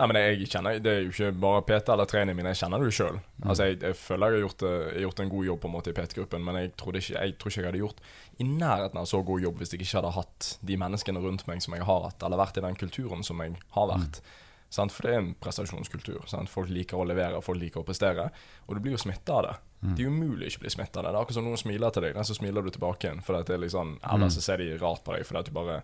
Nei, 0.00 0.06
men 0.08 0.16
jeg 0.16 0.48
kjenner, 0.48 0.78
Det 0.80 0.90
er 0.90 1.02
jo 1.04 1.12
ikke 1.12 1.30
bare 1.42 1.62
PT 1.68 1.92
eller 1.92 2.08
treningen 2.08 2.38
min, 2.38 2.48
jeg 2.48 2.60
kjenner 2.62 2.80
det 2.80 2.88
jo 2.88 2.96
sjøl. 2.96 3.16
Mm. 3.20 3.48
Altså, 3.52 3.68
jeg, 3.68 3.80
jeg 3.84 3.96
føler 4.00 4.26
jeg 4.26 4.38
har 4.38 4.44
gjort, 4.46 4.66
eh, 4.68 4.84
jeg 4.94 5.06
gjort 5.06 5.22
en 5.24 5.32
god 5.34 5.48
jobb 5.50 5.60
på 5.60 5.68
en 5.68 5.74
måte 5.74 5.92
i 5.92 5.96
PT-gruppen, 5.96 6.44
men 6.46 6.60
jeg, 6.60 6.70
trodde 6.80 7.02
ikke, 7.02 7.16
jeg 7.16 7.34
tror 7.36 7.52
ikke 7.52 7.60
jeg 7.60 7.68
hadde 7.68 7.82
gjort 7.82 8.04
i 8.40 8.46
nærheten 8.48 9.00
av 9.00 9.08
så 9.10 9.20
god 9.28 9.44
jobb 9.44 9.60
hvis 9.60 9.74
jeg 9.74 9.82
ikke 9.84 9.98
hadde 9.98 10.14
hatt 10.16 10.52
de 10.70 10.78
menneskene 10.80 11.24
rundt 11.24 11.44
meg 11.50 11.64
som 11.64 11.76
jeg 11.76 11.88
har 11.90 12.06
hatt, 12.06 12.22
eller 12.24 12.40
vært 12.40 12.60
i 12.60 12.64
den 12.64 12.78
kulturen 12.80 13.26
som 13.26 13.42
jeg 13.44 13.58
har 13.76 13.90
vært. 13.92 14.22
Sant? 14.70 14.94
For 14.94 15.04
det 15.04 15.12
er 15.12 15.20
en 15.20 15.32
prestasjonskultur. 15.42 16.22
Sant? 16.30 16.48
Folk 16.48 16.70
liker 16.72 17.00
å 17.00 17.04
levere, 17.04 17.42
folk 17.44 17.58
liker 17.60 17.82
å 17.82 17.86
prestere. 17.86 18.28
Og 18.68 18.78
du 18.78 18.80
blir 18.84 18.94
jo 18.94 19.02
smitta 19.02 19.40
av 19.40 19.48
det. 19.48 19.56
Det 19.96 20.04
er 20.04 20.12
umulig 20.12 20.46
å 20.46 20.50
ikke 20.52 20.62
bli 20.64 20.72
smitta 20.76 21.00
av 21.00 21.06
det. 21.06 21.10
Det 21.10 21.18
er 21.18 21.24
akkurat 21.24 21.38
som 21.40 21.46
noen 21.48 21.60
smiler 21.60 21.92
til 21.92 22.04
deg, 22.06 22.20
så 22.28 22.36
smiler 22.36 22.64
du 22.64 22.70
tilbake 22.70 23.08
igjen. 23.08 23.22
For 23.26 23.36
det 23.36 23.54
er 23.56 23.62
litt 23.62 23.74
sånn, 23.74 23.96
Ellers 24.14 24.36
så 24.38 24.44
ser 24.44 24.62
de 24.62 24.76
rart 24.78 25.02
på 25.04 25.16
deg 25.16 25.26
fordi 25.26 25.40
at 25.42 25.50
du 25.50 25.56
bare 25.56 25.78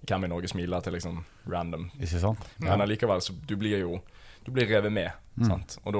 Hvem 0.00 0.24
i 0.24 0.30
Norge 0.32 0.48
smiler 0.48 0.80
til 0.80 0.94
liksom 0.96 1.18
random 1.52 1.90
Ikke 2.00 2.20
sant? 2.22 2.46
men 2.58 2.80
allikevel, 2.80 3.20
så 3.22 3.34
du 3.46 3.52
blir 3.60 3.82
jo 3.82 3.98
Du 4.44 4.48
blir 4.50 4.66
revet 4.70 4.92
med. 4.92 5.10
Sant? 5.46 5.76
Og 5.84 5.92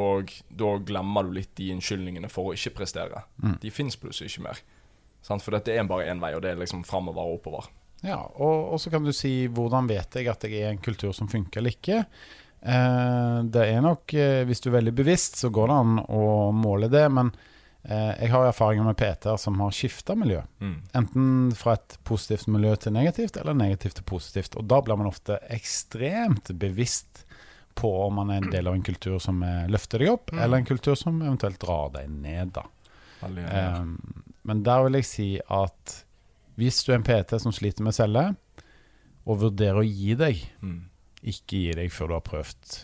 da, 0.48 0.70
glemmer 0.88 1.26
du 1.29 1.35
litt 1.37 1.53
de 1.57 1.70
unnskyldningene 1.74 2.29
for 2.33 2.50
å 2.50 2.55
ikke 2.57 2.72
prestere. 2.79 3.22
Mm. 3.42 3.59
De 3.61 3.72
fins 3.72 3.96
plutselig 4.00 4.33
ikke 4.33 4.46
mer. 4.46 4.62
Sant? 5.24 5.44
For 5.44 5.53
dette 5.53 5.74
er 5.74 5.85
bare 5.88 6.09
én 6.09 6.20
vei, 6.22 6.33
og 6.37 6.42
det 6.44 6.55
er 6.55 6.61
liksom 6.61 6.83
framover 6.88 7.29
og 7.29 7.38
oppover. 7.38 7.68
Ja, 8.00 8.16
og, 8.16 8.72
og 8.72 8.81
så 8.81 8.92
kan 8.92 9.05
du 9.05 9.12
si 9.12 9.44
hvordan 9.53 9.88
vet 9.90 10.16
jeg 10.16 10.31
at 10.33 10.44
jeg 10.46 10.57
er 10.57 10.70
i 10.70 10.74
en 10.74 10.81
kultur 10.81 11.12
som 11.16 11.29
funker 11.29 11.61
eller 11.61 11.76
ikke. 11.76 12.00
Eh, 12.61 13.37
det 13.53 13.66
er 13.66 13.85
nok, 13.85 14.14
eh, 14.14 14.42
hvis 14.48 14.64
du 14.64 14.70
er 14.70 14.79
veldig 14.79 14.94
bevisst, 14.96 15.40
så 15.40 15.53
går 15.53 15.68
det 15.70 15.79
an 15.83 16.00
å 16.09 16.24
måle 16.57 16.88
det. 16.92 17.07
Men 17.12 17.33
jeg 17.83 18.29
har 18.31 18.45
erfaringer 18.45 18.85
med 18.85 18.97
PT-er 19.01 19.38
som 19.40 19.57
har 19.62 19.71
skifta 19.73 20.14
miljø. 20.19 20.43
Mm. 20.61 20.75
Enten 21.01 21.29
fra 21.57 21.79
et 21.79 21.95
positivt 22.05 22.47
miljø 22.53 22.75
til 22.77 22.93
negativt, 22.93 23.38
eller 23.40 23.57
negativt 23.57 23.97
til 23.97 24.05
positivt. 24.05 24.57
Og 24.61 24.66
da 24.69 24.83
blir 24.85 24.99
man 25.01 25.09
ofte 25.09 25.38
ekstremt 25.49 26.53
bevisst 26.61 27.25
på 27.81 27.88
om 28.05 28.19
man 28.21 28.31
er 28.35 28.43
en 28.43 28.51
del 28.53 28.69
av 28.69 28.75
en 28.77 28.85
kultur 28.85 29.16
som 29.23 29.40
eh, 29.47 29.64
løfter 29.73 30.03
deg 30.03 30.12
opp, 30.12 30.33
Mm. 30.33 30.38
eller 30.45 30.57
en 30.61 30.69
kultur 30.69 30.95
som 30.95 31.23
eventuelt 31.23 31.59
drar 31.62 31.90
deg 31.95 32.11
ned. 32.11 32.53
da. 32.53 32.66
Um, 33.23 34.25
men 34.45 34.62
der 34.62 34.85
vil 34.85 34.99
jeg 35.01 35.05
si 35.05 35.29
at 35.49 36.05
hvis 36.61 36.85
du 36.85 36.93
er 36.93 36.99
en 36.99 37.05
PT 37.07 37.40
som 37.40 37.53
sliter 37.53 37.83
med 37.83 37.95
å 37.95 37.99
selge, 38.03 38.37
og 39.27 39.40
vurderer 39.40 39.81
å 39.81 39.87
gi 39.87 40.14
deg, 40.14 40.40
mm. 40.61 40.81
ikke 41.23 41.57
gi 41.64 41.75
deg 41.77 41.93
før 41.93 42.09
du 42.09 42.14
har 42.19 42.25
prøvd 42.27 42.79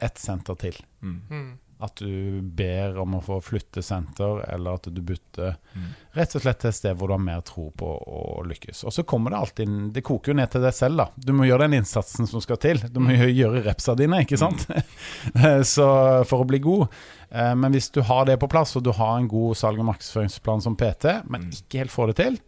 ett 0.00 0.18
senter 0.18 0.54
til. 0.54 0.76
Mm. 1.02 1.58
Mm. 1.78 1.84
At 1.84 1.94
du 2.02 2.40
ber 2.42 2.96
om 2.98 3.12
å 3.14 3.20
få 3.22 3.36
flytte 3.40 3.82
senter, 3.86 4.40
eller 4.52 4.74
at 4.74 4.88
du 4.90 5.00
bytter 5.00 5.56
Mm. 5.76 5.84
rett 6.14 6.34
og 6.34 6.42
slett 6.42 6.58
til 6.58 6.68
et 6.68 6.74
sted 6.74 6.96
hvor 6.98 7.06
du 7.06 7.12
har 7.14 7.22
mer 7.22 7.40
tro 7.46 7.70
på 7.70 7.86
å 7.86 8.42
lykkes. 8.44 8.80
Og 8.84 8.92
så 8.92 9.04
kommer 9.06 9.30
det 9.30 9.38
alltid 9.38 9.92
Det 9.94 10.02
koker 10.02 10.32
jo 10.32 10.36
ned 10.40 10.50
til 10.50 10.60
deg 10.62 10.74
selv, 10.74 10.96
da. 10.96 11.06
Du 11.16 11.32
må 11.32 11.46
gjøre 11.46 11.68
den 11.68 11.78
innsatsen 11.82 12.26
som 12.26 12.40
skal 12.40 12.56
til. 12.56 12.78
Du 12.90 12.98
må 13.00 13.10
gjøre 13.14 13.62
repsa 13.64 13.94
dine, 13.94 14.24
ikke 14.24 14.38
sant? 14.38 14.66
så 15.74 15.88
for 16.26 16.42
å 16.42 16.48
bli 16.48 16.58
god. 16.58 16.88
Eh, 17.30 17.54
Men 17.54 17.72
hvis 17.72 17.90
du 17.94 18.02
har 18.02 18.24
det 18.26 18.38
på 18.40 18.48
plass, 18.50 18.74
og 18.76 18.82
du 18.84 18.92
har 18.92 19.18
en 19.18 19.28
god 19.28 19.56
salg- 19.56 19.78
og 19.78 19.86
markedsføringsplan 19.92 20.62
som 20.62 20.76
PT, 20.76 21.22
men 21.28 21.42
Mm. 21.48 21.50
ikke 21.62 21.78
helt 21.78 21.90
får 21.94 22.06
det 22.08 22.16
til, 22.16 22.38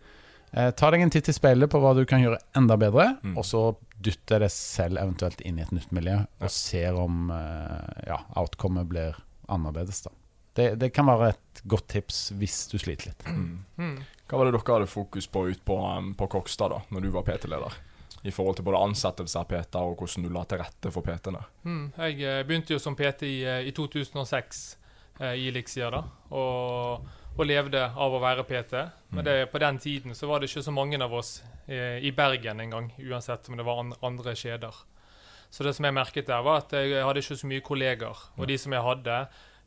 Eh, 0.52 0.70
ta 0.74 0.90
deg 0.90 1.02
en 1.04 1.10
titt 1.10 1.28
i 1.30 1.32
speilet 1.32 1.70
på 1.70 1.78
hva 1.82 1.92
du 1.94 2.04
kan 2.04 2.20
gjøre 2.22 2.38
enda 2.58 2.76
bedre, 2.76 3.16
Mm. 3.22 3.36
og 3.38 3.44
så 3.44 3.76
dytte 4.02 4.38
deg 4.40 4.50
selv 4.50 4.98
eventuelt 4.98 5.40
inn 5.46 5.58
i 5.58 5.62
et 5.62 5.70
nytt 5.72 5.92
miljø, 5.92 6.16
og 6.40 6.48
Ja. 6.48 6.48
ser 6.48 6.94
om 6.98 7.30
eh, 7.30 8.04
ja, 8.06 8.18
outcomet 8.36 8.88
blir 8.88 9.14
annerledes. 9.48 10.02
da. 10.02 10.10
Det, 10.54 10.78
det 10.78 10.92
kan 10.92 11.06
være 11.06 11.28
et 11.30 11.62
godt 11.66 11.86
tips 11.88 12.32
hvis 12.32 12.68
du 12.70 12.78
sliter 12.78 13.06
litt. 13.12 13.24
Mm. 13.26 13.64
Mm. 13.78 13.98
Hva 14.28 14.38
var 14.38 14.44
det 14.50 14.52
dere 14.58 14.74
hadde 14.78 14.86
fokus 14.90 15.26
på 15.26 15.44
ut 15.50 15.64
på, 15.64 15.76
um, 15.98 16.14
på 16.14 16.26
Kokstad 16.28 16.70
da, 16.70 16.80
når 16.90 17.02
du 17.02 17.10
var 17.10 17.22
PT-leder? 17.22 17.72
I 18.24 18.30
forhold 18.30 18.56
til 18.56 18.64
både 18.66 18.82
ansettelse 18.84 19.36
av 19.38 19.46
PT 19.48 19.76
og 19.80 19.96
hvordan 19.96 20.22
du 20.26 20.28
la 20.34 20.42
til 20.44 20.58
rette 20.58 20.90
for 20.92 21.02
PT-ene. 21.02 21.44
Mm. 21.64 21.92
Jeg 21.96 22.20
eh, 22.22 22.42
begynte 22.44 22.74
jo 22.74 22.78
som 22.78 22.94
PT 22.96 23.22
i, 23.22 23.44
eh, 23.44 23.68
i 23.68 23.72
2006 23.72 24.76
eh, 25.20 25.34
i 25.38 25.48
Elixia, 25.48 25.88
da. 25.90 26.02
Og, 26.30 27.06
og 27.36 27.46
levde 27.46 27.82
av 27.94 28.14
å 28.14 28.20
være 28.22 28.44
PT. 28.48 28.74
Men 29.14 29.26
det, 29.26 29.36
på 29.52 29.60
den 29.62 29.78
tiden 29.80 30.16
så 30.16 30.28
var 30.30 30.40
det 30.40 30.50
ikke 30.50 30.64
så 30.66 30.74
mange 30.74 30.98
av 31.00 31.14
oss 31.14 31.40
eh, 31.66 31.98
i 32.04 32.12
Bergen 32.16 32.60
engang, 32.60 32.90
uansett 32.98 33.48
om 33.48 33.56
det 33.58 33.66
var 33.66 33.82
an, 33.82 33.94
andre 34.04 34.34
kjeder. 34.36 34.82
Så 35.50 35.66
det 35.66 35.74
som 35.74 35.86
jeg 35.86 35.96
merket 35.96 36.28
der, 36.30 36.42
var 36.46 36.62
at 36.62 36.74
jeg 36.76 37.02
hadde 37.02 37.22
ikke 37.22 37.38
så 37.40 37.48
mye 37.50 37.64
kolleger. 37.66 38.26
Og 38.36 38.46
de 38.50 38.58
som 38.60 38.74
jeg 38.74 38.86
hadde, 38.86 39.16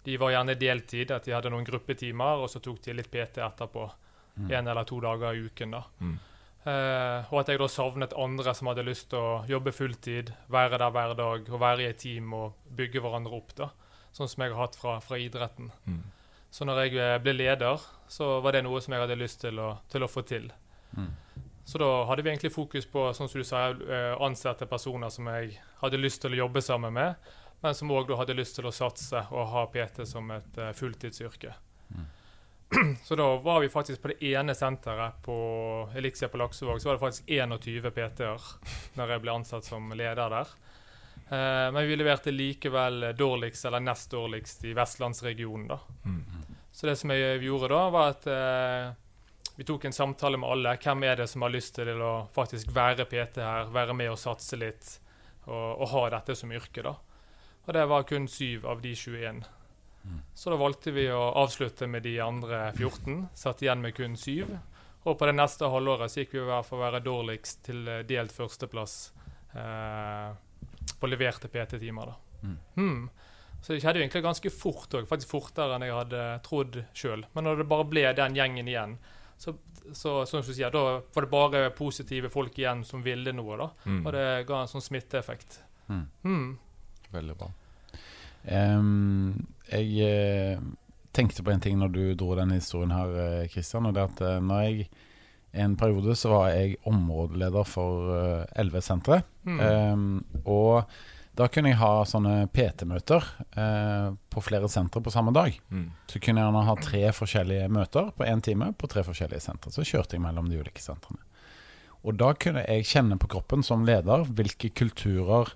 de 0.03 0.19
var 0.19 0.35
gjerne 0.35 0.59
deltid, 0.59 1.11
at 1.11 1.25
de 1.27 1.35
hadde 1.35 1.51
noen 1.51 1.67
gruppetimer, 1.67 2.43
og 2.43 2.51
så 2.51 2.61
tok 2.63 2.79
de 2.85 2.95
litt 2.95 3.11
PT 3.11 3.43
etterpå. 3.43 3.87
En 4.49 4.67
eller 4.67 4.87
to 4.89 4.99
dager 5.03 5.35
i 5.35 5.43
uken, 5.45 5.75
da. 5.75 5.83
Mm. 6.01 6.15
Eh, 6.63 7.31
og 7.33 7.41
at 7.41 7.51
jeg 7.51 7.59
da 7.59 7.67
savnet 7.67 8.15
andre 8.15 8.53
som 8.55 8.69
hadde 8.71 8.85
lyst 8.87 9.09
til 9.11 9.19
å 9.19 9.43
jobbe 9.49 9.73
fulltid, 9.75 10.31
være 10.51 10.79
der 10.79 10.93
hver 10.95 11.15
dag 11.19 11.49
og 11.51 11.59
være 11.59 11.83
i 11.83 11.89
et 11.91 11.99
team 11.99 12.31
og 12.37 12.61
bygge 12.71 13.03
hverandre 13.03 13.35
opp. 13.35 13.51
da, 13.57 13.69
Sånn 14.15 14.31
som 14.31 14.45
jeg 14.45 14.53
har 14.53 14.63
hatt 14.63 14.77
fra, 14.79 14.97
fra 15.03 15.19
idretten. 15.19 15.71
Mm. 15.85 16.03
Så 16.53 16.67
når 16.69 16.83
jeg 16.83 16.99
eh, 17.01 17.17
ble 17.23 17.33
leder, 17.35 17.81
så 18.07 18.37
var 18.45 18.53
det 18.53 18.63
noe 18.67 18.81
som 18.83 18.93
jeg 18.93 19.03
hadde 19.05 19.17
lyst 19.17 19.41
til 19.41 19.57
å, 19.61 19.73
til 19.89 20.05
å 20.05 20.11
få 20.11 20.21
til. 20.29 20.51
Mm. 20.93 21.09
Så 21.65 21.79
da 21.81 21.89
hadde 22.09 22.25
vi 22.25 22.29
egentlig 22.29 22.53
fokus 22.53 22.85
på 22.91 23.07
sånn 23.15 23.31
som 23.31 23.39
du 23.39 23.47
sa, 23.47 23.69
ansatte 24.21 24.67
personer 24.67 25.09
som 25.13 25.29
jeg 25.31 25.55
hadde 25.79 26.01
lyst 26.01 26.21
til 26.21 26.35
å 26.35 26.41
jobbe 26.43 26.61
sammen 26.61 26.93
med, 26.93 27.29
men 27.63 27.77
som 27.77 27.93
òg 27.95 28.11
hadde 28.19 28.35
lyst 28.35 28.59
til 28.59 28.67
å 28.67 28.75
satse 28.75 29.21
og 29.31 29.47
ha 29.53 29.63
PT 29.71 30.03
som 30.05 30.27
et 30.35 30.59
fulltidsyrke. 30.75 30.75
fulltidsyrke. 30.81 31.53
Så 33.03 33.15
da 33.15 33.35
var 33.37 33.59
vi 33.59 33.69
faktisk 33.69 34.01
på 34.01 34.07
det 34.07 34.25
ene 34.25 34.55
senteret 34.55 35.21
på 35.23 35.35
Elixia 35.95 36.29
på 36.29 36.37
Laksevåg, 36.37 36.81
så 36.81 36.89
var 36.89 36.95
det 36.95 37.03
faktisk 37.03 37.29
21 37.29 37.91
PT-er 37.91 38.47
når 38.97 39.13
jeg 39.13 39.23
ble 39.23 39.33
ansatt 39.33 39.67
som 39.67 39.91
leder 39.95 40.29
der. 40.33 40.53
Eh, 41.29 41.69
men 41.71 41.87
vi 41.87 41.95
leverte 41.95 42.31
likevel 42.31 43.13
dårligst, 43.17 43.65
eller 43.65 43.79
nest 43.79 44.11
dårligst, 44.11 44.65
i 44.65 44.73
vestlandsregionen. 44.73 45.67
da. 45.67 45.79
Mm. 46.05 46.25
Så 46.71 46.87
det 46.87 46.95
som 46.95 47.11
jeg 47.13 47.43
gjorde 47.45 47.69
da, 47.69 47.81
var 47.93 48.13
at 48.15 48.27
eh, 48.27 48.91
vi 49.55 49.65
tok 49.67 49.85
en 49.85 49.93
samtale 49.93 50.37
med 50.37 50.49
alle. 50.49 50.77
Hvem 50.81 51.03
er 51.03 51.21
det 51.21 51.27
som 51.29 51.45
har 51.45 51.53
lyst 51.53 51.75
til 51.75 52.01
å 52.01 52.13
faktisk 52.33 52.71
være 52.73 53.05
PT 53.05 53.41
her, 53.43 53.73
være 53.73 53.93
med 53.97 54.13
og 54.13 54.21
satse 54.21 54.57
litt, 54.57 54.99
og, 55.45 55.81
og 55.83 55.89
ha 55.93 56.05
dette 56.17 56.35
som 56.35 56.51
yrke, 56.51 56.85
da. 56.85 56.95
Og 57.63 57.75
det 57.77 57.83
var 57.87 58.07
kun 58.07 58.25
syv 58.27 58.65
av 58.67 58.81
de 58.83 58.95
21. 58.95 59.43
Så 60.35 60.49
da 60.49 60.55
valgte 60.59 60.91
vi 60.91 61.05
å 61.11 61.31
avslutte 61.39 61.87
med 61.87 62.03
de 62.03 62.17
andre 62.21 62.71
14, 62.75 63.27
satt 63.33 63.61
igjen 63.63 63.81
med 63.81 63.95
kun 63.95 64.17
syv. 64.19 64.49
Og 65.03 65.17
på 65.19 65.27
det 65.27 65.35
neste 65.35 65.67
halvåret 65.71 66.11
så 66.11 66.23
gikk 66.23 66.35
vi 66.35 66.41
over 66.43 66.63
for 66.67 66.79
å 66.79 66.85
være 66.85 67.03
dårligst 67.03 67.63
til 67.67 67.87
eh, 67.91 68.03
delt 68.07 68.31
førsteplass 68.31 68.95
eh, 69.51 70.29
på 71.03 71.11
leverte 71.11 71.51
PT-timer. 71.51 72.13
da. 72.13 72.47
Mm. 72.47 72.57
Hmm. 72.75 73.09
Så 73.63 73.73
det 73.73 73.79
skjedde 73.79 73.99
jo 73.99 74.03
egentlig 74.03 74.23
ganske 74.23 74.51
fort 74.51 74.95
òg, 74.97 75.05
faktisk 75.07 75.31
fortere 75.37 75.75
enn 75.77 75.85
jeg 75.85 75.95
hadde 75.95 76.23
trodd 76.43 76.81
sjøl. 76.95 77.23
Men 77.35 77.47
når 77.47 77.61
det 77.61 77.69
bare 77.71 77.87
ble 77.87 78.03
den 78.15 78.35
gjengen 78.35 78.67
igjen, 78.67 78.97
så, 79.39 79.53
så 79.95 80.17
som 80.27 80.43
du 80.43 80.51
sier, 80.51 80.71
da 80.71 80.97
var 80.99 81.25
det 81.25 81.31
bare 81.31 81.61
positive 81.75 82.31
folk 82.31 82.57
igjen 82.59 82.83
som 82.87 83.03
ville 83.03 83.31
noe. 83.35 83.59
da. 83.59 83.69
Mm. 83.87 84.01
Og 84.03 84.11
det 84.15 84.27
ga 84.49 84.61
en 84.61 84.71
sånn 84.71 84.83
smitteeffekt. 84.83 85.61
Mm. 85.87 86.05
Hmm. 86.23 86.45
Veldig 87.13 87.37
bra. 87.39 87.49
Um, 88.43 89.45
jeg 89.69 89.95
eh, 90.03 90.59
tenkte 91.15 91.43
på 91.45 91.53
en 91.53 91.63
ting 91.63 91.79
når 91.79 91.95
du 91.95 92.03
dro 92.19 92.33
denne 92.35 92.59
historien 92.59 92.91
her, 92.91 93.15
Kristian. 93.47 93.53
Christian. 93.55 93.87
Og 93.87 93.95
det 93.95 94.07
at 94.09 94.23
eh, 94.27 94.39
når 94.43 94.63
jeg 94.67 94.89
en 95.53 95.75
periode 95.77 96.15
så 96.17 96.31
var 96.33 96.53
jeg 96.55 96.79
områdeleder 96.89 97.67
for 97.69 98.13
eh, 98.17 98.61
Elve-senteret. 98.61 99.27
Mm. 99.45 99.59
Um, 99.59 100.41
og 100.49 100.89
da 101.37 101.47
kunne 101.49 101.71
jeg 101.71 101.79
ha 101.81 102.03
sånne 102.05 102.47
PT-møter 102.53 103.25
eh, 103.57 104.09
på 104.33 104.41
flere 104.45 104.69
sentre 104.69 105.01
på 105.01 105.13
samme 105.13 105.33
dag. 105.33 105.55
Mm. 105.73 105.87
Så 106.09 106.21
kunne 106.21 106.41
jeg 106.41 106.49
gjerne 106.49 106.65
ha 106.67 106.75
tre 106.81 107.03
forskjellige 107.17 107.69
møter 107.73 108.11
på 108.17 108.25
én 108.29 108.41
time 108.45 108.71
på 108.77 108.89
tre 108.89 109.05
forskjellige 109.05 109.45
sentre. 109.45 109.73
Så 109.73 109.85
kjørte 109.85 110.17
jeg 110.17 110.25
mellom 110.25 110.49
de 110.49 110.59
ulike 110.61 110.81
sentrene. 110.81 111.21
Og 112.03 112.17
da 112.19 112.33
kunne 112.37 112.65
jeg 112.65 112.85
kjenne 112.89 113.17
på 113.21 113.29
kroppen 113.31 113.63
som 113.65 113.85
leder 113.87 114.27
hvilke 114.29 114.69
kulturer 114.77 115.53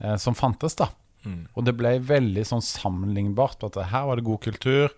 eh, 0.00 0.16
som 0.20 0.36
fantes, 0.36 0.78
da. 0.80 0.88
Mm. 1.24 1.42
Og 1.52 1.66
det 1.68 1.76
ble 1.76 1.98
veldig 2.00 2.46
sånn 2.48 2.64
sammenlignbart. 2.64 3.64
At 3.68 3.76
her 3.92 4.08
var 4.08 4.20
det 4.20 4.28
god 4.28 4.40
kultur, 4.46 4.96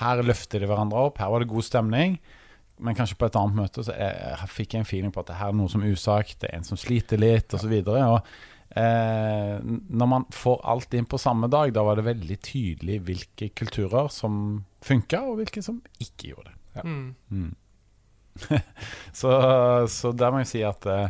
her 0.00 0.22
løfter 0.22 0.62
de 0.62 0.70
hverandre 0.70 1.10
opp, 1.10 1.22
her 1.22 1.30
var 1.30 1.42
det 1.42 1.50
god 1.52 1.66
stemning. 1.66 2.18
Men 2.80 2.96
kanskje 2.98 3.16
på 3.20 3.28
et 3.28 3.36
annet 3.38 3.58
møte 3.58 3.84
så 3.84 3.92
jeg, 3.92 4.14
jeg 4.24 4.48
fikk 4.54 4.74
jeg 4.74 4.80
en 4.84 4.88
feeling 4.88 5.12
på 5.14 5.20
at 5.22 5.30
det 5.32 5.38
her 5.40 5.52
er 5.52 5.58
noe 5.58 5.68
som 5.72 5.82
er 5.84 5.92
usagt, 5.92 6.38
det 6.42 6.50
er 6.50 6.58
en 6.60 6.64
som 6.66 6.78
sliter 6.80 7.20
litt, 7.20 7.52
osv. 7.56 7.74
Eh, 8.70 9.56
når 9.90 10.06
man 10.06 10.24
får 10.30 10.60
alt 10.70 10.94
inn 10.94 11.08
på 11.10 11.18
samme 11.18 11.48
dag, 11.50 11.72
da 11.74 11.82
var 11.82 11.98
det 11.98 12.06
veldig 12.06 12.36
tydelig 12.46 13.00
hvilke 13.08 13.48
kulturer 13.58 14.08
som 14.14 14.62
funka, 14.86 15.24
og 15.26 15.40
hvilke 15.40 15.62
som 15.66 15.80
ikke 15.98 16.30
gjorde 16.32 16.52
det. 16.54 16.84
Mm. 16.86 17.14
Mm. 17.30 17.50
så, 19.20 19.32
så 19.90 20.12
der 20.14 20.30
må 20.32 20.42
jeg 20.44 20.50
si 20.52 20.62
at 20.66 20.86
eh, 20.86 21.08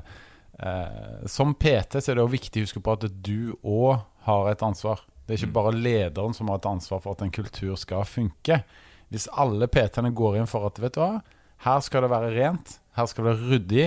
eh, 0.64 1.26
som 1.28 1.52
PT 1.54 2.00
så 2.00 2.12
er 2.12 2.18
det 2.18 2.24
også 2.24 2.36
viktig 2.38 2.62
å 2.62 2.68
huske 2.68 2.82
på 2.84 2.96
at 2.96 3.08
du 3.22 3.52
òg 3.60 4.00
har 4.26 4.50
et 4.52 4.64
ansvar. 4.64 5.04
Det 5.26 5.36
er 5.36 5.42
ikke 5.42 5.52
Mm. 5.52 5.58
bare 5.60 5.76
lederen 5.76 6.34
som 6.34 6.48
har 6.50 6.58
et 6.58 6.66
ansvar 6.72 7.02
for 7.04 7.14
at 7.14 7.22
en 7.22 7.30
kultur 7.30 7.76
skal 7.78 8.02
funke. 8.08 8.62
Hvis 9.12 9.28
alle 9.38 9.68
PT-ene 9.70 10.10
går 10.16 10.40
inn 10.40 10.48
for 10.50 10.66
at 10.66 10.80
vet 10.82 10.96
du 10.96 11.00
hva, 11.02 11.20
her 11.64 11.84
skal 11.84 12.06
det 12.06 12.10
være 12.12 12.32
rent, 12.34 12.78
her 12.96 13.08
skal 13.10 13.24
det 13.24 13.32
være 13.34 13.50
ryddig. 13.50 13.86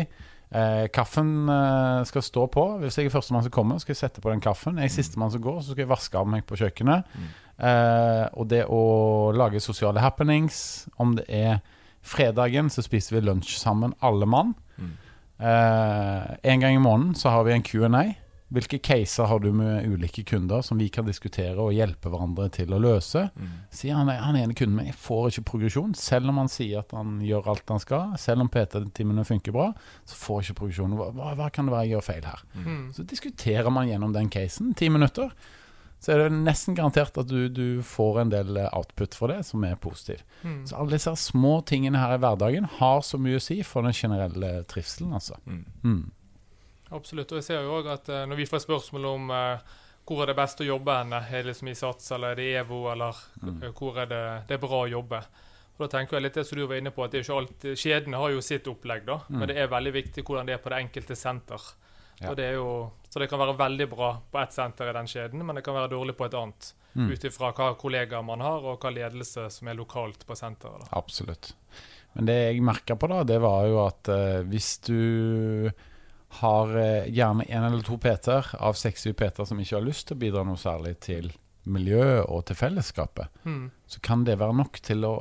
Eh, 0.54 0.88
kaffen 0.94 1.50
eh, 1.50 2.04
skal 2.06 2.22
stå 2.22 2.46
på. 2.54 2.66
Hvis 2.84 3.00
jeg 3.00 3.10
er 3.10 3.14
førstemann 3.14 3.46
som 3.46 3.54
kommer, 3.54 3.80
skal 3.82 3.96
jeg 3.96 4.04
sette 4.04 4.22
på 4.22 4.30
den 4.30 4.44
kaffen. 4.44 4.78
Jeg 4.78 4.92
er 4.92 4.94
sistemann 4.94 5.32
som 5.34 5.42
går, 5.42 5.62
så 5.62 5.74
skal 5.74 5.86
jeg 5.86 5.90
vaske 5.90 6.20
av 6.20 6.30
meg 6.30 6.46
på 6.46 6.60
kjøkkenet. 6.60 7.10
Mm. 7.18 7.32
Eh, 7.70 8.26
og 8.38 8.50
det 8.52 8.66
å 8.70 8.82
lage 9.34 9.62
sosiale 9.64 10.04
happenings, 10.04 10.86
om 11.02 11.16
det 11.18 11.26
er 11.30 11.64
fredagen, 12.04 12.70
så 12.70 12.84
spiser 12.86 13.18
vi 13.18 13.26
lunsj 13.26 13.58
sammen, 13.58 13.96
alle 14.04 14.30
mann. 14.30 14.54
Mm. 14.78 14.94
Eh, 15.44 16.36
en 16.54 16.66
gang 16.66 16.78
i 16.78 16.84
måneden 16.84 17.16
så 17.18 17.34
har 17.34 17.48
vi 17.48 17.56
en 17.56 17.66
Q&A. 17.66 18.06
Hvilke 18.54 18.78
caser 18.86 19.26
har 19.32 19.40
du 19.42 19.48
med 19.56 19.88
ulike 19.90 20.22
kunder 20.30 20.62
som 20.62 20.78
vi 20.78 20.90
kan 20.94 21.08
diskutere 21.08 21.58
og 21.58 21.74
hjelpe 21.74 22.12
hverandre 22.14 22.50
til 22.54 22.76
å 22.76 22.82
løse? 22.82 23.26
Mm. 23.34 23.56
Sier 23.74 23.98
han, 23.98 24.12
han 24.14 24.38
ene 24.38 24.54
kunden 24.58 24.78
min 24.78 24.92
jeg 24.92 25.00
får 25.02 25.32
ikke 25.32 25.46
progresjon, 25.54 25.96
selv 25.98 26.30
om 26.30 26.38
han 26.44 26.52
sier 26.54 26.84
at 26.84 26.94
han 26.94 27.18
gjør 27.26 27.50
alt 27.56 27.74
han 27.74 27.82
skal. 27.82 28.14
Selv 28.22 28.46
om 28.46 28.52
PT-timene 28.54 29.26
funker 29.26 29.56
bra, 29.56 29.72
så 30.06 30.20
får 30.20 30.46
ikke 30.46 30.60
progresjon. 30.62 30.94
Hva, 31.00 31.10
hva, 31.18 31.34
hva 31.40 31.50
kan 31.54 31.66
det 31.66 31.74
være 31.74 31.88
jeg 31.88 31.96
gjør 31.96 32.08
feil 32.12 32.30
her? 32.30 32.46
Mm. 32.62 32.86
Så 32.94 33.10
diskuterer 33.10 33.74
man 33.74 33.90
gjennom 33.90 34.14
den 34.14 34.30
casen, 34.34 34.72
ti 34.78 34.92
minutter. 34.94 35.34
Så 36.04 36.12
er 36.12 36.26
det 36.26 36.34
nesten 36.36 36.76
garantert 36.76 37.16
at 37.18 37.30
du, 37.30 37.46
du 37.48 37.68
får 37.88 38.26
en 38.26 38.32
del 38.34 38.58
eh, 38.60 38.74
output 38.76 39.16
for 39.16 39.32
det, 39.32 39.46
som 39.48 39.64
er 39.64 39.80
positiv. 39.80 40.20
Mm. 40.44 40.66
Så 40.68 40.76
alle 40.76 40.98
disse 40.98 41.14
små 41.22 41.62
tingene 41.66 42.02
her 42.02 42.18
i 42.18 42.20
hverdagen 42.20 42.68
har 42.82 43.00
så 43.08 43.18
mye 43.18 43.40
å 43.40 43.44
si 43.44 43.62
for 43.64 43.88
den 43.88 43.96
generelle 43.96 44.60
trivselen, 44.68 45.16
altså. 45.16 45.40
Mm. 45.48 46.04
Absolutt. 46.94 47.32
Og 47.32 47.40
jeg 47.42 47.44
ser 47.50 47.64
jo 47.66 47.78
òg 47.80 47.88
at 47.94 48.10
eh, 48.10 48.26
når 48.30 48.40
vi 48.40 48.46
får 48.50 48.64
spørsmål 48.68 49.06
om 49.10 49.32
eh, 49.32 49.60
hvor 50.06 50.22
er 50.24 50.28
det 50.34 50.36
best 50.36 50.60
å 50.62 50.68
jobbe 50.68 50.98
henne, 51.00 51.22
er 51.30 51.44
det 51.44 51.54
liksom 51.54 51.70
i 51.72 51.76
Sats 51.80 52.12
eller 52.12 52.34
er 52.34 52.36
det 52.42 52.48
EVO, 52.62 52.82
eller 52.92 53.14
Mm. 53.42 53.64
eh, 53.64 53.72
hvor 53.72 53.98
er 54.02 54.06
det, 54.12 54.24
det 54.48 54.58
er 54.58 54.64
bra 54.68 54.82
å 54.84 54.90
jobbe. 54.92 55.22
Og 55.74 55.80
da 55.88 55.88
tenker 55.98 56.18
jeg 56.20 56.24
litt 56.28 56.36
det 56.38 56.46
som 56.46 56.58
du 56.60 56.68
var 56.68 56.78
inne 56.78 56.92
på, 56.94 57.04
at 57.04 57.12
det 57.12 57.20
er 57.22 57.24
ikke 57.24 57.38
alt, 57.40 57.64
Kjedene 57.82 58.18
har 58.22 58.30
jo 58.36 58.42
sitt 58.46 58.68
opplegg, 58.68 59.06
da, 59.08 59.16
Mm. 59.30 59.40
men 59.40 59.48
det 59.48 59.58
er 59.58 59.68
veldig 59.72 59.94
viktig 59.94 60.24
hvordan 60.24 60.46
det 60.46 60.54
er 60.54 60.62
på 60.62 60.70
det 60.70 60.80
enkelte 60.84 61.16
senter. 61.18 61.62
Ja. 62.22 62.34
Det 62.36 62.54
jo, 62.54 62.92
så 63.10 63.20
det 63.20 63.28
kan 63.30 63.40
være 63.40 63.58
veldig 63.58 63.88
bra 63.90 64.12
på 64.32 64.40
ett 64.44 64.54
senter 64.54 64.90
i 64.90 64.94
den 64.94 65.08
kjeden, 65.10 65.42
men 65.44 65.56
det 65.56 65.64
kan 65.66 65.74
være 65.74 65.90
dårlig 65.90 66.14
på 66.16 66.26
et 66.30 66.34
annet. 66.38 66.74
Mm. 66.96 67.10
Ut 67.12 67.24
ifra 67.26 67.50
hva 67.58 67.72
kollegaer 67.76 68.24
man 68.24 68.40
har, 68.40 68.62
og 68.64 68.80
hva 68.80 68.92
ledelse 68.94 69.48
som 69.52 69.68
er 69.68 69.74
lokalt 69.80 70.26
på 70.28 70.36
senteret. 70.38 70.80
Da. 70.86 70.88
Absolutt. 71.00 71.54
Men 72.14 72.26
det 72.30 72.36
jeg 72.54 72.62
merka 72.62 72.96
på, 72.96 73.08
da, 73.10 73.24
det 73.24 73.40
var 73.42 73.66
jo 73.68 73.80
at 73.88 74.08
eh, 74.14 74.44
hvis 74.46 74.78
du 74.86 75.72
har 76.42 76.74
eh, 76.78 77.10
gjerne 77.14 77.46
en 77.50 77.64
eller 77.68 77.84
to 77.86 77.98
PT-er 78.02 78.54
av 78.60 78.74
60 78.80 79.14
Peter 79.20 79.46
som 79.46 79.60
ikke 79.62 79.78
har 79.80 79.86
lyst 79.86 80.08
til 80.10 80.18
å 80.18 80.22
bidra 80.24 80.44
noe 80.48 80.58
særlig 80.62 80.96
til 81.06 81.32
miljøet 81.66 82.26
og 82.28 82.46
til 82.50 82.58
fellesskapet, 82.60 83.30
Mm. 83.46 83.70
så 83.88 84.02
kan 84.04 84.24
det 84.28 84.40
være 84.40 84.56
nok 84.58 84.80
til 84.84 85.06
å 85.08 85.14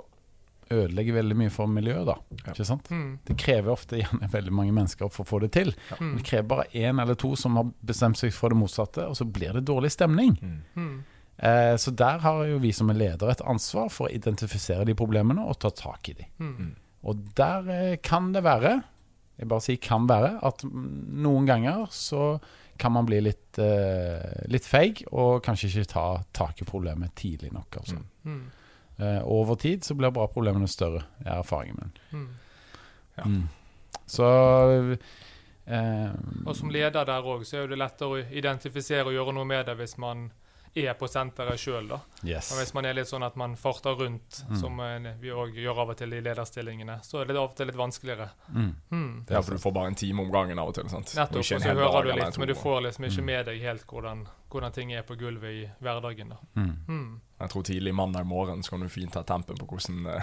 ødelegge 0.72 1.12
veldig 1.12 1.36
mye 1.36 1.50
for 1.52 1.68
miljøet, 1.68 2.06
da. 2.08 2.14
Ja. 2.46 2.52
Ikke 2.54 2.64
sant? 2.64 2.86
Mm. 2.90 3.18
Det 3.28 3.36
krever 3.38 3.70
ofte 3.74 3.98
gjerne 4.00 4.28
veldig 4.32 4.52
mange 4.56 4.72
mennesker 4.72 5.10
for 5.12 5.24
å 5.26 5.28
få 5.28 5.40
det 5.44 5.50
til. 5.52 5.74
Mm. 6.00 6.14
Det 6.16 6.24
krever 6.30 6.48
bare 6.48 6.64
én 6.72 7.02
eller 7.02 7.14
to 7.20 7.34
som 7.36 7.58
har 7.60 7.68
bestemt 7.84 8.16
seg 8.18 8.32
for 8.34 8.48
det 8.54 8.58
motsatte, 8.62 9.04
og 9.06 9.18
så 9.18 9.26
blir 9.28 9.52
det 9.58 9.66
dårlig 9.68 9.92
stemning. 9.92 10.32
Mm. 10.40 10.62
Mm. 10.76 10.94
Eh, 11.42 11.74
så 11.76 11.92
der 11.96 12.18
har 12.24 12.44
jo 12.48 12.58
vi 12.62 12.72
som 12.72 12.90
er 12.92 12.98
ledere 13.02 13.34
et 13.36 13.44
ansvar 13.44 13.90
for 13.92 14.08
å 14.08 14.14
identifisere 14.16 14.86
de 14.88 14.94
problemene 14.96 15.44
og 15.44 15.58
ta 15.62 15.70
tak 15.76 16.08
i 16.08 16.16
de. 16.22 16.26
Mm. 16.40 16.72
Og 17.04 17.22
der 17.36 17.68
eh, 17.76 17.96
kan 18.02 18.32
det 18.34 18.42
være, 18.46 18.78
jeg 19.38 19.48
bare 19.48 19.64
sier 19.64 19.80
kan 19.82 20.08
være, 20.08 20.34
at 20.44 20.64
noen 20.68 21.46
ganger 21.48 21.86
så 21.94 22.36
kan 22.80 22.92
man 22.92 23.06
bli 23.06 23.20
litt, 23.22 23.58
eh, 23.58 24.44
litt 24.50 24.66
feig 24.66 25.04
og 25.12 25.42
kanskje 25.44 25.70
ikke 25.70 25.90
ta 25.92 26.04
tak 26.34 26.62
i 26.62 26.68
problemet 26.68 27.14
tidlig 27.18 27.52
nok. 27.54 27.80
Altså. 27.80 27.98
Mm. 28.24 28.34
Mm. 28.34 28.44
Eh, 29.02 29.20
over 29.24 29.58
tid 29.60 29.84
så 29.84 29.94
blir 29.94 30.12
bare 30.14 30.32
problemene 30.32 30.68
større, 30.68 31.04
er 31.24 31.38
erfaringen 31.38 31.78
min. 31.80 31.92
Mm. 32.12 32.28
Ja. 33.16 33.24
Mm. 33.24 33.48
Så 34.06 34.28
eh, 35.66 36.10
Og 36.46 36.56
som 36.56 36.70
leder 36.70 37.04
der 37.04 37.22
òg, 37.22 37.44
så 37.48 37.62
er 37.62 37.72
det 37.72 37.80
lettere 37.80 38.08
å 38.08 38.22
identifisere 38.30 39.08
og 39.08 39.16
gjøre 39.16 39.36
noe 39.36 39.48
med 39.48 39.66
det 39.68 39.76
hvis 39.78 39.98
man 40.00 40.30
er 40.74 40.94
på 40.94 41.06
senteret 41.08 41.58
sjøl, 41.60 41.88
da. 41.88 41.98
Yes. 42.24 42.50
Og 42.52 42.58
hvis 42.62 42.72
man 42.74 42.86
er 42.88 42.94
litt 42.94 43.06
sånn 43.10 43.22
at 43.26 43.36
man 43.36 43.56
farter 43.56 43.94
rundt, 43.98 44.42
Mm. 44.48 44.56
som 44.60 44.80
eh, 44.80 45.12
vi 45.20 45.28
òg 45.28 45.54
gjør 45.54 45.78
av 45.82 45.90
og 45.90 45.96
til 45.96 46.12
i 46.12 46.20
lederstillingene, 46.20 47.00
så 47.04 47.20
er 47.20 47.24
det 47.26 47.36
av 47.36 47.50
og 47.50 47.56
til 47.56 47.66
litt 47.66 47.76
vanskeligere. 47.76 48.30
Mm. 48.54 48.74
Mm. 48.90 49.26
Ja, 49.30 49.40
for 49.42 49.52
du 49.52 49.58
får 49.58 49.72
bare 49.74 49.86
en 49.88 49.94
time 49.94 50.20
om 50.22 50.30
gangen 50.32 50.58
av 50.58 50.68
og 50.68 50.74
til. 50.74 50.88
sant? 50.88 51.12
Nettopp, 51.14 51.32
Og 51.32 51.38
og 51.38 51.44
så 51.44 51.58
hører 51.60 52.02
du 52.02 52.12
litt, 52.12 52.38
men 52.38 52.48
du 52.48 52.54
får 52.54 52.80
liksom 52.82 53.04
ikke 53.04 53.18
Mm. 53.20 53.24
med 53.26 53.46
deg 53.46 53.60
helt 53.60 53.86
hvordan, 53.86 54.26
hvordan 54.50 54.72
ting 54.72 54.92
er 54.92 55.02
på 55.02 55.16
gulvet 55.18 55.44
i 55.50 55.70
hverdagen. 55.82 56.28
da. 56.30 56.36
Mm. 56.56 56.76
Mm. 56.88 57.20
Jeg 57.40 57.50
tror 57.50 57.62
tidlig 57.62 57.94
mandag 57.94 58.24
morgen 58.26 58.62
så 58.62 58.70
kan 58.70 58.80
du 58.80 58.88
fint 58.88 59.12
ta 59.12 59.22
tempen 59.22 59.56
på 59.56 59.66
hvordan, 59.66 60.06
eh, 60.16 60.22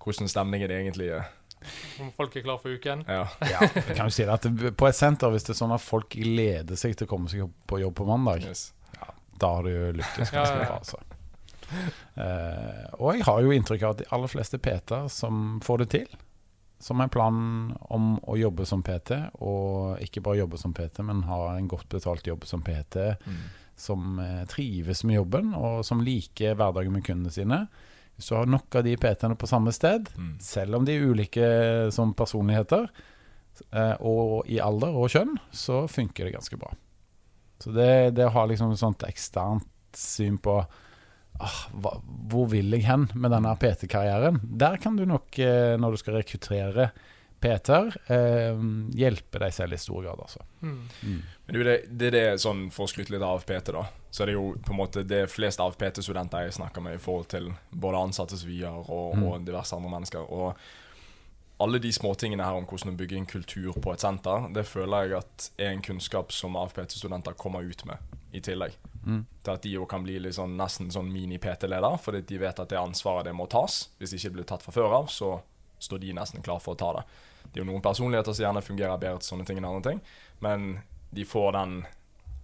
hvordan 0.00 0.28
stemningen 0.28 0.70
egentlig 0.70 1.10
er. 1.10 1.26
Om 2.00 2.10
folk 2.12 2.34
er 2.36 2.40
klar 2.42 2.58
for 2.58 2.68
uken. 2.70 3.04
Ja. 3.06 3.26
Ja, 3.42 3.58
kan 3.94 4.06
jo 4.06 4.10
si 4.10 4.24
det 4.24 4.32
at 4.32 4.76
På 4.76 4.86
et 4.88 4.94
senter, 4.94 5.28
hvis 5.30 5.44
det 5.44 5.50
er 5.50 5.64
sånn 5.66 5.74
at 5.74 5.80
folk 5.82 6.08
gleder 6.10 6.74
seg 6.76 6.96
til 6.96 7.06
å 7.06 7.10
komme 7.10 7.28
seg 7.28 7.50
på 7.68 7.80
jobb 7.80 7.94
på 7.94 8.06
mandag, 8.06 8.42
Yes. 8.44 8.72
Da 9.40 9.54
har 9.56 9.62
du 9.66 9.70
jo 9.72 9.92
lykkes 10.00 10.30
ganske 10.34 10.58
bra. 10.64 10.76
Altså. 10.78 10.98
Eh, 12.18 12.86
og 12.98 13.14
jeg 13.14 13.24
har 13.26 13.44
jo 13.44 13.52
inntrykk 13.54 13.84
av 13.86 13.94
at 13.94 14.02
de 14.02 14.08
aller 14.14 14.30
fleste 14.32 14.58
PT-er 14.62 15.06
som 15.12 15.60
får 15.64 15.84
det 15.84 15.88
til, 15.94 16.18
som 16.80 16.96
har 17.00 17.08
en 17.10 17.12
plan 17.12 17.38
om 17.92 18.10
å 18.24 18.36
jobbe 18.40 18.64
som 18.68 18.82
PT, 18.82 19.12
og 19.44 20.00
ikke 20.04 20.22
bare 20.24 20.40
jobbe 20.42 20.58
som 20.60 20.72
PT, 20.76 21.02
men 21.06 21.22
ha 21.28 21.40
en 21.56 21.68
godt 21.68 21.88
betalt 21.92 22.26
jobb 22.30 22.46
som 22.48 22.62
PT, 22.64 22.96
Mm. 23.26 23.40
som 23.76 24.18
eh, 24.18 24.44
trives 24.46 25.04
med 25.04 25.16
jobben, 25.16 25.54
og 25.54 25.84
som 25.84 26.00
liker 26.04 26.54
hverdagen 26.54 26.92
med 26.92 27.04
kundene 27.04 27.30
sine. 27.32 27.68
Hvis 28.16 28.28
du 28.28 28.34
har 28.36 28.46
nok 28.46 28.74
av 28.76 28.84
de 28.84 28.96
PT-ene 28.96 29.36
på 29.36 29.48
samme 29.48 29.72
sted, 29.72 30.08
Mm. 30.16 30.36
selv 30.40 30.74
om 30.76 30.84
de 30.84 30.92
er 30.96 31.06
ulike 31.06 31.92
som 31.92 32.12
personligheter, 32.14 32.88
eh, 33.72 33.96
og 34.00 34.46
i 34.48 34.58
alder 34.58 34.88
og 34.96 35.08
kjønn, 35.10 35.36
så 35.52 35.86
funker 35.88 36.24
det 36.24 36.34
ganske 36.34 36.58
bra. 36.58 36.72
Så 37.60 37.72
det, 37.76 38.14
det 38.16 38.26
å 38.28 38.34
ha 38.34 38.46
liksom 38.48 38.72
et 38.72 38.80
sånt 38.80 39.04
eksternt 39.08 39.66
syn 39.96 40.38
på 40.40 40.58
ah, 41.40 41.60
hva, 41.72 41.96
hvor 42.30 42.48
vil 42.52 42.72
jeg 42.76 42.86
hen 42.86 43.08
med 43.14 43.32
denne 43.34 43.52
PT-karrieren, 43.60 44.40
der 44.60 44.78
kan 44.82 44.96
du 44.96 45.06
nok, 45.08 45.38
eh, 45.38 45.76
når 45.80 45.96
du 45.96 46.00
skal 46.02 46.20
rekruttere 46.20 46.90
PT-er, 47.40 47.94
eh, 48.12 48.58
hjelpe 49.00 49.40
deg 49.40 49.54
selv 49.56 49.72
i 49.72 49.80
stor 49.80 50.02
grad, 50.04 50.20
altså. 50.20 50.42
Mm. 50.60 50.74
Mm. 51.02 51.20
Men 51.46 51.54
det, 51.56 51.60
er 51.60 51.70
det, 51.70 51.78
det 51.98 52.08
er 52.10 52.16
det 52.18 52.42
sånn, 52.42 52.66
For 52.70 52.84
å 52.84 52.90
skryte 52.92 53.14
litt 53.14 53.24
av 53.24 53.46
PT, 53.48 53.72
da, 53.72 53.86
så 54.12 54.22
er 54.24 54.30
det 54.30 54.34
jo 54.36 54.50
på 54.60 54.74
en 54.74 54.80
måte 54.82 55.04
det 55.08 55.22
fleste 55.32 55.64
av 55.64 55.78
PT-studenter 55.80 56.44
jeg 56.44 56.58
snakker 56.58 56.84
med 56.84 56.98
i 56.98 57.00
forhold 57.00 57.30
til 57.32 57.48
både 57.72 58.04
ansattes 58.08 58.44
vier 58.44 58.76
og, 58.82 59.16
Mm. 59.16 59.24
og 59.24 59.46
diverse 59.48 59.76
andre 59.76 59.90
mennesker. 59.96 60.28
Og 60.28 60.54
alle 61.60 61.78
de 61.78 61.92
småtingene 61.92 62.44
her 62.44 62.56
om 62.56 62.64
hvordan 62.64 62.94
å 62.94 62.98
bygge 62.98 63.18
en 63.18 63.28
kultur 63.28 63.74
på 63.84 63.92
et 63.92 64.00
senter, 64.00 64.48
det 64.56 64.64
føler 64.68 65.10
jeg 65.10 65.18
at 65.18 65.48
er 65.60 65.74
en 65.74 65.82
kunnskap 65.84 66.32
som 66.32 66.56
AFPT-studenter 66.56 67.36
kommer 67.40 67.66
ut 67.66 67.84
med, 67.88 68.00
i 68.32 68.40
tillegg. 68.40 68.78
Mm. 69.04 69.26
Til 69.44 69.52
at 69.52 69.64
de 69.64 69.74
jo 69.74 69.84
kan 69.88 70.04
bli 70.04 70.16
sånn, 70.32 70.56
nesten 70.56 70.88
sånn 70.92 71.10
mini-PT-leder, 71.12 71.98
fordi 72.00 72.22
de 72.28 72.40
vet 72.40 72.64
at 72.64 72.72
det 72.72 72.80
ansvaret 72.80 73.28
det 73.28 73.36
må 73.36 73.44
tas. 73.50 73.82
Hvis 74.00 74.14
det 74.14 74.22
ikke 74.22 74.38
blir 74.38 74.48
tatt 74.48 74.64
fra 74.64 74.72
før 74.72 74.96
av, 75.02 75.12
så 75.12 75.34
står 75.80 76.00
de 76.00 76.16
nesten 76.16 76.44
klar 76.44 76.60
for 76.64 76.76
å 76.76 76.80
ta 76.80 76.94
det. 76.96 77.06
Det 77.44 77.60
er 77.60 77.64
jo 77.64 77.70
noen 77.72 77.84
personligheter 77.84 78.36
som 78.36 78.46
gjerne 78.46 78.64
fungerer 78.64 79.00
bedre 79.00 79.20
til 79.20 79.34
sånne 79.34 79.48
ting 79.48 79.60
enn 79.60 79.68
andre 79.68 79.90
ting, 79.90 80.02
men 80.44 80.68
de 81.12 81.24
får 81.28 81.52
den, 81.56 81.80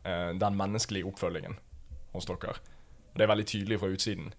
eh, 0.04 0.32
den 0.36 0.56
menneskelige 0.60 1.08
oppfølgingen 1.08 1.56
hos 2.12 2.28
dere. 2.28 2.56
Og 2.56 3.16
det 3.16 3.24
er 3.24 3.32
veldig 3.32 3.48
tydelig 3.48 3.80
fra 3.80 3.92
utsiden. 3.92 4.32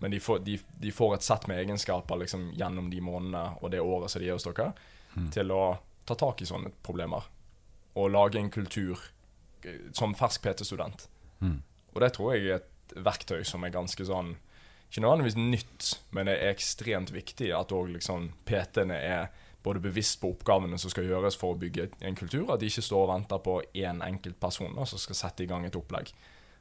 Men 0.00 0.10
de 0.10 0.20
får, 0.20 0.38
de, 0.44 0.58
de 0.80 0.90
får 0.92 1.14
et 1.14 1.22
sett 1.26 1.46
med 1.50 1.58
egenskaper 1.60 2.16
liksom, 2.22 2.50
gjennom 2.56 2.90
de 2.90 3.00
månedene 3.04 3.58
og 3.60 3.70
det 3.70 3.80
året 3.84 4.10
som 4.10 4.22
de 4.22 4.28
er 4.30 4.38
hos 4.38 4.46
dere, 4.48 4.72
Mm. 5.10 5.24
til 5.34 5.50
å 5.50 5.78
ta 6.06 6.14
tak 6.14 6.40
i 6.42 6.46
sånne 6.46 6.70
problemer. 6.86 7.24
Og 7.98 8.12
lage 8.14 8.38
en 8.38 8.50
kultur 8.50 9.00
eh, 9.64 9.90
som 9.92 10.14
fersk 10.14 10.42
PT-student. 10.44 11.08
Mm. 11.40 11.56
Og 11.94 12.00
det 12.00 12.12
tror 12.14 12.36
jeg 12.36 12.46
er 12.46 12.60
et 12.60 12.94
verktøy 12.94 13.42
som 13.44 13.64
er 13.66 13.70
ganske 13.74 14.04
sånn 14.06 14.36
Ikke 14.90 15.02
nødvendigvis 15.02 15.36
nytt, 15.36 15.88
men 16.10 16.26
det 16.26 16.36
er 16.38 16.50
ekstremt 16.54 17.10
viktig 17.14 17.50
at 17.54 17.70
òg 17.70 17.92
liksom, 17.92 18.32
PT-ene 18.46 18.94
er 18.94 19.28
både 19.62 19.78
bevisst 19.80 20.20
på 20.20 20.30
oppgavene 20.32 20.78
som 20.78 20.90
skal 20.90 21.04
gjøres 21.06 21.36
for 21.38 21.54
å 21.54 21.58
bygge 21.60 21.90
en 22.00 22.14
kultur, 22.18 22.48
at 22.50 22.58
de 22.60 22.66
ikke 22.66 22.82
står 22.82 23.04
og 23.04 23.12
venter 23.12 23.38
på 23.38 23.62
én 23.74 24.00
enkelt 24.02 24.40
person 24.40 24.74
som 24.86 24.98
skal 24.98 25.14
sette 25.14 25.44
i 25.44 25.46
gang 25.46 25.64
et 25.66 25.76
opplegg. 25.78 26.10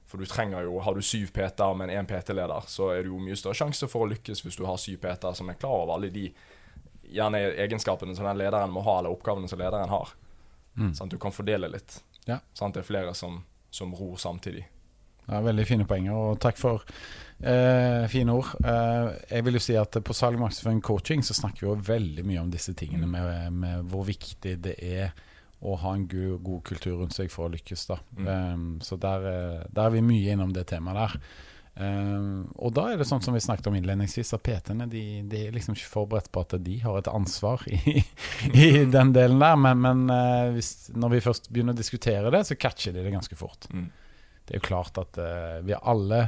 For 0.10 0.18
du 0.18 0.26
trenger 0.26 0.64
jo, 0.66 0.80
Har 0.82 0.96
du 0.98 1.02
syv 1.06 1.30
PT-er, 1.36 1.76
men 1.78 1.92
én 1.94 2.08
PT-leder, 2.10 2.66
så 2.68 2.88
er 2.96 3.04
det 3.04 3.12
jo 3.12 3.20
mye 3.22 3.38
større 3.38 3.54
sjanse 3.60 3.88
for 3.92 4.06
å 4.06 4.10
lykkes 4.10 4.42
hvis 4.46 4.58
du 4.58 4.64
har 4.66 4.80
syv 4.82 4.98
PT-er 5.04 5.36
som 5.38 5.50
er 5.54 5.60
klar 5.62 5.84
over 5.84 5.94
alle 6.00 6.10
de 6.10 6.32
gjerne 7.10 7.40
egenskapene 7.62 8.16
som 8.18 8.26
den 8.26 8.38
lederen 8.42 8.70
må 8.74 8.82
ha, 8.86 9.00
eller 9.00 9.14
oppgavene 9.14 9.48
som 9.50 9.60
lederen 9.62 9.90
har. 9.90 10.12
Mm. 10.78 10.92
Sånn 10.98 11.10
du 11.10 11.18
kan 11.22 11.34
fordele 11.34 11.70
litt. 11.70 12.00
Ja. 12.26 12.40
Sånn 12.54 12.74
det 12.74 12.84
er 12.84 12.90
flere 12.90 13.14
som, 13.18 13.40
som 13.74 13.94
ror 13.98 14.18
samtidig. 14.22 14.66
Ja, 15.30 15.40
veldig 15.46 15.66
fine 15.70 15.86
poenger, 15.86 16.14
og 16.18 16.40
takk 16.42 16.58
for 16.58 16.82
eh, 17.42 18.06
fine 18.10 18.34
ord. 18.34 18.50
Eh, 18.66 19.10
jeg 19.30 19.46
vil 19.46 19.58
jo 19.60 19.62
si 19.62 19.76
at 19.78 19.98
på 20.06 20.14
salg, 20.18 20.40
markedsføring, 20.42 20.82
coaching 20.86 21.22
så 21.26 21.36
snakker 21.38 21.66
vi 21.66 21.70
jo 21.70 21.76
veldig 21.90 22.26
mye 22.26 22.42
om 22.42 22.50
disse 22.54 22.74
tingene 22.74 23.06
Mm. 23.06 23.12
med, 23.14 23.54
med 23.54 23.84
hvor 23.92 24.06
viktig 24.10 24.56
det 24.62 24.76
er 24.82 25.14
å 25.60 25.76
ha 25.82 25.94
en 25.96 26.08
god, 26.08 26.40
god 26.46 26.64
kultur 26.70 26.98
rundt 27.02 27.16
seg 27.16 27.32
for 27.34 27.48
å 27.48 27.54
lykkes. 27.54 27.86
da. 27.90 28.00
Mm. 28.18 28.28
Um, 28.28 28.68
så 28.86 28.96
der, 29.02 29.26
eh, 29.28 29.64
der 29.68 29.90
er 29.90 29.96
vi 29.96 30.04
mye 30.06 30.36
innom 30.36 30.54
det 30.56 30.70
temaet 30.72 31.00
der. 31.00 31.18
Um, 31.80 32.50
og 32.60 32.74
da 32.76 32.90
er 32.92 33.00
det 33.00 33.08
sånn 33.08 33.22
som 33.24 33.36
vi 33.36 33.42
snakket 33.44 33.70
om 33.70 33.76
innledningsvis, 33.78 34.34
at 34.36 34.44
PT-ene 34.44 34.88
de, 34.92 35.04
de 35.32 35.46
er 35.48 35.56
liksom 35.56 35.78
ikke 35.78 35.92
forberedt 35.94 36.32
på 36.36 36.44
at 36.44 36.58
de 36.64 36.76
har 36.84 36.98
et 37.00 37.12
ansvar 37.12 37.64
i, 37.72 38.02
i 38.52 38.68
den 38.98 39.14
delen 39.16 39.40
der. 39.44 39.60
Men, 39.60 39.84
men 39.84 40.06
uh, 40.12 40.50
hvis, 40.56 40.90
når 40.96 41.16
vi 41.16 41.24
først 41.28 41.52
begynner 41.52 41.76
å 41.76 41.80
diskutere 41.80 42.34
det, 42.36 42.46
så 42.48 42.60
catcher 42.60 42.96
de 42.96 43.06
det 43.06 43.16
ganske 43.16 43.40
fort. 43.40 43.70
Mm. 43.72 43.90
Det 44.44 44.56
er 44.56 44.64
jo 44.64 44.68
klart 44.72 45.00
at 45.00 45.20
uh, 45.22 45.60
vi 45.64 45.78
alle 45.78 46.28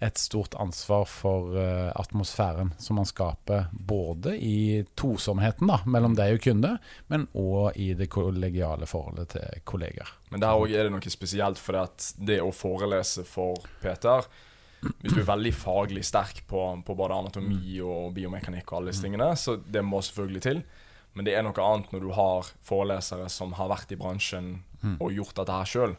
et 0.00 0.18
stort 0.20 0.54
ansvar 0.60 1.06
for 1.08 1.54
uh, 1.56 1.92
atmosfæren 1.96 2.74
som 2.78 2.98
man 3.00 3.08
skaper, 3.08 3.70
både 3.72 4.34
i 4.36 4.84
tosomheten 4.94 5.70
da, 5.70 5.78
mellom 5.88 6.16
deg 6.18 6.36
og 6.36 6.42
kunde, 6.44 6.72
men 7.08 7.28
òg 7.32 7.78
i 7.80 7.92
det 7.96 8.10
kollegiale 8.12 8.88
forholdet 8.90 9.32
til 9.36 9.62
kolleger. 9.64 10.10
Men 10.30 10.44
der 10.44 10.58
òg 10.58 10.74
er 10.74 10.84
det 10.86 10.92
noe 10.92 11.12
spesielt, 11.12 11.58
for 11.62 11.80
at 11.80 12.10
det 12.18 12.42
å 12.44 12.52
forelese 12.52 13.24
for 13.24 13.56
Peter 13.80 14.28
Hvis 15.00 15.14
du 15.16 15.22
er 15.22 15.30
veldig 15.32 15.54
faglig 15.56 16.04
sterk 16.04 16.42
på, 16.46 16.60
på 16.84 16.94
både 16.94 17.16
anatomi 17.16 17.80
og 17.80 18.12
biomekanikk 18.14 18.68
og 18.70 18.76
alle 18.78 18.92
disse 18.92 19.02
tingene, 19.02 19.32
så 19.34 19.56
det 19.56 19.82
må 19.82 20.02
selvfølgelig 20.04 20.42
til. 20.44 20.60
Men 21.16 21.24
det 21.26 21.32
er 21.34 21.42
noe 21.42 21.64
annet 21.64 21.90
når 21.94 22.04
du 22.04 22.10
har 22.14 22.50
forelesere 22.62 23.26
som 23.32 23.56
har 23.56 23.72
vært 23.72 23.96
i 23.96 23.98
bransjen 23.98 24.58
Mm. 24.86 24.96
og 25.00 25.12
gjort 25.12 25.34
dette 25.40 25.56
her 25.56 25.68
sjøl. 25.68 25.96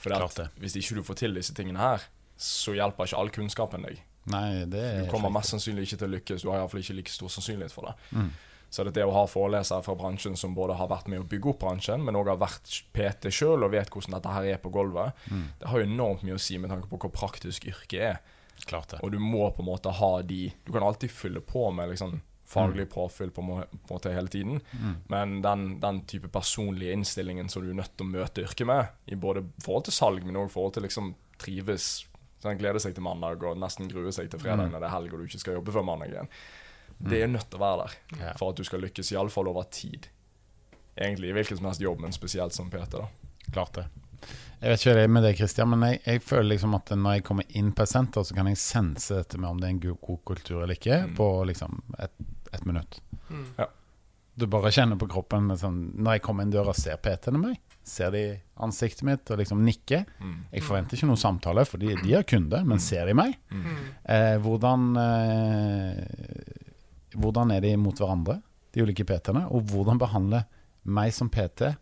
For 0.00 0.48
hvis 0.62 0.76
ikke 0.80 0.96
du 0.96 1.04
får 1.04 1.18
til 1.20 1.36
disse 1.36 1.54
tingene 1.56 1.80
her, 1.82 2.06
så 2.40 2.72
hjelper 2.76 3.06
ikke 3.10 3.18
all 3.20 3.30
kunnskapen 3.34 3.82
deg. 3.86 3.98
Nei, 4.30 4.64
det 4.70 4.80
er 4.84 5.02
Du 5.04 5.10
kommer 5.10 5.32
mest 5.32 5.52
sannsynlig 5.54 5.86
ikke 5.88 5.98
til 6.02 6.08
å 6.08 6.14
lykkes. 6.16 6.42
Du 6.44 6.50
har 6.50 6.60
iallfall 6.60 6.80
ikke 6.82 6.96
like 6.98 7.12
stor 7.12 7.28
sannsynlighet 7.32 7.72
for 7.74 7.88
det. 7.90 7.94
Mm. 8.16 8.30
Så 8.70 8.84
det 8.86 9.02
å 9.02 9.10
ha 9.12 9.24
forelesere 9.26 9.82
fra 9.82 9.96
bransjen 9.98 10.36
som 10.38 10.52
både 10.54 10.76
har 10.78 10.86
vært 10.92 11.08
med 11.10 11.20
å 11.24 11.26
bygge 11.26 11.48
opp 11.50 11.58
bransjen, 11.64 12.04
men 12.06 12.14
òg 12.14 12.28
har 12.30 12.36
vært 12.38 12.82
PT 12.94 13.32
sjøl 13.34 13.64
og 13.66 13.72
vet 13.72 13.90
hvordan 13.90 14.14
dette 14.14 14.34
her 14.36 14.44
er 14.52 14.60
på 14.62 14.70
gulvet, 14.70 15.12
Mm. 15.30 15.46
det 15.58 15.68
har 15.68 15.78
jo 15.80 15.86
enormt 15.88 16.22
mye 16.22 16.34
å 16.36 16.40
si 16.40 16.56
med 16.58 16.70
tanke 16.70 16.86
på 16.88 16.98
hvor 17.00 17.10
praktisk 17.10 17.66
yrket 17.66 18.00
er. 18.00 18.18
klart 18.66 18.88
det. 18.90 19.00
Og 19.02 19.10
du 19.10 19.18
må 19.18 19.50
på 19.56 19.60
en 19.62 19.66
måte 19.72 19.90
ha 19.90 20.20
de 20.22 20.52
Du 20.66 20.70
kan 20.72 20.82
alltid 20.82 21.10
fylle 21.10 21.40
på 21.40 21.72
med 21.74 21.88
liksom 21.88 22.20
faglig 22.46 22.90
påfyll 22.90 23.30
på 23.30 23.38
en 23.40 23.46
må- 23.48 23.64
på 23.64 23.90
en 23.94 23.96
måte 23.98 24.12
hele 24.12 24.28
tiden, 24.28 24.60
Mm. 24.72 24.96
men 25.08 25.40
den, 25.42 25.80
den 25.80 26.00
type 26.04 26.28
personlige 26.28 26.92
innstillingen 26.92 27.48
som 27.48 27.62
du 27.62 27.70
er 27.70 27.74
nødt 27.82 27.96
til 27.96 28.06
å 28.06 28.10
møte 28.10 28.42
yrket 28.44 28.66
med, 28.66 28.88
i 29.08 29.14
både 29.14 29.44
forhold 29.62 29.84
til 29.84 29.92
salg, 29.94 30.24
men 30.24 30.34
òg 30.36 30.50
forhold 30.50 30.74
til 30.74 30.82
liksom 30.82 31.14
trives 31.38 32.04
sånn, 32.42 32.58
gleder 32.58 32.80
seg 32.80 32.94
til 32.94 33.02
mandag 33.04 33.42
og 33.44 33.56
nesten 33.60 33.88
gruer 33.90 34.12
seg 34.12 34.30
til 34.30 34.40
fredag 34.40 34.66
Mm. 34.68 34.72
når 34.72 34.80
det 34.80 34.88
er 34.88 34.94
helg 34.96 35.12
og 35.12 35.18
du 35.20 35.26
ikke 35.26 35.40
skal 35.40 35.54
jobbe 35.54 35.72
før 35.72 35.84
mandag 35.84 36.08
igjen. 36.14 36.28
Det 37.00 37.22
er 37.22 37.28
nødt 37.28 37.48
til 37.50 37.58
å 37.58 37.62
være 37.62 37.86
der 37.86 38.24
Ja. 38.26 38.32
for 38.36 38.50
at 38.50 38.56
du 38.56 38.64
skal 38.64 38.80
lykkes, 38.80 39.12
iallfall 39.12 39.48
over 39.48 39.64
tid. 39.70 40.08
Egentlig 40.98 41.30
i 41.30 41.32
hvilken 41.32 41.56
som 41.56 41.66
helst 41.66 41.80
jobb, 41.80 42.00
men 42.00 42.12
spesielt 42.12 42.52
som 42.52 42.70
PT. 42.70 42.90
da. 42.98 43.08
Klart 43.52 43.72
det. 43.74 43.86
Jeg 44.60 44.68
vet 44.70 44.80
ikke 44.80 44.94
det 44.94 45.02
er 45.04 45.08
med 45.08 45.22
deg, 45.22 45.36
Christian, 45.36 45.70
men 45.70 45.80
jeg, 45.80 46.00
jeg 46.04 46.20
føler 46.22 46.48
liksom 46.58 46.74
at 46.76 46.90
når 46.92 47.14
jeg 47.14 47.24
kommer 47.24 47.44
inn 47.56 47.72
på 47.72 47.82
et 47.82 47.88
senter, 47.88 48.20
så 48.22 48.34
kan 48.34 48.46
jeg 48.46 48.56
sense 48.58 49.08
dette 49.14 49.38
med 49.38 49.48
om 49.48 49.56
det 49.58 49.64
er 49.66 49.70
en 49.70 49.80
god, 49.80 50.00
god 50.02 50.24
kultur 50.24 50.62
eller 50.62 50.74
ikke, 50.74 51.06
Mm. 51.08 51.14
på 51.16 51.28
liksom 51.46 51.82
et, 51.98 52.10
et 52.52 52.66
minutt. 52.66 53.00
Mm. 53.30 53.46
Du 54.36 54.46
bare 54.46 54.70
kjenner 54.70 54.96
på 54.98 55.08
kroppen 55.08 55.48
liksom, 55.48 55.92
Når 55.96 56.12
jeg 56.12 56.22
kommer 56.22 56.42
inn 56.42 56.50
døra, 56.52 56.74
ser 56.74 56.96
PT-ene 56.96 57.38
meg? 57.40 57.58
Ser 57.90 58.12
de 58.14 58.22
ansiktet 58.62 59.02
mitt 59.08 59.30
og 59.34 59.40
liksom 59.40 59.64
nikker? 59.66 60.04
Mm. 60.22 60.36
Jeg 60.54 60.62
forventer 60.66 60.94
ikke 60.96 61.08
noen 61.10 61.18
samtale, 61.20 61.64
for 61.66 61.82
de, 61.82 61.96
de 62.04 62.14
er 62.14 62.22
kunde, 62.28 62.60
men 62.70 62.78
ser 62.82 63.08
de 63.10 63.16
meg? 63.18 63.34
Mm. 63.50 63.64
Mm. 63.66 63.84
Eh, 64.14 64.36
hvordan 64.44 64.88
eh, 65.02 66.04
Hvordan 67.18 67.50
er 67.56 67.64
de 67.66 67.74
mot 67.82 67.98
hverandre? 67.98 68.38
de 68.70 68.84
ulike 68.86 69.02
PT-ene, 69.02 69.40
og 69.50 69.64
hvordan 69.66 69.98
behandler 69.98 70.44
meg 70.86 71.10
som 71.10 71.26
PT 71.26 71.72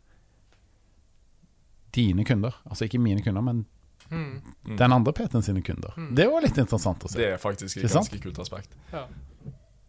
dine 1.93 2.25
kunder. 2.25 2.55
Altså 2.65 2.87
ikke 2.89 3.01
mine 3.03 3.21
kunder, 3.25 3.45
men 3.45 3.67
Mm. 4.11 4.41
Mm. 4.65 4.77
den 4.79 4.93
andre 4.93 5.13
PT-en 5.13 5.43
sine 5.45 5.61
kunder. 5.63 5.93
Mm. 5.97 6.15
Det 6.17 6.25
var 6.33 6.41
litt 6.41 6.57
interessant 6.57 7.03
å 7.05 7.11
se. 7.13 7.19
Det 7.21 7.27
er 7.35 7.37
faktisk 7.43 7.77
et 7.77 7.93
ganske 7.93 8.21
kult 8.23 8.39
aspekt. 8.41 8.73
Ja. 8.93 9.03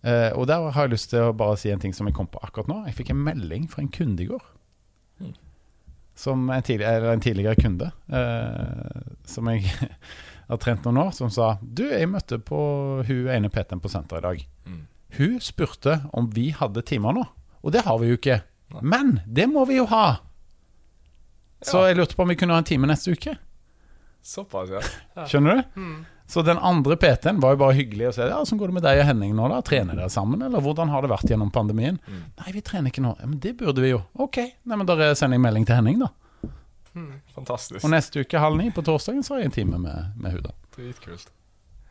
Uh, 0.03 0.31
og 0.39 0.47
der 0.47 0.65
har 0.75 0.87
jeg 0.87 0.91
lyst 0.97 1.09
til 1.13 1.23
å 1.23 1.31
bare 1.35 1.55
si 1.59 1.71
en 1.71 1.79
ting 1.79 1.93
som 1.95 2.07
jeg 2.07 2.15
kom 2.17 2.27
på 2.27 2.39
akkurat 2.43 2.67
nå. 2.67 2.81
Jeg 2.89 2.97
fikk 2.97 3.13
en 3.13 3.23
melding 3.23 3.69
fra 3.71 3.79
en 3.83 3.87
kunde 3.95 4.23
i 4.23 4.27
går. 4.27 4.43
Mm. 5.23 5.33
Som 6.19 6.49
en, 6.51 6.63
tidlig, 6.65 6.83
eller 6.83 7.13
en 7.13 7.23
tidligere 7.23 7.55
kunde 7.55 7.91
eh, 8.11 9.03
som 9.23 9.47
jeg 9.53 9.69
har 10.49 10.59
trent 10.59 10.83
noen 10.83 10.99
år, 11.05 11.11
som 11.15 11.31
sa 11.31 11.53
Du, 11.61 11.85
jeg 11.87 12.09
møtte 12.11 12.41
på 12.43 12.59
hun 13.07 13.29
ene 13.31 13.51
PT-en 13.53 13.79
på 13.79 13.91
senteret 13.91 14.19
i 14.19 14.27
dag. 14.27 14.47
Mm. 14.67 14.81
Hun 15.19 15.37
spurte 15.41 16.01
om 16.11 16.27
vi 16.35 16.49
hadde 16.57 16.83
timer 16.85 17.15
nå. 17.15 17.23
Og 17.63 17.71
det 17.75 17.85
har 17.87 17.99
vi 18.01 18.11
jo 18.11 18.19
ikke. 18.19 18.41
Nei. 18.75 18.83
Men 18.93 19.13
det 19.25 19.47
må 19.51 19.63
vi 19.69 19.79
jo 19.79 19.87
ha! 19.89 20.19
Så 21.65 21.81
jeg 21.89 21.97
lurte 21.99 22.15
på 22.15 22.23
om 22.23 22.31
vi 22.31 22.37
kunne 22.39 22.55
ha 22.55 22.61
en 22.61 22.67
time 22.67 22.87
neste 22.87 23.11
uke. 23.11 23.33
Såpass, 24.23 24.71
ja. 24.71 25.25
Skjønner 25.27 25.59
du? 25.59 25.79
Mm. 25.79 25.97
Så 26.29 26.43
den 26.45 26.59
andre 26.61 26.93
PT-en 27.01 27.39
var 27.41 27.55
jo 27.55 27.59
bare 27.63 27.73
hyggelig 27.73 28.11
å 28.11 28.13
si 28.13 28.21
Ja, 28.21 28.37
'Åssen 28.37 28.59
går 28.61 28.69
det 28.69 28.75
med 28.77 28.83
deg 28.85 28.99
og 29.01 29.07
Henning 29.07 29.31
nå, 29.33 29.47
da? 29.49 29.63
Trener 29.65 29.97
dere 29.97 30.11
sammen, 30.13 30.43
eller 30.45 30.61
hvordan 30.61 30.91
har 30.93 31.01
det 31.01 31.09
vært 31.09 31.31
gjennom 31.31 31.49
pandemien? 31.49 31.97
Mm. 32.05 32.19
Nei, 32.37 32.53
vi 32.53 32.61
trener 32.61 32.93
ikke 32.93 33.01
nå. 33.01 33.15
Ja, 33.17 33.25
men 33.25 33.39
det 33.41 33.55
burde 33.57 33.81
vi 33.81 33.89
jo. 33.95 34.03
Ok, 34.13 34.37
Nei, 34.37 34.77
men 34.77 34.85
da 34.85 34.93
sender 35.17 35.39
jeg 35.39 35.45
melding 35.47 35.65
til 35.65 35.79
Henning, 35.79 36.03
da. 36.03 36.11
Mm. 36.93 37.15
Fantastisk. 37.33 37.81
Og 37.81 37.89
neste 37.89 38.21
uke 38.21 38.41
halv 38.41 38.61
ni 38.61 38.69
på 38.69 38.85
torsdagen 38.85 39.25
så 39.25 39.35
har 39.35 39.41
jeg 39.41 39.49
en 39.49 39.57
time 39.57 39.81
med, 39.81 40.13
med 40.21 40.37
hun, 40.37 40.45
da. 40.45 40.53
Dritkult. 40.77 41.31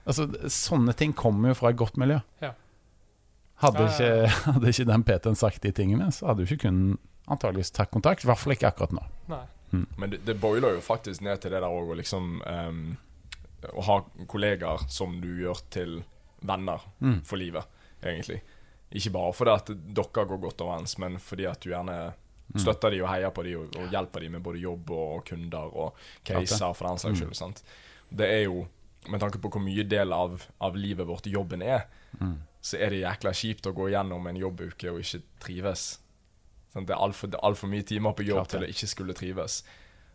Altså, 0.07 0.29
sånne 0.55 0.94
ting 0.96 1.12
kommer 1.12 1.51
jo 1.53 1.59
fra 1.59 1.74
et 1.74 1.81
godt 1.81 1.98
miljø. 2.01 2.20
Ja. 2.40 2.55
Hadde, 3.64 3.88
ikke, 3.90 4.31
hadde 4.53 4.70
ikke 4.70 4.88
den 4.92 5.05
PT-en 5.11 5.38
sagt 5.42 5.66
de 5.66 5.74
tingene, 5.74 6.12
så 6.14 6.31
hadde 6.31 6.44
du 6.44 6.46
ikke 6.46 6.68
kunnet 6.68 7.03
antageligvis 7.29 7.74
tatt 7.74 7.90
kontakt. 7.90 8.22
I 8.22 8.31
hvert 8.31 8.40
fall 8.40 8.55
ikke 8.55 8.70
akkurat 8.70 8.94
nå. 8.94 9.03
Nei. 9.35 9.44
Men 9.70 10.14
det, 10.14 10.22
det 10.24 10.38
boiler 10.40 10.79
jo 10.79 10.81
faktisk 10.81 11.20
ned 11.27 11.42
til 11.42 11.53
det 11.53 11.59
der 11.61 11.68
òg, 11.68 11.90
å 11.92 11.98
liksom 11.98 12.38
ehm, 12.48 12.85
Å 13.72 13.83
ha 13.85 14.00
kollegaer 14.26 14.88
som 14.90 15.20
du 15.20 15.28
gjør 15.42 15.61
til 15.70 16.04
venner 16.42 16.81
Mm. 17.00 17.22
for 17.24 17.37
livet, 17.37 17.64
egentlig. 18.02 18.40
Ikke 18.92 19.12
bare 19.12 19.33
fordi 19.33 19.50
at 19.54 19.66
dere 19.94 20.26
går 20.26 20.40
godt 20.40 20.61
overens, 20.64 20.98
men 20.98 21.18
fordi 21.18 21.46
at 21.50 21.61
du 21.61 21.70
gjerne 21.70 22.14
Mm. 22.54 22.61
støtter 22.61 22.90
de 22.90 23.02
og 23.02 23.09
heier 23.09 23.31
på 23.31 23.42
de 23.44 23.54
og, 23.57 23.76
og 23.76 23.90
hjelper 23.90 24.20
de 24.20 24.28
med 24.31 24.42
både 24.42 24.59
jobb 24.62 24.90
og 24.90 25.24
kunder 25.26 25.59
og 25.76 25.94
caser, 26.24 26.72
for 26.74 26.88
den 26.88 26.96
saks 26.96 27.20
Mm. 27.20 27.26
skyld. 27.26 27.37
sant? 27.37 27.62
Det 28.14 28.26
er 28.26 28.44
jo, 28.44 28.66
med 29.09 29.20
tanke 29.20 29.38
på 29.38 29.50
hvor 29.50 29.61
mye 29.61 29.87
del 29.87 30.12
av, 30.12 30.46
av 30.61 30.74
livet 30.74 31.07
vårt 31.07 31.26
jobben 31.26 31.61
er, 31.62 31.85
Mm. 32.18 32.38
så 32.62 32.78
er 32.81 32.88
det 32.90 33.02
jækla 33.02 33.31
kjipt 33.35 33.66
å 33.66 33.74
gå 33.74 33.90
gjennom 33.90 34.26
en 34.26 34.37
jobbuke 34.37 34.88
og 34.90 35.00
ikke 35.00 35.22
trives. 35.40 35.98
Sant? 36.72 36.87
Det 36.87 36.96
er 36.96 37.00
altfor 37.02 37.35
alt 37.42 37.59
for 37.59 37.66
mye 37.66 37.83
timer 37.85 38.12
på 38.14 38.24
jobb 38.26 38.46
Klart 38.46 38.48
det. 38.48 38.61
til 38.61 38.68
å 38.68 38.72
ikke 38.72 38.88
skulle 38.88 39.14
trives. 39.14 39.62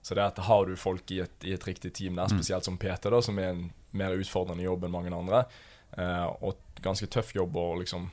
Så 0.04 0.16
det 0.16 0.24
at 0.26 0.38
har 0.46 0.66
du 0.68 0.76
folk 0.76 1.10
i 1.16 1.22
et, 1.24 1.32
i 1.48 1.54
et 1.56 1.63
riktig 1.68 1.94
team 1.96 2.16
der, 2.20 2.28
Mm. 2.28 2.36
spesielt 2.38 2.66
som 2.68 2.78
PT, 2.78 3.10
da, 3.10 3.22
som 3.22 3.38
er 3.39 3.54
en 3.54 3.70
mer 3.94 4.12
utfordrende 4.20 4.63
jobb 4.66 4.84
enn 4.84 4.92
mange 4.92 5.13
andre, 5.16 5.46
eh, 5.98 6.26
og 6.44 6.58
ganske 6.84 7.08
tøff 7.08 7.34
jobb 7.34 7.56
å 7.56 7.78
liksom 7.80 8.10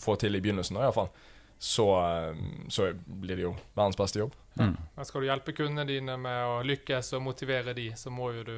få 0.00 0.16
til 0.18 0.34
i 0.34 0.40
begynnelsen, 0.40 0.74
da, 0.74 0.80
i 0.80 0.88
hvert 0.88 0.94
fall, 0.94 1.10
så, 1.58 1.84
eh, 2.00 2.34
så 2.68 2.88
blir 3.06 3.36
det 3.36 3.42
jo 3.44 3.52
verdens 3.76 3.96
beste 3.96 4.18
jobb. 4.22 4.32
Mm. 4.58 4.76
Men 4.96 5.04
skal 5.04 5.20
du 5.20 5.26
hjelpe 5.28 5.52
kundene 5.54 5.86
dine 5.86 6.16
med 6.16 6.44
å 6.46 6.62
lykkes 6.64 7.12
og 7.18 7.22
motivere 7.22 7.74
de, 7.74 7.90
så 7.92 8.10
må 8.10 8.32
jo 8.34 8.44
du 8.44 8.56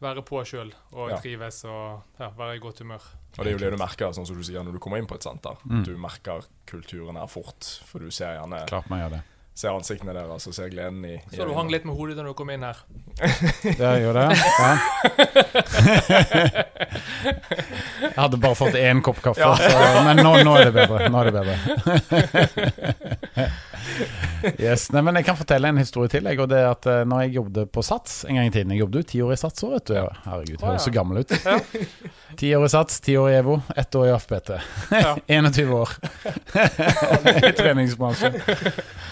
være 0.00 0.22
på 0.26 0.42
sjøl 0.44 0.72
og 0.92 1.10
Ja. 1.10 1.18
trives 1.20 1.64
og 1.64 2.02
ja, 2.18 2.30
være 2.30 2.56
i 2.56 2.58
godt 2.58 2.78
humør. 2.80 3.00
Og 3.38 3.44
det 3.44 3.46
er 3.46 3.52
jo 3.58 3.58
det 3.58 3.70
du 3.70 3.76
merker 3.78 4.12
sånn 4.12 4.26
som 4.26 4.36
du 4.36 4.42
sier, 4.42 4.62
når 4.62 4.72
du 4.72 4.78
kommer 4.78 4.98
inn 4.98 5.06
på 5.06 5.14
et 5.14 5.22
senter. 5.22 5.56
Mm. 5.64 5.84
Du 5.84 5.96
merker 5.96 6.42
kulturen 6.66 7.16
her 7.16 7.26
fort, 7.26 7.80
for 7.86 8.00
du 8.00 8.10
ser 8.10 8.34
gjerne 8.36 8.66
Klart 8.66 8.88
man 8.90 9.00
gjør 9.00 9.10
det. 9.10 9.22
Ser 9.54 9.70
ansiktene 9.70 10.10
deres 10.16 10.48
og 10.50 10.54
ser 10.56 10.68
gleden 10.72 11.04
i, 11.06 11.14
i 11.14 11.36
Så 11.36 11.44
du 11.46 11.52
hang 11.54 11.68
litt 11.70 11.84
med 11.86 11.94
hodet 11.94 12.16
når 12.18 12.32
du 12.32 12.34
kom 12.38 12.50
inn 12.50 12.64
her. 12.66 12.80
Det 13.78 13.90
gjør 14.02 14.16
det, 14.18 14.24
ja. 14.34 14.70
Jeg 18.04 18.16
hadde 18.18 18.40
bare 18.42 18.58
fått 18.58 18.74
én 18.78 19.00
kopp 19.04 19.20
kaffe, 19.24 19.40
Ja. 19.40 19.54
så, 19.54 20.02
men 20.06 20.16
nå, 20.22 20.32
nå 20.46 20.56
er 20.58 20.64
det 20.70 20.74
bedre. 20.76 21.08
Nå 21.10 21.22
er 21.22 21.30
det 21.30 21.34
bedre. 21.38 21.54
Yes, 24.58 24.88
nei, 24.92 25.00
men 25.06 25.14
Jeg 25.20 25.26
kan 25.28 25.38
fortelle 25.38 25.70
en 25.70 25.78
historie 25.80 26.10
til. 26.12 26.26
Jeg, 26.26 26.40
og 26.42 26.48
det 26.50 26.58
er 26.60 26.68
at 26.72 26.86
eh, 26.90 27.02
når 27.08 27.24
jeg 27.24 27.36
jobbet 27.38 27.70
på 27.74 27.84
Sats 27.86 28.24
en 28.28 28.34
gang 28.40 28.48
i 28.48 28.52
tiden 28.54 28.72
Jeg 28.74 28.80
jobbet 28.82 29.00
jo 29.00 29.06
ti 29.12 29.22
år 29.24 29.32
i 29.36 29.38
Sats 29.40 29.64
òg, 29.66 29.76
vet 29.78 29.86
du. 29.92 29.94
Herregud, 30.26 30.56
jeg 30.58 30.64
høres 30.66 30.86
så 30.88 30.94
gammel 30.94 31.22
ut. 31.22 31.30
Ti 32.36 32.50
år 32.56 32.64
i 32.66 32.68
Sats, 32.68 33.00
ti 33.00 33.14
år 33.18 33.30
i 33.30 33.34
EVO, 33.38 33.60
ett 33.76 33.94
år 33.94 34.06
i 34.06 34.10
AFPT. 34.10 34.50
Ja. 34.90 35.16
21 35.26 35.70
år 35.70 35.90
i 37.48 37.52
treningsbransjen. 37.54 38.38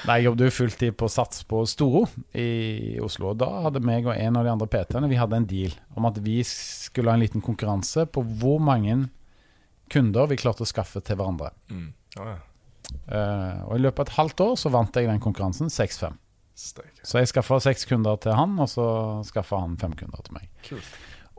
Nei, 0.06 0.16
jeg 0.18 0.26
jobbet 0.26 0.48
jo 0.48 0.54
fulltid 0.56 0.96
på 0.98 1.08
Sats 1.12 1.44
på 1.48 1.62
Storo 1.70 2.04
i 2.34 2.98
Oslo. 3.02 3.32
Og 3.32 3.40
da 3.42 3.50
hadde 3.66 3.82
meg 3.84 4.08
og 4.08 4.16
en 4.16 4.38
av 4.40 4.46
de 4.46 4.52
andre 4.52 4.68
PT-ene 4.70 5.10
Vi 5.12 5.20
hadde 5.20 5.38
en 5.38 5.48
deal 5.48 5.76
om 5.94 6.08
at 6.08 6.18
vi 6.24 6.40
skulle 6.48 7.12
ha 7.12 7.18
en 7.18 7.22
liten 7.22 7.44
konkurranse 7.44 8.06
på 8.10 8.24
hvor 8.40 8.62
mange 8.62 9.04
kunder 9.92 10.30
vi 10.30 10.40
klarte 10.40 10.66
å 10.66 10.68
skaffe 10.68 11.02
til 11.04 11.20
hverandre. 11.20 11.52
Mm. 11.70 11.92
Oh, 12.18 12.32
ja. 12.32 12.40
uh, 13.12 13.62
og 13.68 13.76
i 13.76 13.84
løpet 13.84 14.02
av 14.02 14.08
et 14.08 14.18
halvt 14.18 14.44
år 14.46 14.58
så 14.64 14.72
vant 14.72 14.98
jeg 14.98 15.10
den 15.10 15.22
konkurransen 15.22 15.70
6-5. 15.72 16.18
Så 16.54 17.18
jeg 17.18 17.30
skaffa 17.30 17.58
seks 17.64 17.86
kunder 17.88 18.18
til 18.20 18.36
han, 18.36 18.58
og 18.60 18.68
så 18.70 18.84
skaffa 19.26 19.62
han 19.62 19.78
fem 19.80 19.94
kunder 19.98 20.20
til 20.24 20.36
meg. 20.36 20.50
Kult. 20.66 20.92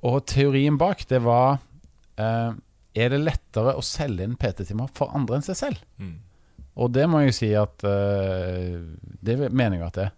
Og 0.04 0.24
teorien 0.28 0.78
bak 0.80 1.06
det 1.10 1.22
var 1.24 1.62
eh, 2.22 2.52
Er 2.94 3.10
det 3.10 3.24
lettere 3.24 3.76
å 3.78 3.86
selge 3.86 4.28
inn 4.28 4.38
PT-timer 4.40 4.92
for 4.94 5.14
andre 5.18 5.40
enn 5.40 5.46
seg 5.46 5.60
selv? 5.60 5.82
Mm. 5.98 6.20
Og 6.84 6.92
det 6.94 7.06
må 7.10 7.22
jeg 7.24 7.36
si 7.38 7.50
at 7.58 7.86
eh, 7.86 8.78
Det 9.22 9.38
mener 9.50 9.80
jeg 9.80 9.88
at 9.88 9.98
det 9.98 10.06
er. 10.10 10.14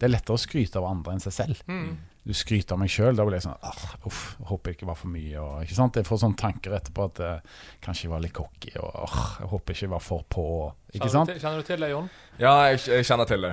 Det 0.00 0.08
er 0.08 0.14
lettere 0.14 0.38
å 0.38 0.40
skryte 0.40 0.80
av 0.80 0.86
andre 0.88 1.12
enn 1.12 1.20
seg 1.20 1.34
selv. 1.36 1.58
Mm. 1.68 1.90
Du 2.20 2.34
skryter 2.36 2.76
av 2.76 2.80
meg 2.82 2.90
sjøl, 2.92 3.14
da 3.16 3.24
blir 3.24 3.38
jeg 3.38 3.46
sånn 3.46 3.56
ah, 3.64 3.84
Uff, 4.04 4.34
håper 4.50 4.70
det 4.70 4.76
ikke 4.76 4.88
var 4.90 4.98
for 5.00 5.08
mye. 5.08 5.40
Og, 5.40 5.62
ikke 5.64 5.76
sant? 5.78 5.96
Jeg 5.96 6.04
får 6.04 6.18
sånne 6.20 6.36
tanker 6.40 6.74
etterpå 6.76 7.06
at 7.08 7.20
uh, 7.24 7.62
kanskje 7.80 8.04
jeg 8.06 8.12
var 8.12 8.20
litt 8.20 8.34
cocky, 8.36 8.74
og 8.76 8.90
uh, 8.92 9.22
jeg 9.40 9.48
håper 9.54 9.76
ikke 9.76 9.86
jeg 9.86 9.92
var 9.94 10.02
for 10.04 10.26
på. 10.28 10.44
Ikke 10.92 11.06
Kjenner, 11.06 11.14
sant? 11.14 11.30
du 11.30 11.32
til, 11.32 11.40
kjenner 11.40 11.56
du 11.56 11.64
til 11.70 11.80
det, 11.80 11.88
Jon? 11.94 12.10
Ja, 12.40 12.52
jeg, 12.68 12.80
jeg 12.92 13.06
kjenner 13.08 13.26
til 13.30 13.46
det. 13.46 13.52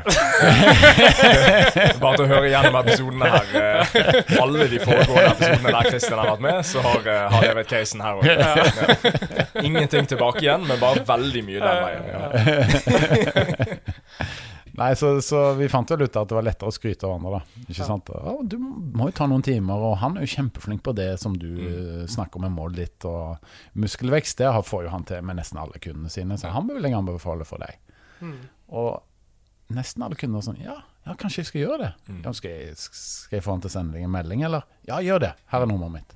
Bare 2.03 2.13
til 2.17 2.25
å 2.25 2.29
høre 2.31 2.51
gjennom 2.51 2.77
episodene 2.81 3.31
her 3.31 3.45
Uh, 3.57 4.41
Alle 4.41 4.67
de 4.71 4.79
foregående 4.81 5.31
episodene 5.31 5.71
der 5.71 5.87
Kristian 5.87 6.19
har 6.19 6.27
vært 6.33 6.43
med, 6.43 6.57
så 6.67 6.83
har, 6.83 6.99
eh, 7.07 7.23
har 7.31 7.45
jeg 7.45 7.55
vært 7.57 7.71
casen 7.71 8.03
her 8.03 8.13
òg. 8.19 8.25
Ingenting 9.63 10.09
tilbake 10.11 10.43
igjen, 10.43 10.67
men 10.67 10.81
bare 10.81 11.05
veldig 11.07 11.43
mye 11.47 11.61
den 11.63 11.77
veien. 11.87 12.03
Ja. 12.11 12.19
Nei, 14.77 14.91
så, 14.93 15.15
så 15.25 15.39
vi 15.57 15.65
fant 15.73 15.89
vel 15.89 16.03
ut 16.05 16.17
at 16.21 16.29
det 16.29 16.35
var 16.37 16.45
lettere 16.45 16.69
å 16.69 16.73
skryte 16.75 17.07
av 17.07 17.15
andre, 17.15 17.39
da. 17.39 17.63
Ikke 17.65 17.79
Ja. 17.81 17.87
sant? 17.89 18.09
Å, 18.13 18.35
du 18.45 18.57
må 18.61 19.07
jo 19.09 19.15
ta 19.17 19.25
noen 19.25 19.41
timer, 19.45 19.73
og 19.87 19.95
han 20.03 20.17
er 20.19 20.25
jo 20.27 20.29
kjempeflink 20.35 20.83
på 20.85 20.93
det 20.95 21.19
som 21.19 21.33
du 21.33 21.47
Mm. 21.47 22.03
eh, 22.03 22.05
snakker 22.07 22.37
om 22.37 22.45
med 22.45 22.53
målet 22.53 22.75
ditt. 22.83 23.05
Og 23.09 23.37
muskelvekst, 23.75 24.37
det 24.37 24.51
får 24.67 24.83
jo 24.85 24.89
han 24.93 25.03
til 25.03 25.21
med 25.25 25.37
nesten 25.39 25.57
alle 25.57 25.79
kundene 25.81 26.09
sine, 26.13 26.37
så 26.37 26.51
han 26.53 26.67
vil 26.67 26.83
jeg 26.83 26.93
anbefale 26.93 27.43
for 27.45 27.57
deg. 27.57 27.73
Mm. 28.21 28.37
Og 28.69 29.01
nesten 29.73 30.03
alle 30.05 30.15
kunder 30.15 30.37
er 30.39 30.45
sånn 30.45 30.61
Ja, 30.63 30.77
ja 31.07 31.13
kanskje 31.15 31.37
jeg 31.41 31.45
skal 31.49 31.61
gjøre 31.61 31.79
det. 31.79 31.93
Mm. 32.09 32.21
Ja, 32.23 32.31
skal, 32.37 32.51
jeg, 32.51 32.77
skal 32.77 33.37
jeg 33.39 33.43
få 33.43 33.51
han 33.51 33.61
til 33.65 33.69
å 33.69 33.75
sende 33.79 33.93
deg 33.97 34.03
en 34.03 34.11
melding, 34.13 34.43
eller? 34.45 34.63
Ja, 34.87 34.99
gjør 35.01 35.19
det. 35.25 35.33
Her 35.47 35.61
er 35.65 35.65
nummeret 35.73 35.91
mitt. 35.97 36.13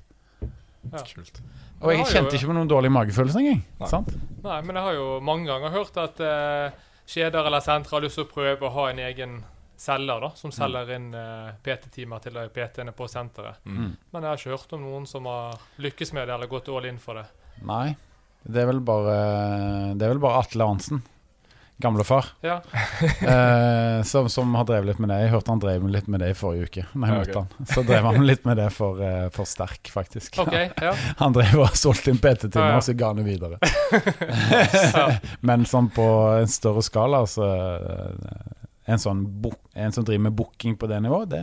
Kult. 1.14 1.40
Og 1.82 1.92
jeg 1.94 2.06
kjente 2.10 2.34
ikke 2.38 2.48
på 2.50 2.54
noen 2.56 2.68
dårlig 2.70 2.90
magefølelse 2.94 3.38
engang. 3.42 3.60
Nei. 3.80 3.88
Sant? 3.90 4.08
Nei, 4.42 4.60
men 4.66 4.76
jeg 4.78 4.84
har 4.86 4.94
jo 4.94 5.20
mange 5.20 5.46
ganger 5.50 5.70
hørt 5.74 5.96
at 5.98 6.20
eh, 6.22 6.70
kjeder 7.12 7.48
eller 7.48 7.64
sentre 7.64 7.96
har 7.96 8.04
lyst 8.04 8.18
til 8.20 8.26
å 8.26 8.32
prøve 8.32 8.68
å 8.68 8.72
ha 8.76 8.88
en 8.90 9.02
egen 9.02 9.42
selger 9.82 10.22
da, 10.22 10.30
som 10.38 10.52
selger 10.54 10.92
inn 10.94 11.10
uh, 11.16 11.50
PT-timer 11.64 12.22
til 12.22 12.38
PT-ene 12.54 12.94
på 12.94 13.08
senteret. 13.10 13.62
Mm. 13.66 13.94
Men 14.14 14.24
jeg 14.24 14.28
har 14.30 14.40
ikke 14.40 14.54
hørt 14.54 14.74
om 14.76 14.84
noen 14.86 15.08
som 15.10 15.26
har 15.26 15.58
lykkes 15.82 16.14
med 16.14 16.28
det 16.28 16.36
eller 16.36 16.50
gått 16.50 16.70
all 16.70 16.86
in 16.86 17.00
for 17.02 17.18
det. 17.18 17.26
Nei. 17.66 17.94
Det 18.42 18.58
er 18.58 18.66
vel 18.72 18.80
bare 18.82 19.16
Det 19.94 20.02
er 20.02 20.14
vel 20.16 20.22
bare 20.22 20.40
Atle 20.42 20.66
Arntzen. 20.66 21.02
Gamlefar. 21.78 22.26
Ja, 22.44 22.60
Eh, 23.22 24.02
som, 24.02 24.28
som 24.28 24.54
har 24.54 24.64
drevet 24.64 24.86
litt 24.86 24.98
med 25.02 25.08
det. 25.10 25.18
Jeg 25.24 25.30
hørte 25.32 25.50
han 25.50 25.60
drev 25.62 25.84
litt 25.88 26.08
med 26.10 26.20
det 26.22 26.30
i 26.32 26.36
forrige 26.36 26.66
uke. 26.68 26.84
Når 26.92 27.08
jeg 27.08 27.18
møtte 27.22 27.42
han 27.42 27.68
Så 27.72 27.82
drev 27.86 28.06
han 28.06 28.26
litt 28.26 28.44
med 28.46 28.58
det 28.60 28.68
for, 28.74 29.00
eh, 29.02 29.28
for 29.34 29.48
sterk, 29.48 29.90
faktisk. 29.94 30.38
Okay, 30.42 30.68
ja. 30.82 30.92
Han 31.22 31.34
drev 31.34 31.62
og 31.64 31.76
solgte 31.78 32.12
inn 32.12 32.20
PT-timer, 32.22 32.66
Ja, 32.66 32.74
ja. 32.74 32.80
og 32.80 32.86
så 32.86 32.94
ga 32.98 33.12
han 33.12 33.22
det 33.22 33.26
videre. 33.26 33.58
Men 35.48 35.66
sånn 35.68 35.90
på 35.94 36.06
en 36.40 36.50
større 36.50 36.82
skala, 36.86 37.24
så 37.30 37.48
eh, 37.48 38.54
en, 38.92 39.02
sånn 39.02 39.24
en 39.74 39.94
som 39.94 40.06
driver 40.06 40.26
med 40.28 40.36
booking 40.38 40.76
på 40.78 40.90
det 40.90 41.00
nivået, 41.04 41.30
det, 41.34 41.42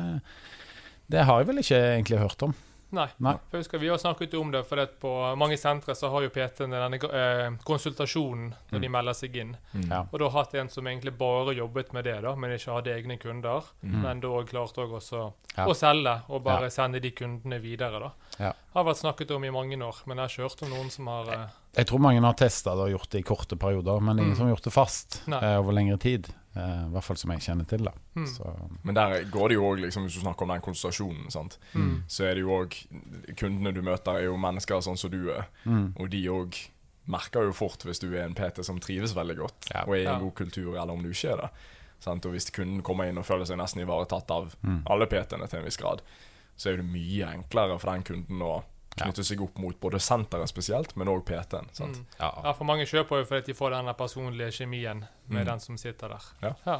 det 1.11 1.25
har 1.27 1.41
jeg 1.41 1.49
vel 1.51 1.63
ikke 1.63 1.79
egentlig 1.95 2.21
hørt 2.21 2.47
om. 2.49 2.55
Nei. 2.91 3.07
Nei. 3.21 3.33
For 3.49 3.57
jeg 3.59 3.63
husker, 3.65 3.79
vi 3.83 3.87
har 3.91 3.97
snakket 4.01 4.33
om 4.39 4.51
det, 4.51 4.63
for 4.65 4.81
på 4.99 5.11
mange 5.37 5.57
sentre 5.61 5.93
så 5.95 6.09
har 6.09 6.23
jo 6.25 6.29
PT-ene 6.33 6.79
denne 6.81 6.99
eh, 7.13 7.51
konsultasjonen 7.63 8.53
når 8.71 8.81
de 8.83 8.89
melder 8.89 9.13
seg 9.17 9.35
inn. 9.37 9.51
Mm. 9.75 9.85
Ja. 9.91 9.99
Og 10.11 10.19
da 10.23 10.29
hatt 10.33 10.55
en 10.59 10.69
som 10.73 10.87
egentlig 10.89 11.13
bare 11.19 11.53
jobbet 11.57 11.93
med 11.93 12.07
det, 12.09 12.15
da, 12.25 12.33
men 12.35 12.55
ikke 12.55 12.73
hadde 12.79 12.95
egne 12.95 13.17
kunder. 13.21 13.67
Mm. 13.83 13.99
Men 14.03 14.23
da 14.25 14.33
klarte 14.49 14.83
òg 14.85 14.97
også 14.99 15.21
Ja. 15.57 15.65
å 15.67 15.73
selge 15.75 16.15
og 16.29 16.43
bare 16.43 16.69
sende 16.71 16.99
de 17.01 17.11
kundene 17.11 17.59
videre. 17.61 17.99
da. 17.99 18.11
Ja. 18.39 18.53
Har 18.73 18.83
vært 18.85 19.01
snakket 19.01 19.31
om 19.35 19.43
i 19.43 19.49
mange 19.51 19.75
år, 19.77 19.95
men 20.05 20.17
jeg 20.17 20.23
har 20.23 20.29
ikke 20.29 20.49
hørt 20.49 20.63
om 20.63 20.69
noen 20.69 20.89
som 20.91 21.07
har 21.07 21.27
eh, 21.33 21.47
Jeg 21.77 21.85
tror 21.87 21.99
mange 21.99 22.21
har 22.21 22.33
testa 22.33 22.71
det 22.75 22.81
og 22.87 22.89
gjort 22.99 23.09
det 23.11 23.19
i 23.19 23.23
korte 23.27 23.55
perioder, 23.55 23.99
men 24.01 24.17
ingen 24.19 24.31
Mm. 24.31 24.35
som 24.37 24.45
har 24.47 24.55
gjort 24.55 24.63
det 24.63 24.73
fast 24.73 25.21
eh, 25.27 25.57
over 25.59 25.71
lengre 25.73 25.97
tid. 25.99 26.27
Eh, 26.59 26.79
I 26.87 26.91
hvert 26.93 27.05
fall 27.07 27.17
som 27.21 27.31
jeg 27.31 27.39
kjenner 27.45 27.67
til. 27.69 27.83
da 27.87 27.91
mm. 28.19 28.25
Så, 28.27 28.49
Men 28.83 28.95
der 28.97 29.23
går 29.31 29.47
det 29.49 29.55
jo 29.55 29.63
òg, 29.69 29.79
liksom, 29.85 30.03
hvis 30.07 30.17
du 30.19 30.23
snakker 30.25 30.43
om 30.43 30.49
den 30.53 30.61
konsultasjonen, 30.65 31.29
sant? 31.31 31.57
Mm. 31.73 32.03
så 32.07 32.25
er 32.27 32.35
det 32.35 32.41
jo 32.43 32.51
òg 32.57 32.75
Kundene 33.39 33.73
du 33.73 33.81
møter, 33.85 34.17
er 34.19 34.25
jo 34.27 34.37
mennesker 34.37 34.81
sånn 34.83 34.97
som 34.99 35.11
du 35.13 35.29
er. 35.31 35.45
mm. 35.65 35.93
Og 35.99 36.09
de 36.11 36.23
òg 36.33 36.57
merker 37.09 37.47
jo 37.47 37.53
fort 37.57 37.81
hvis 37.87 37.99
du 38.03 38.09
er 38.13 38.25
en 38.27 38.35
PT 38.37 38.63
som 38.65 38.79
trives 38.79 39.15
veldig 39.17 39.37
godt, 39.37 39.69
Ja. 39.73 39.83
og 39.87 39.93
er 39.95 40.01
i 40.03 40.05
en 40.05 40.13
Ja. 40.13 40.19
god 40.19 40.35
kultur, 40.35 40.75
eller 40.75 40.93
om 40.93 41.01
du 41.03 41.09
ikke 41.09 41.31
er 41.33 41.37
det. 41.41 41.49
Sant? 41.99 42.25
Og 42.25 42.31
hvis 42.33 42.49
kunden 42.51 42.81
kommer 42.83 43.07
inn 43.09 43.17
og 43.17 43.25
føler 43.25 43.45
seg 43.45 43.57
nesten 43.57 43.81
ivaretatt 43.81 44.29
av 44.31 44.55
Mm. 44.63 44.83
alle 44.87 45.05
PT-ene 45.07 45.47
til 45.49 45.59
en 45.59 45.65
viss 45.65 45.77
grad, 45.77 46.01
så 46.57 46.69
er 46.73 46.77
det 46.77 46.85
mye 46.85 47.25
enklere 47.33 47.79
for 47.79 47.91
den 47.93 48.03
kunden 48.03 48.39
å 48.41 48.63
Knytte 49.05 49.23
seg 49.23 49.41
opp 49.41 49.57
mot 49.57 49.79
både 49.79 49.99
senteret 49.99 50.49
spesielt, 50.51 50.95
men 50.95 51.07
òg 51.07 51.23
PT-en. 51.25 51.69
Mm. 51.79 52.05
ja. 52.19 52.29
Ja, 52.43 52.53
for 52.53 52.65
mange 52.65 52.85
kjøper 52.89 53.21
jo 53.21 53.25
fordi 53.29 53.45
de 53.51 53.53
får 53.57 53.71
den 53.77 53.93
personlige 53.95 54.51
kjemien 54.61 55.05
med 55.27 55.41
Mm. 55.41 55.45
den 55.51 55.59
som 55.59 55.77
sitter 55.77 56.09
der. 56.09 56.23
Ja. 56.41 56.53
ja. 56.65 56.79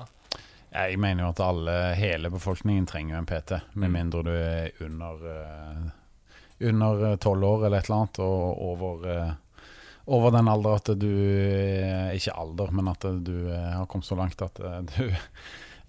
Jeg 0.71 0.99
mener 0.99 1.23
jo 1.23 1.29
at 1.29 1.39
alle, 1.39 1.95
hele 1.95 2.29
befolkningen 2.29 2.85
trenger 2.85 3.17
en 3.17 3.25
PT, 3.25 3.51
med 3.73 3.89
Mm. 3.89 3.93
mindre 3.93 4.23
du 4.23 4.29
er 4.31 4.71
under 4.85 5.25
eh, 5.35 5.91
Under 6.61 7.15
tolv 7.17 7.43
år 7.43 7.65
eller 7.65 7.77
et 7.77 7.85
eller 7.89 7.95
annet, 8.01 8.19
og 8.19 8.61
over 8.61 9.05
eh, 9.09 9.31
over 10.07 10.31
den 10.31 10.47
alder 10.47 10.75
at 10.75 10.89
du 10.99 11.07
eh, 11.07 12.15
Ikke 12.17 12.33
alder, 12.35 12.71
men 12.71 12.87
at 12.91 13.05
du 13.23 13.49
eh, 13.51 13.71
har 13.77 13.85
kommet 13.85 14.05
så 14.05 14.15
langt 14.17 14.41
at 14.41 14.59
eh, 14.59 14.81
du 14.81 15.05
eh, 15.07 15.15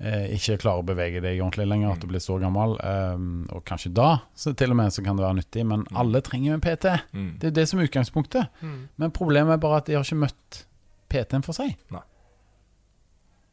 ikke 0.01 0.57
klarer 0.63 0.81
å 0.81 0.87
bevege 0.87 1.21
deg 1.21 1.41
ordentlig 1.43 1.67
lenger, 1.69 1.93
at 1.93 2.01
du 2.01 2.07
blir 2.09 2.21
så 2.25 2.39
gammel. 2.41 2.77
eh, 2.81 3.55
og 3.55 3.65
kanskje 3.65 3.93
da 3.93 4.23
så 4.35 4.55
til 4.57 4.71
og 4.71 4.77
med 4.77 4.93
så 4.93 5.05
kan 5.05 5.17
det 5.17 5.25
være 5.27 5.37
nyttig, 5.43 5.67
men 5.67 5.85
Mm. 5.85 5.97
alle 6.01 6.21
trenger 6.23 6.47
jo 6.49 6.55
en 6.55 6.61
PT. 6.61 6.87
Mm. 7.13 7.39
Det 7.39 7.47
er 7.49 7.51
det 7.51 7.69
som 7.69 7.79
er 7.81 7.87
utgangspunktet. 7.89 8.49
Mm. 8.63 8.89
Men 8.97 9.11
problemet 9.11 9.53
er 9.53 9.59
bare 9.59 9.77
at 9.77 9.87
de 9.87 9.95
har 9.95 10.03
ikke 10.05 10.21
møtt 10.25 10.65
PT-en 11.11 11.43
for 11.45 11.53
seg. 11.53 11.77
Nei. 11.91 12.01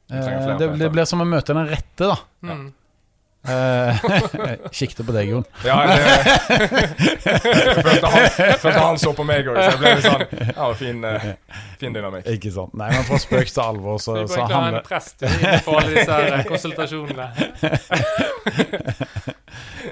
Eh, 0.09 0.23
De 0.23 0.57
det, 0.57 0.79
det 0.79 0.91
blir 0.93 1.05
som 1.05 1.19
å 1.19 1.25
møte 1.27 1.53
den 1.53 1.67
rette, 1.67 2.07
da. 2.07 2.15
Mm. 2.43 2.73
Eh, 3.47 3.95
Sikte 4.75 5.03
på 5.07 5.13
deg, 5.15 5.29
Jon. 5.31 5.45
Ja, 5.63 5.77
det, 5.87 5.95
jeg, 7.27 7.83
følte 7.83 8.09
han, 8.11 8.25
jeg 8.25 8.57
følte 8.59 8.81
han 8.81 8.99
så 8.99 9.13
på 9.15 9.25
meg 9.27 9.47
òg, 9.47 9.59
så 9.61 9.69
jeg 9.69 9.79
ble 9.81 9.93
litt 9.95 10.07
sånn 10.07 10.25
Ja, 10.51 10.67
fin, 10.79 10.99
eh, 11.07 11.27
fin 11.79 11.95
dynamikk. 11.95 12.27
Ikke 12.35 12.51
sant. 12.53 12.75
Nei, 12.79 12.89
men 12.93 13.07
fra 13.07 13.19
spøk 13.23 13.51
til 13.51 13.63
alvor, 13.63 14.01
så, 14.03 14.17
Vi 14.19 14.25
bør 14.25 14.35
ikke 14.35 14.43
egentlig 14.43 14.57
ha 14.57 14.67
en 14.73 14.87
prest 14.87 15.17
på 15.65 15.77
alle 15.79 15.91
disse 15.95 16.19
her 16.19 16.47
konsultasjonene. 16.51 17.27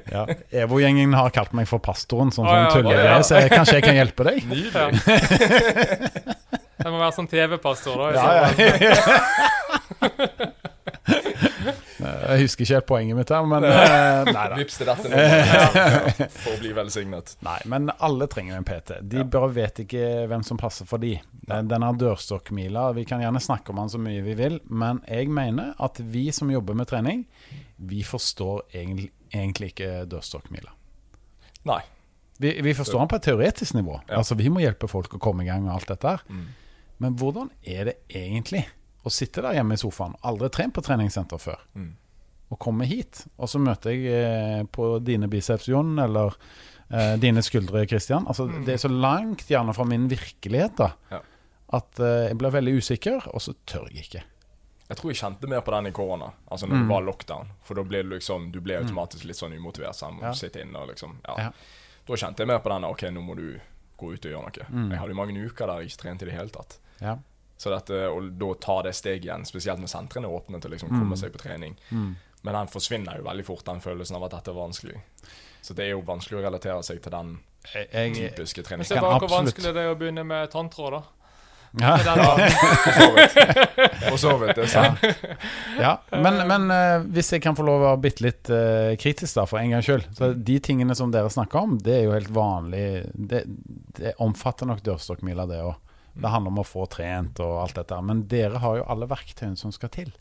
ja. 0.15 0.25
Evo-gjengen 0.65 1.15
har 1.15 1.31
kalt 1.35 1.55
meg 1.57 1.69
for 1.71 1.83
pastoren, 1.83 2.33
sånn 2.35 2.45
som 2.49 2.71
som 2.75 2.91
ja, 2.91 2.99
ja. 3.07 3.17
så 3.23 3.39
jeg, 3.39 3.53
kanskje 3.53 3.79
jeg 3.79 3.87
kan 3.87 3.95
hjelpe 3.99 4.27
deg? 4.27 4.43
Nydelig. 4.49 4.99
Jeg 6.75 6.91
må 6.91 6.99
være 6.99 7.13
sånn 7.15 7.29
TV-pastor, 7.31 8.03
da. 8.03 8.07
Ja, 8.13 8.51
ja. 8.51 9.79
Jeg 12.25 12.41
husker 12.41 12.65
ikke 12.65 12.73
helt 12.79 12.87
poenget 12.89 13.17
mitt 13.19 13.29
her, 13.29 13.45
men 13.45 13.63
eh, 13.69 14.29
Nei 14.31 14.45
da. 14.51 14.55
Vips 14.57 14.77
til 14.79 14.87
dette 14.89 15.09
nummeret 15.11 16.31
for 16.43 16.51
å 16.55 16.59
bli 16.61 16.71
velsignet. 16.77 17.35
Nei, 17.45 17.57
men 17.71 17.89
alle 17.99 18.27
trenger 18.31 18.57
en 18.57 18.65
PT. 18.67 18.97
De 19.11 19.23
bare 19.29 19.49
vet 19.55 19.81
ikke 19.85 20.03
hvem 20.31 20.43
som 20.47 20.57
passer 20.61 20.85
for 20.89 20.97
de. 21.03 21.13
Den- 21.45 21.69
Denne 21.71 21.91
dørstokkmila, 22.01 22.87
vi 22.97 23.05
kan 23.05 23.21
gjerne 23.21 23.41
snakke 23.43 23.69
om 23.73 23.83
den 23.83 23.91
så 23.93 24.01
mye 24.01 24.23
vi 24.25 24.33
vil, 24.39 24.59
men 24.69 25.01
jeg 25.07 25.29
mener 25.29 25.73
at 25.79 25.99
vi 26.01 26.27
som 26.33 26.49
jobber 26.53 26.73
med 26.77 26.87
trening, 26.89 27.25
vi 27.77 28.01
forstår 28.07 28.63
egentlig, 28.73 29.11
egentlig 29.33 29.73
ikke 29.73 29.91
dørstokkmila. 30.09 30.71
Nei. 31.69 31.81
Vi, 32.39 32.51
vi 32.61 32.73
forstår 32.75 32.99
den 32.99 33.07
på 33.13 33.15
et 33.19 33.23
teoretisk 33.29 33.77
nivå. 33.77 33.99
Ja. 34.09 34.17
Altså 34.19 34.35
Vi 34.35 34.49
må 34.51 34.59
hjelpe 34.59 34.89
folk 34.91 35.13
å 35.15 35.19
komme 35.23 35.45
i 35.45 35.47
gang 35.47 35.63
med 35.63 35.71
alt 35.77 35.87
dette. 35.93 36.07
her 36.17 36.23
Mm. 36.29 36.45
Men 36.97 37.15
hvordan 37.19 37.49
er 37.67 37.83
det 37.89 37.93
egentlig 38.15 38.61
å 39.05 39.11
sitte 39.11 39.41
der 39.43 39.53
hjemme 39.57 39.75
i 39.75 39.79
sofaen, 39.79 40.13
aldri 40.23 40.47
trent 40.49 40.73
på 40.73 40.81
treningssenter 40.83 41.37
før, 41.39 41.59
Mm. 41.75 41.89
Og 42.51 42.59
komme 42.59 42.85
hit, 42.85 43.25
og 43.39 43.49
så 43.49 43.59
møter 43.59 43.91
jeg 43.91 44.05
eh, 44.13 44.63
på 44.71 44.99
dine 45.03 45.27
biceps, 45.27 45.67
Jon, 45.67 45.97
eller 45.99 46.35
eh, 46.91 47.15
dine 47.17 47.41
skuldre, 47.41 47.85
Christian. 47.87 48.25
Altså, 48.27 48.45
Mm. 48.47 48.65
Det 48.65 48.73
er 48.73 48.77
så 48.77 48.89
langt 48.91 49.47
gjerne 49.49 49.73
fra 49.73 49.83
min 49.85 50.07
virkelighet 50.07 50.75
da 50.77 50.91
Ja. 51.11 51.19
at 51.73 51.99
eh, 51.99 52.27
jeg 52.29 52.37
blir 52.37 52.51
veldig 52.51 52.77
usikker, 52.77 53.27
og 53.33 53.41
så 53.41 53.53
tør 53.65 53.87
jeg 53.91 54.05
ikke. 54.05 54.23
Jeg 54.87 54.97
tror 54.97 55.09
jeg 55.11 55.17
kjente 55.17 55.47
mer 55.49 55.61
på 55.61 55.71
den 55.73 55.87
i 55.87 55.91
korona, 55.91 56.31
altså 56.51 56.67
når 56.67 56.75
Mm. 56.77 56.81
det 56.87 56.89
var 56.93 57.01
lockdown. 57.01 57.47
For 57.63 57.73
da 57.73 57.83
ble 57.83 58.03
du 58.03 58.09
liksom 58.09 58.51
Du 58.51 58.59
ble 58.61 58.77
automatisk 58.77 59.25
litt 59.25 59.35
sånn 59.37 59.57
umotivert. 59.57 59.95
sammen, 59.95 60.21
Ja. 60.21 60.31
Sitte 60.33 60.61
inne 60.61 60.75
og 60.77 60.89
liksom 60.89 61.15
ja. 61.27 61.35
Ja. 61.37 61.51
Da 62.07 62.13
kjente 62.13 62.37
jeg 62.37 62.47
mer 62.47 62.59
på 62.59 62.69
den 62.69 62.83
OK, 62.85 63.01
nå 63.09 63.21
må 63.25 63.35
du 63.35 63.59
gå 63.97 64.13
ut 64.13 64.25
og 64.25 64.31
gjøre 64.31 64.43
noe. 64.43 64.65
Mm. 64.69 64.89
Jeg 64.91 64.99
hadde 64.99 65.09
jo 65.09 65.15
mange 65.15 65.45
uker 65.49 65.65
der 65.65 65.79
jeg 65.81 65.87
ikke 65.89 66.01
trente 66.03 66.21
i 66.21 66.25
det 66.29 66.33
hele 66.35 66.49
tatt. 66.49 66.77
Ja. 67.01 67.17
Så 67.57 67.71
dette, 67.71 67.93
å 68.11 68.37
da 68.37 68.53
ta 68.59 68.81
det 68.83 68.93
steget 68.93 69.23
igjen, 69.25 69.45
spesielt 69.45 69.79
når 69.79 69.87
sentrene 69.89 70.25
er 70.27 70.37
åpne 70.39 70.61
til 70.61 70.69
liksom 70.71 70.89
Mm. 70.91 70.99
komme 70.99 71.17
seg 71.17 71.31
på 71.31 71.39
trening 71.41 71.75
Mm. 71.91 72.15
Men 72.45 72.53
den 72.59 72.69
forsvinner 72.69 73.17
jo 73.19 73.25
veldig 73.25 73.45
fort, 73.47 73.65
den 73.65 73.81
følelsen 73.81 74.19
av 74.19 74.27
at 74.27 74.37
dette 74.37 74.53
er 74.53 74.57
vanskelig. 74.59 74.99
Så 75.65 75.73
det 75.73 75.87
er 75.87 75.95
jo 75.95 76.03
vanskelig 76.05 76.37
å 76.37 76.45
relatere 76.45 76.77
seg 76.85 77.01
til 77.01 77.13
den 77.15 77.35
Jeg, 77.73 77.87
jeg, 77.89 78.15
typiske 78.19 78.61
treningen. 78.67 78.85
se 78.85 79.01
bare 79.01 79.17
hvor 79.23 79.31
vanskelig 79.31 79.71
det 79.73 79.81
er 79.81 79.93
å 79.95 79.97
begynne 79.97 80.25
med 80.29 80.51
tanntråd, 80.53 80.99
da. 80.99 81.01
ja. 81.81 81.95
For 84.05 84.19
så 84.21 84.35
vidt. 84.37 84.53
Det 84.55 84.67
er 84.67 84.69
sant. 84.69 85.01
Ja, 85.81 85.95
men, 86.13 86.37
men 86.47 86.69
eh, 86.71 87.07
hvis 87.17 87.33
jeg 87.33 87.41
kan 87.43 87.57
få 87.57 87.65
lov 87.65 87.81
å 87.81 87.87
være 87.87 88.03
bitte 88.05 88.27
litt 88.27 88.51
eh, 88.53 88.93
kritisk, 89.01 89.33
da, 89.39 89.47
for 89.49 89.59
en 89.59 89.73
gangs 89.73 89.89
skyld 89.89 90.05
Så 90.15 90.29
De 90.37 90.59
tingene 90.63 90.95
som 90.95 91.11
dere 91.11 91.33
snakker 91.33 91.65
om, 91.65 91.73
det 91.81 91.97
er 91.97 92.05
jo 92.05 92.13
helt 92.13 92.31
vanlig. 92.35 92.85
Det, 93.17 93.41
det 93.97 94.13
omfatter 94.23 94.69
nok 94.69 94.85
dørstokkmila, 94.85 95.49
det 95.49 95.63
òg. 95.65 95.73
Det 96.15 96.31
handler 96.31 96.53
om 96.53 96.61
å 96.61 96.67
få 96.67 96.85
trent 96.93 97.41
og 97.43 97.57
alt 97.65 97.75
dette. 97.81 97.97
Men 98.05 98.23
dere 98.31 98.61
har 98.63 98.79
jo 98.79 98.87
alle 98.93 99.09
verktøyene 99.11 99.59
som 99.59 99.73
skal 99.75 99.91
til. 99.91 100.13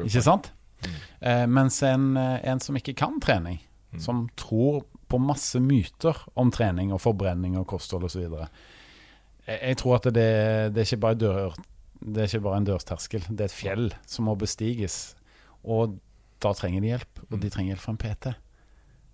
Ikke 0.00 0.24
sant? 0.24 0.50
Mm. 0.82 0.96
Eh, 1.30 1.44
mens 1.46 1.82
en, 1.86 2.16
eh, 2.16 2.38
en 2.52 2.60
som 2.60 2.76
ikke 2.78 2.96
kan 2.98 3.20
trening, 3.20 3.60
Mm. 3.92 4.00
som 4.00 4.28
tror 4.40 4.84
på 5.08 5.18
masse 5.20 5.60
myter 5.60 6.16
om 6.34 6.50
trening 6.50 6.92
og 6.94 7.00
forbrenning 7.04 7.58
og 7.60 7.66
kosthold 7.68 8.04
osv. 8.08 8.22
Jeg, 9.46 9.58
jeg 9.60 9.76
tror 9.76 9.96
at 9.98 10.04
det, 10.04 10.72
det 10.72 10.80
er 10.80 10.86
ikke 10.88 11.00
bare 11.02 11.18
dør 11.20 11.56
Det 12.02 12.22
er 12.22 12.30
ikke 12.30 12.40
bare 12.46 12.56
en 12.56 12.64
dørsterskel, 12.66 13.26
det 13.28 13.40
er 13.40 13.50
et 13.50 13.54
fjell 13.54 13.92
som 14.06 14.24
må 14.26 14.34
bestiges. 14.34 15.14
Og 15.62 15.98
da 16.40 16.50
trenger 16.52 16.80
de 16.80 16.88
hjelp, 16.88 17.20
og 17.30 17.36
de 17.38 17.50
trenger 17.52 17.74
hjelp 17.76 17.82
fra 17.84 17.92
en 17.92 18.00
PT. 18.00 18.32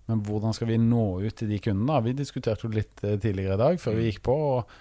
Men 0.07 0.23
hvordan 0.25 0.55
skal 0.57 0.67
vi 0.71 0.77
nå 0.81 1.03
ut 1.21 1.35
til 1.37 1.51
de 1.51 1.59
kundene? 1.59 1.99
Vi 2.07 2.13
diskuterte 2.17 2.65
jo 2.65 2.71
litt 2.73 3.03
eh, 3.03 3.19
tidligere 3.21 3.53
i 3.59 3.61
dag, 3.61 3.77
før 3.83 3.93
vi 3.99 4.07
gikk 4.09 4.23
på. 4.25 4.33
Og, 4.55 4.71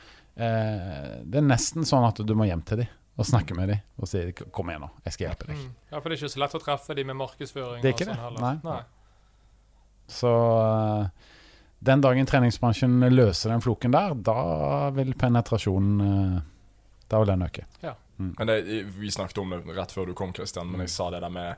eh, 0.41 1.19
det 1.27 1.43
er 1.43 1.45
nesten 1.51 1.85
sånn 1.85 2.07
at 2.09 2.23
du 2.25 2.33
må 2.39 2.47
hjem 2.49 2.63
til 2.65 2.85
dem 2.85 2.95
og 3.19 3.27
snakke 3.27 3.55
med 3.59 3.69
dem 3.73 3.81
og 3.99 4.09
si 4.09 4.21
'kom 4.33 4.69
igjen 4.71 4.81
nå, 4.87 4.91
jeg 5.05 5.13
skal 5.13 5.27
hjelpe 5.29 5.47
deg'. 5.49 5.57
Mm. 5.59 5.73
Ja, 5.91 5.99
for 6.01 6.09
det 6.09 6.15
er 6.15 6.23
ikke 6.23 6.35
så 6.37 6.41
lett 6.45 6.55
å 6.55 6.61
treffe 6.63 6.95
dem 6.95 7.07
med 7.07 7.17
markedsføring. 7.19 7.83
Det 7.83 7.89
er 7.89 7.95
og 7.95 7.99
ikke 7.99 8.07
sånn 8.07 8.15
det. 8.15 8.23
heller. 8.23 8.41
Nei. 8.41 8.61
Nei. 8.65 8.83
Så 10.09 10.31
eh, 11.03 11.09
den 11.81 12.01
dagen 12.01 12.27
treningsbransjen 12.27 13.01
løser 13.13 13.51
den 13.53 13.61
floken 13.61 13.91
der, 13.95 14.15
da 14.15 14.91
vil 14.97 15.15
penetrasjonen 15.15 16.01
eh, 16.37 16.41
Da 17.09 17.19
vil 17.23 17.27
den 17.31 17.43
øke. 17.43 17.65
Men 18.19 18.47
det, 18.47 18.85
Vi 18.99 19.11
snakket 19.11 19.39
om 19.39 19.51
det 19.51 19.63
rett 19.77 19.93
før 19.93 20.07
du 20.07 20.15
kom, 20.15 20.35
Christian, 20.35 20.69
men 20.71 20.81
jeg 20.81 20.91
sa 20.91 21.11
det 21.11 21.21
der 21.23 21.31
med 21.31 21.57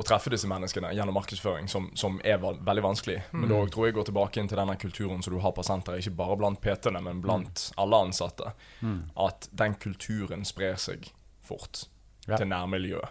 å 0.00 0.06
treffe 0.06 0.30
disse 0.32 0.48
menneskene 0.48 0.90
gjennom 0.96 1.14
markedsføring, 1.18 1.68
som, 1.68 1.90
som 1.94 2.18
er 2.24 2.38
veldig 2.40 2.82
vanskelig. 2.84 3.18
Men 3.36 3.48
da 3.52 3.60
tror 3.68 3.86
jeg 3.88 3.94
går 3.98 4.08
tilbake 4.08 4.40
inn 4.40 4.48
til 4.50 4.56
denne 4.60 4.76
kulturen 4.80 5.22
som 5.22 5.34
du 5.34 5.40
har 5.44 5.52
på 5.56 5.64
senteret, 5.66 6.00
ikke 6.02 6.16
bare 6.16 6.36
blant 6.40 6.60
PT-ene, 6.64 7.02
men 7.04 7.20
blant 7.24 7.66
alle 7.80 8.00
ansatte. 8.08 8.52
Mm. 8.80 8.98
At 9.28 9.48
den 9.52 9.74
kulturen 9.82 10.44
sprer 10.48 10.76
seg 10.80 11.10
fort 11.44 11.86
Ja. 12.28 12.36
til 12.36 12.46
nærmiljøet. 12.48 13.08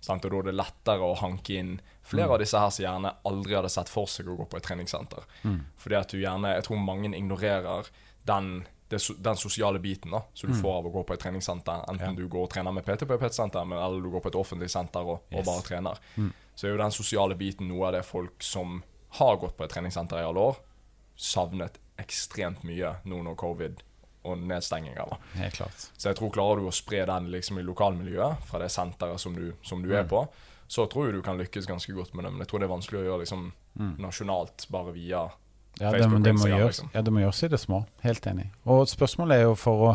Sant? 0.00 0.24
Og 0.24 0.30
da 0.32 0.38
er 0.38 0.42
det 0.50 0.54
lettere 0.56 1.04
å 1.04 1.16
hanke 1.20 1.58
inn 1.58 1.74
flere 2.02 2.28
Mm. 2.28 2.32
av 2.32 2.38
disse 2.40 2.58
her 2.58 2.70
som 2.70 2.84
gjerne 2.84 3.14
aldri 3.28 3.54
hadde 3.54 3.68
sett 3.70 3.88
for 3.88 4.06
seg 4.06 4.26
å 4.28 4.36
gå 4.38 4.46
på 4.48 4.56
et 4.56 4.62
treningssenter. 4.64 5.24
Mm. 5.44 5.64
Fordi 5.76 5.96
at 5.98 6.08
du 6.08 6.16
gjerne 6.18 6.54
Jeg 6.54 6.64
tror 6.64 6.78
mange 6.84 7.10
ignorerer 7.16 7.88
den, 8.26 8.66
det, 8.90 8.98
den 9.22 9.36
sosiale 9.38 9.78
biten 9.78 10.10
da 10.10 10.22
som 10.34 10.50
du 10.50 10.56
Mm. 10.56 10.62
får 10.62 10.76
av 10.78 10.86
å 10.86 10.92
gå 10.92 11.02
på 11.06 11.14
et 11.14 11.20
treningssenter. 11.20 11.84
Enten 11.88 12.08
Ja. 12.08 12.12
du 12.16 12.28
går 12.28 12.42
og 12.42 12.50
trener 12.50 12.72
med 12.74 12.84
PT 12.84 13.06
på 13.06 13.14
et 13.14 13.20
PT-senter, 13.20 13.62
eller 13.62 14.00
du 14.02 14.10
går 14.10 14.20
på 14.22 14.28
et 14.28 14.34
offentlig 14.34 14.68
senter 14.70 15.00
og, 15.06 15.20
og 15.32 15.44
bare 15.44 15.62
trener. 15.62 15.98
Mm. 16.16 16.32
Så 16.56 16.66
er 16.66 16.70
jo 16.72 16.76
den 16.82 16.90
sosiale 16.90 17.34
biten 17.34 17.68
noe 17.68 17.86
av 17.86 17.92
det 17.92 18.04
folk 18.04 18.42
som 18.42 18.82
har 19.10 19.36
gått 19.36 19.56
på 19.56 19.64
et 19.64 19.70
treningssenter 19.70 20.18
i 20.18 20.26
alle 20.26 20.40
år, 20.40 20.56
savnet 21.16 21.78
ekstremt 21.98 22.62
mye 22.64 22.96
nå 23.04 23.22
når 23.22 23.36
covid 23.36 23.82
og 24.24 24.38
nedstenginger. 24.38 25.14
Helt 25.34 25.54
klart. 25.54 25.86
Så 25.96 26.10
jeg 26.10 26.16
tror 26.16 26.30
klarer 26.34 26.56
du 26.60 26.66
å 26.68 26.72
spre 26.74 27.06
den 27.06 27.30
liksom 27.32 27.58
i 27.58 27.62
lokalmiljøet, 27.64 28.42
fra 28.44 28.58
det 28.58 28.68
senteret 28.72 29.20
som 29.20 29.34
du, 29.34 29.52
som 29.62 29.82
du 29.82 29.92
er 29.94 30.02
Mm. 30.04 30.08
på, 30.08 30.28
så 30.68 30.86
tror 30.88 31.06
jeg 31.06 31.14
du 31.14 31.22
kan 31.22 31.38
lykkes 31.38 31.66
ganske 31.66 31.92
godt 31.94 32.14
med 32.14 32.24
det. 32.24 32.32
Men 32.32 32.40
jeg 32.40 32.48
tror 32.48 32.58
det 32.60 32.68
er 32.70 32.76
vanskelig 32.76 33.00
å 33.00 33.06
gjøre 33.08 33.20
liksom 33.24 33.52
Mm. 33.78 33.96
nasjonalt 33.98 34.66
bare 34.70 34.92
via 34.92 35.30
Ja, 35.80 35.92
det, 35.94 36.08
men 36.12 36.24
det 36.24 36.34
må 36.36 36.48
gjøres, 36.50 36.78
liksom. 36.78 36.90
ja, 36.94 37.02
det 37.06 37.12
må 37.14 37.22
gjøres 37.22 37.42
i 37.46 37.50
det 37.52 37.60
små. 37.62 37.84
Helt 38.04 38.26
enig. 38.28 38.50
Og 38.68 38.84
spørsmålet 38.90 39.40
er 39.40 39.48
jo 39.48 39.54
for 39.58 39.86
å 39.90 39.94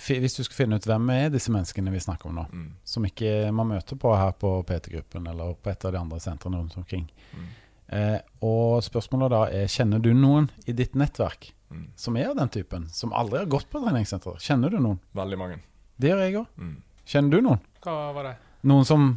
Hvis 0.00 0.38
du 0.38 0.44
skal 0.46 0.56
finne 0.56 0.78
ut 0.80 0.86
hvem 0.88 1.10
er 1.12 1.32
disse 1.34 1.52
menneskene 1.52 1.92
vi 1.92 2.00
snakker 2.00 2.30
om 2.30 2.38
nå, 2.38 2.44
mm, 2.48 2.68
som 2.88 3.04
ikke 3.04 3.50
man 3.52 3.68
møter 3.68 3.98
på 4.00 4.14
her 4.16 4.30
på 4.32 4.52
PT-gruppen 4.64 5.26
eller 5.28 5.58
på 5.60 5.68
et 5.68 5.84
av 5.84 5.92
de 5.92 5.98
andre 6.00 6.20
sentrene 6.24 6.56
rundt 6.56 6.76
omkring. 6.80 7.04
mm, 7.34 7.48
Eh, 7.90 8.20
og 8.46 8.84
spørsmålet 8.86 9.32
da 9.32 9.40
er 9.50 9.70
Kjenner 9.70 10.02
du 10.02 10.12
noen 10.14 10.46
i 10.70 10.74
ditt 10.76 10.94
nettverk 10.98 11.48
mm. 11.72 11.88
som 11.98 12.18
er 12.20 12.28
av 12.30 12.36
den 12.38 12.52
typen? 12.54 12.86
Som 12.94 13.14
aldri 13.16 13.40
har 13.42 13.50
gått 13.50 13.66
på 13.70 13.82
treningssenter? 13.82 14.38
Kjenner 14.42 14.70
du 14.70 14.78
noen? 14.78 15.00
Veldig 15.18 15.38
mange. 15.40 15.58
Det 16.00 16.12
gjør 16.12 16.22
jeg 16.22 16.36
òg. 16.38 16.52
Mm. 16.60 16.76
Kjenner 17.10 17.34
du 17.34 17.48
noen? 17.48 17.64
Hva 17.82 17.96
var 18.14 18.28
det? 18.28 18.36
Noen 18.70 18.86
som 18.86 19.08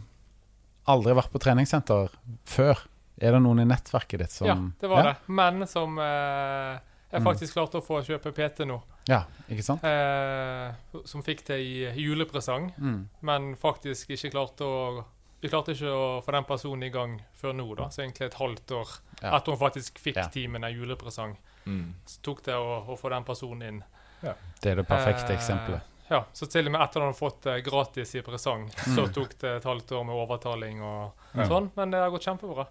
aldri 0.90 1.14
har 1.14 1.20
vært 1.22 1.36
på 1.36 1.44
treningssenter 1.44 2.18
før? 2.50 2.82
Er 3.22 3.32
det 3.32 3.42
noen 3.44 3.60
i 3.62 3.66
nettverket 3.66 4.20
ditt 4.20 4.32
som 4.32 4.48
ja, 4.48 4.56
det 4.82 4.90
var 4.90 5.04
det. 5.04 5.16
Men 5.28 5.68
som 5.68 5.98
eh, 6.00 6.80
jeg 7.12 7.22
Mm. 7.22 7.28
faktisk 7.28 7.54
klarte 7.54 7.78
å 7.78 7.86
få 7.86 8.02
kjøpe 8.04 8.32
PT 8.34 8.66
nå. 8.66 8.82
Ja, 9.08 9.24
ikke 9.48 9.62
sant? 9.64 9.84
Eh, 9.84 10.74
som 11.06 11.22
fikk 11.22 11.44
det 11.46 11.60
i 11.62 11.92
julepresang, 12.02 12.72
Mm. 12.80 13.08
men 13.22 13.56
faktisk 13.56 14.10
ikke 14.10 14.32
klarte 14.32 14.62
å 14.66 15.06
Vi 15.44 15.50
klarte 15.50 15.74
ikke 15.76 15.92
å 15.92 16.24
få 16.24 16.32
den 16.32 16.46
personen 16.46 16.84
i 16.84 16.90
gang 16.90 17.22
før 17.36 17.52
nå, 17.54 17.76
da. 17.76 17.90
Så 17.90 18.00
egentlig 18.02 18.28
et 18.28 18.34
halvt 18.36 18.72
år 18.72 19.00
Ja. 19.22 19.36
etter 19.38 19.52
hun 19.52 19.60
faktisk 19.60 20.00
fikk 20.00 20.16
Ja. 20.16 20.28
timen 20.30 20.64
i 20.64 20.72
julepresang. 20.72 21.36
Mm. 21.68 21.94
Så 22.08 22.22
tok 22.22 22.44
det 22.44 22.54
å, 22.56 22.88
å 22.88 22.98
få 22.98 23.10
den 23.10 23.26
personen 23.26 23.62
inn. 23.68 23.84
Det 24.22 24.72
er 24.72 24.76
det 24.76 24.88
perfekte 24.88 25.32
Eh, 25.32 25.36
eksempelet. 25.38 25.82
Ja, 26.10 26.24
så 26.34 26.48
til 26.50 26.66
og 26.68 26.72
med 26.72 26.82
etter 26.82 27.02
at 27.02 27.04
han 27.04 27.14
fått 27.14 27.42
det 27.42 27.66
gratis 27.66 28.16
i 28.16 28.22
presang, 28.22 28.70
så 28.72 29.04
Mm. 29.06 29.14
tok 29.14 29.38
det 29.40 29.58
et 29.58 29.64
halvt 29.66 29.92
år 29.92 30.06
med 30.06 30.16
overtaling 30.16 30.82
og 30.82 31.12
Ja. 31.36 31.44
sånn. 31.44 31.72
Men 31.76 31.92
det 31.92 32.00
har 32.00 32.10
gått 32.10 32.24
kjempebra. 32.24 32.68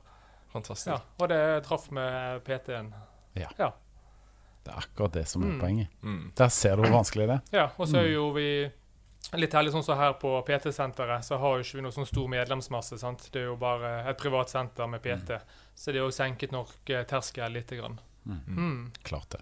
Fantastisk. 0.52 0.86
Ja, 0.92 0.98
og 1.18 1.28
det 1.32 1.40
traff 1.64 1.90
med 1.90 2.42
PT-en. 2.44 2.92
Ja. 3.34 3.48
Det 4.62 4.70
er 4.70 4.78
akkurat 4.78 5.12
det 5.16 5.26
som 5.28 5.42
er 5.42 5.54
Mm. 5.54 5.60
poenget. 5.60 5.88
Mm. 6.02 6.32
Der 6.36 6.48
ser 6.48 6.76
du 6.76 6.82
hvor 6.82 6.92
vanskelig 7.02 7.26
det 7.26 7.34
er. 7.34 7.42
Ja, 7.52 7.64
og 7.78 7.88
så 7.88 7.96
er 7.98 8.06
Mm. 8.08 8.12
jo 8.14 8.30
vi 8.32 8.70
litt 9.38 9.52
heldige 9.52 9.72
sånn 9.72 9.84
som 9.84 9.98
her 9.98 10.12
på 10.14 10.44
PT-senteret, 10.46 11.24
så 11.24 11.38
har 11.38 11.56
jo 11.56 11.62
ikke 11.64 11.74
vi 11.76 11.80
noe 11.82 11.90
sånn 11.92 12.06
stor 12.06 12.28
medlemsmasse. 12.28 12.98
sant? 12.98 13.28
Det 13.32 13.40
er 13.42 13.46
jo 13.46 13.56
bare 13.56 14.06
et 14.08 14.18
privat 14.18 14.48
senter 14.50 14.86
med 14.88 15.02
PT. 15.02 15.40
Så 15.74 15.86
det 15.86 15.96
er 15.96 16.04
jo 16.04 16.10
senket 16.10 16.52
nok 16.52 16.68
eh, 16.90 17.04
terskel 17.04 17.50
lite 17.52 17.76
grann. 17.80 17.98
Mm. 18.26 18.40
Mm. 18.46 18.92
Klart 19.04 19.30
det. 19.30 19.40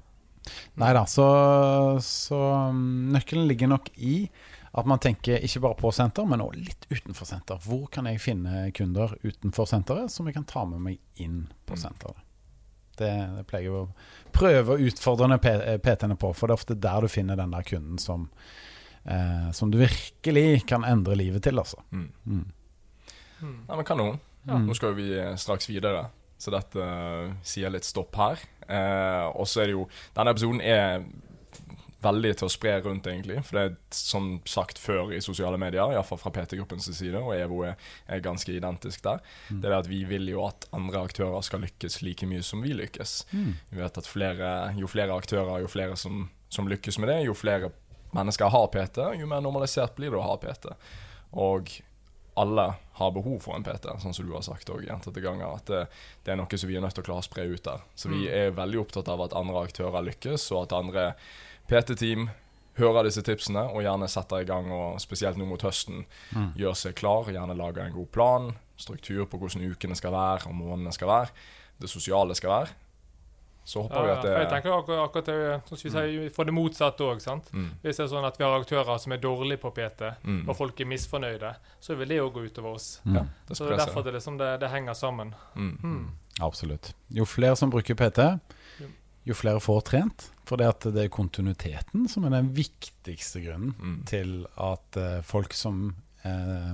Nei 0.76 0.92
da, 0.94 1.04
så, 1.04 1.98
så 2.00 2.72
nøkkelen 2.72 3.46
ligger 3.48 3.68
nok 3.68 3.88
i 3.98 4.30
at 4.72 4.86
man 4.86 4.98
tenker 5.02 5.42
ikke 5.42 5.60
bare 5.64 5.74
på 5.80 5.90
senter, 5.92 6.26
men 6.30 6.40
også 6.44 6.60
litt 6.62 6.86
utenfor 6.90 7.26
senter. 7.26 7.58
Hvor 7.64 7.88
kan 7.90 8.06
jeg 8.06 8.20
finne 8.22 8.68
kunder 8.76 9.16
utenfor 9.24 9.66
senteret 9.66 10.12
som 10.14 10.26
jeg 10.30 10.36
kan 10.36 10.44
ta 10.46 10.62
med 10.64 10.80
meg 10.84 10.98
inn 11.16 11.48
på 11.66 11.74
Mm. 11.74 11.80
senteret? 11.82 12.20
Det, 13.00 13.08
det 13.36 13.46
pleier 13.48 13.64
jeg 13.64 13.72
å 13.72 13.88
prøve 14.32 14.74
å 14.76 14.86
utfordre 14.86 15.38
PT-ene 15.40 16.16
på, 16.20 16.34
for 16.36 16.46
det 16.46 16.52
er 16.54 16.60
ofte 16.60 16.74
der 16.78 17.00
du 17.00 17.08
finner 17.08 17.36
den 17.40 17.50
der 17.50 17.62
kunden 17.66 17.98
som, 17.98 18.28
eh, 19.06 19.50
som 19.56 19.70
du 19.72 19.78
virkelig 19.80 20.66
kan 20.66 20.84
endre 20.84 21.16
livet 21.16 21.42
til, 21.42 21.58
altså. 21.58 21.80
Mm. 21.90 22.10
Mm. 22.26 22.46
Nei, 23.40 23.76
men 23.76 23.84
kanon. 23.88 24.20
Ja. 24.46 24.54
Mm. 24.58 24.66
Nå 24.68 24.74
skal 24.76 24.94
vi 24.94 25.08
eh, 25.18 25.34
straks 25.40 25.66
videre, 25.70 26.10
så 26.38 26.52
dette 26.54 26.80
eh, 26.84 27.32
sier 27.42 27.72
litt 27.72 27.84
stopp 27.88 28.14
her. 28.20 28.38
Eh, 28.68 29.26
og 29.34 29.48
så 29.48 29.62
er 29.64 29.66
det 29.66 29.74
jo 29.74 29.88
Denne 30.14 30.30
episoden 30.30 30.60
er 30.62 31.02
veldig 32.02 32.30
til 32.40 32.46
å 32.48 32.52
spre 32.52 32.72
rundt, 32.84 33.06
egentlig. 33.10 33.38
For 33.44 33.58
det 33.58 33.64
er 33.66 33.74
som 33.92 34.28
sagt 34.48 34.78
før 34.80 35.12
i 35.12 35.20
sosiale 35.20 35.58
medier, 35.60 35.92
iallfall 35.92 36.20
fra 36.22 36.32
PT-gruppens 36.32 36.88
side, 36.96 37.18
og 37.20 37.34
EVO 37.36 37.62
er, 37.68 37.74
er 38.08 38.22
ganske 38.24 38.52
identisk 38.54 39.02
der. 39.04 39.20
Mm. 39.50 39.60
Det 39.60 39.68
er 39.68 39.74
det 39.74 39.80
at 39.82 39.90
vi 39.90 40.00
vil 40.08 40.28
jo 40.32 40.46
at 40.46 40.64
andre 40.76 41.02
aktører 41.04 41.44
skal 41.44 41.60
lykkes 41.66 42.00
like 42.06 42.26
mye 42.30 42.42
som 42.46 42.62
vi 42.64 42.72
lykkes. 42.72 43.26
Mm. 43.32 43.52
Vi 43.70 43.82
vet 43.82 44.00
at 44.00 44.08
flere, 44.08 44.54
jo 44.80 44.88
flere 44.90 45.16
aktører, 45.16 45.60
jo 45.60 45.68
flere 45.68 45.96
som, 46.00 46.28
som 46.48 46.68
lykkes 46.70 46.98
med 47.02 47.12
det, 47.12 47.20
jo 47.28 47.36
flere 47.36 47.72
mennesker 48.16 48.48
har 48.50 48.66
PT, 48.72 49.04
jo 49.20 49.28
mer 49.30 49.44
normalisert 49.44 49.94
blir 49.96 50.10
det 50.10 50.18
å 50.18 50.24
ha 50.24 50.36
PT. 50.42 50.72
Og 51.38 51.68
alle 52.40 52.64
har 52.96 53.12
behov 53.12 53.38
for 53.44 53.56
en 53.56 53.64
PT, 53.66 53.86
sånn 54.00 54.14
som 54.16 54.26
du 54.26 54.32
har 54.32 54.42
sagt 54.46 54.70
gjentatte 54.70 55.20
ganger. 55.20 55.58
At 55.60 55.66
det, 55.68 55.84
det 56.24 56.32
er 56.32 56.38
noe 56.40 56.58
som 56.58 56.70
vi 56.70 56.76
er 56.78 56.82
nødt 56.84 56.94
til 56.96 57.04
å 57.04 57.06
klare 57.10 57.22
å 57.24 57.26
spre 57.26 57.44
ut 57.50 57.64
der. 57.66 57.84
Så 57.94 58.08
vi 58.08 58.24
Mm. 58.24 58.32
er 58.32 58.50
veldig 58.56 58.80
opptatt 58.80 59.08
av 59.12 59.20
at 59.26 59.36
andre 59.36 59.62
aktører 59.66 60.02
lykkes, 60.06 60.50
og 60.54 60.62
at 60.64 60.72
andre 60.78 61.04
PT-team 61.70 62.28
høre 62.80 63.04
disse 63.06 63.22
tipsene 63.26 63.62
og 63.70 63.82
gjerne 63.84 64.08
sette 64.08 64.40
i 64.42 64.46
gang, 64.48 64.70
og 64.72 65.00
spesielt 65.02 65.36
nå 65.38 65.46
mot 65.48 65.62
høsten, 65.62 66.04
Mm. 66.34 66.52
gjøre 66.56 66.76
seg 66.76 66.94
klar, 66.96 67.24
gjerne 67.30 67.56
lage 67.56 67.82
en 67.84 67.92
god 67.92 68.10
plan, 68.14 68.52
struktur 68.76 69.26
på 69.26 69.38
hvordan 69.38 69.66
ukene 69.72 69.96
skal 69.98 70.12
være, 70.14 70.46
og 70.48 70.54
månedene 70.54 70.92
skal 70.92 71.08
være, 71.08 71.28
det 71.80 71.90
sosiale 71.90 72.34
skal 72.34 72.50
være. 72.50 72.68
Så 73.64 73.82
håper 73.84 73.96
Ja, 73.96 74.02
vi 74.02 74.10
at 74.10 74.22
det 74.24 74.30
Jeg 74.38 74.48
tenker 74.48 74.72
akkurat, 74.72 75.04
akkurat 75.04 75.26
det, 75.26 75.82
vi 75.84 75.90
sier, 75.90 76.30
for 76.30 76.44
det 76.44 76.54
motsatte 76.54 77.04
òg. 77.04 77.20
mm, 77.52 77.70
Hvis 77.82 77.96
det 77.98 78.04
er 78.04 78.08
sånn 78.08 78.24
at 78.26 78.38
vi 78.38 78.44
har 78.44 78.58
aktører 78.60 78.98
som 78.98 79.12
er 79.12 79.18
dårlige 79.18 79.58
på 79.60 79.70
PT, 79.74 80.16
mm, 80.24 80.48
og 80.48 80.56
folk 80.56 80.80
er 80.80 80.84
misfornøyde, 80.86 81.54
så 81.80 81.94
vil 81.96 82.08
det 82.08 82.18
òg 82.20 82.32
gå 82.32 82.46
utover 82.48 82.74
oss. 82.74 83.00
Mm. 83.04 83.14
ja, 83.14 83.24
det 83.46 83.56
Så 83.56 83.68
det 83.68 83.72
er 83.78 83.86
derfor 83.86 84.02
det, 84.02 84.14
liksom 84.14 84.38
det, 84.38 84.60
det 84.60 84.70
henger 84.70 84.94
sammen. 84.94 85.34
Mm. 85.54 85.78
Mm. 85.82 86.10
Absolutt. 86.40 86.94
Jo 87.10 87.24
flere 87.24 87.54
som 87.56 87.70
bruker 87.70 87.94
PT, 87.94 88.40
jo 89.26 89.34
flere 89.34 89.60
får 89.60 89.82
trent. 89.84 90.30
For 90.50 90.58
det 90.58 90.66
at 90.66 90.86
det 90.96 91.04
er 91.06 91.12
kontinuiteten 91.14 92.08
som 92.10 92.26
er 92.26 92.34
den 92.34 92.50
viktigste 92.56 93.38
grunnen 93.44 93.74
Mm. 93.78 93.98
til 94.10 94.32
at 94.58 94.98
eh, 94.98 95.20
folk 95.22 95.54
som 95.54 95.92
eh, 96.26 96.72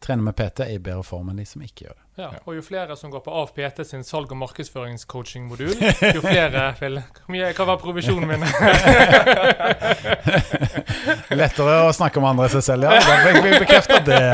trener 0.00 0.22
med 0.22 0.36
PT, 0.38 0.60
er 0.62 0.76
i 0.76 0.82
bedre 0.82 1.02
form 1.02 1.32
enn 1.32 1.40
de 1.42 1.46
som 1.48 1.64
ikke 1.66 1.88
gjør 1.88 1.96
det. 1.98 2.05
Ja, 2.16 2.30
og 2.48 2.54
jo 2.56 2.62
flere 2.64 2.94
som 2.96 3.10
går 3.12 3.20
på 3.26 3.32
AFPT 3.42 3.82
sin 3.84 4.00
salg- 4.06 4.30
og 4.32 4.38
markedsføringscoaching-modul, 4.40 5.74
jo 6.16 6.20
flere 6.24 6.62
vil 6.80 6.96
Hvor 7.02 7.28
mye 7.34 7.50
hva 7.52 7.64
var 7.68 7.76
provisjonen 7.82 8.24
min? 8.30 8.40
Lettere 11.36 11.74
å 11.84 11.92
snakke 11.92 12.16
om 12.22 12.26
andre 12.30 12.48
seg 12.54 12.62
selv, 12.64 12.86
ja. 12.88 12.96
Da 13.04 13.14
fikk 13.26 13.36
vi 13.44 13.50
bekrefta 13.60 13.98
det. 14.06 14.24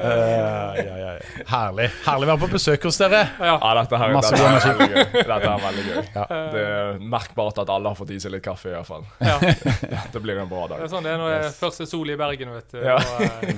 ja, 0.00 0.72
ja, 0.80 0.96
ja. 1.04 1.12
Herlig. 1.50 1.88
Herlig 2.06 2.24
å 2.24 2.26
være 2.32 2.40
på 2.46 2.50
besøk 2.54 2.80
hos 2.88 2.96
dere. 3.00 3.20
Ja. 3.36 3.54
Ja, 3.60 3.70
dette 3.82 3.96
her, 4.00 4.08
Masse 4.16 4.32
god 4.40 4.48
er 4.48 4.52
veldig 4.64 4.88
gøy. 4.90 5.04
Dette 5.20 5.48
er 5.52 5.60
veldig 5.66 5.84
gøy. 5.90 6.00
Ja. 6.16 6.24
Det 6.56 6.62
er 6.70 6.96
merkbart 7.16 7.56
at 7.64 7.68
alle 7.76 7.86
har 7.92 7.98
fått 8.00 8.12
i 8.16 8.18
seg 8.22 8.30
litt 8.36 8.44
kaffe, 8.46 8.68
i 8.72 8.74
hvert 8.78 8.88
fall. 8.88 9.04
ja. 9.20 9.36
Det 10.14 10.20
blir 10.24 10.36
en 10.40 10.48
bra 10.50 10.62
Det 10.66 10.72
dag. 10.78 10.82
er 10.88 10.92
sånn 10.96 11.04
det 11.06 11.12
er 11.14 11.18
når 11.20 11.28
det 11.34 11.38
er 11.44 11.52
første 11.60 11.84
sol 11.90 12.08
i 12.08 12.16
Bergen, 12.20 12.48
vet 12.56 12.68
du. 12.76 12.80
Ja. 12.84 12.96
Og, 12.96 13.00
eh, 13.44 13.52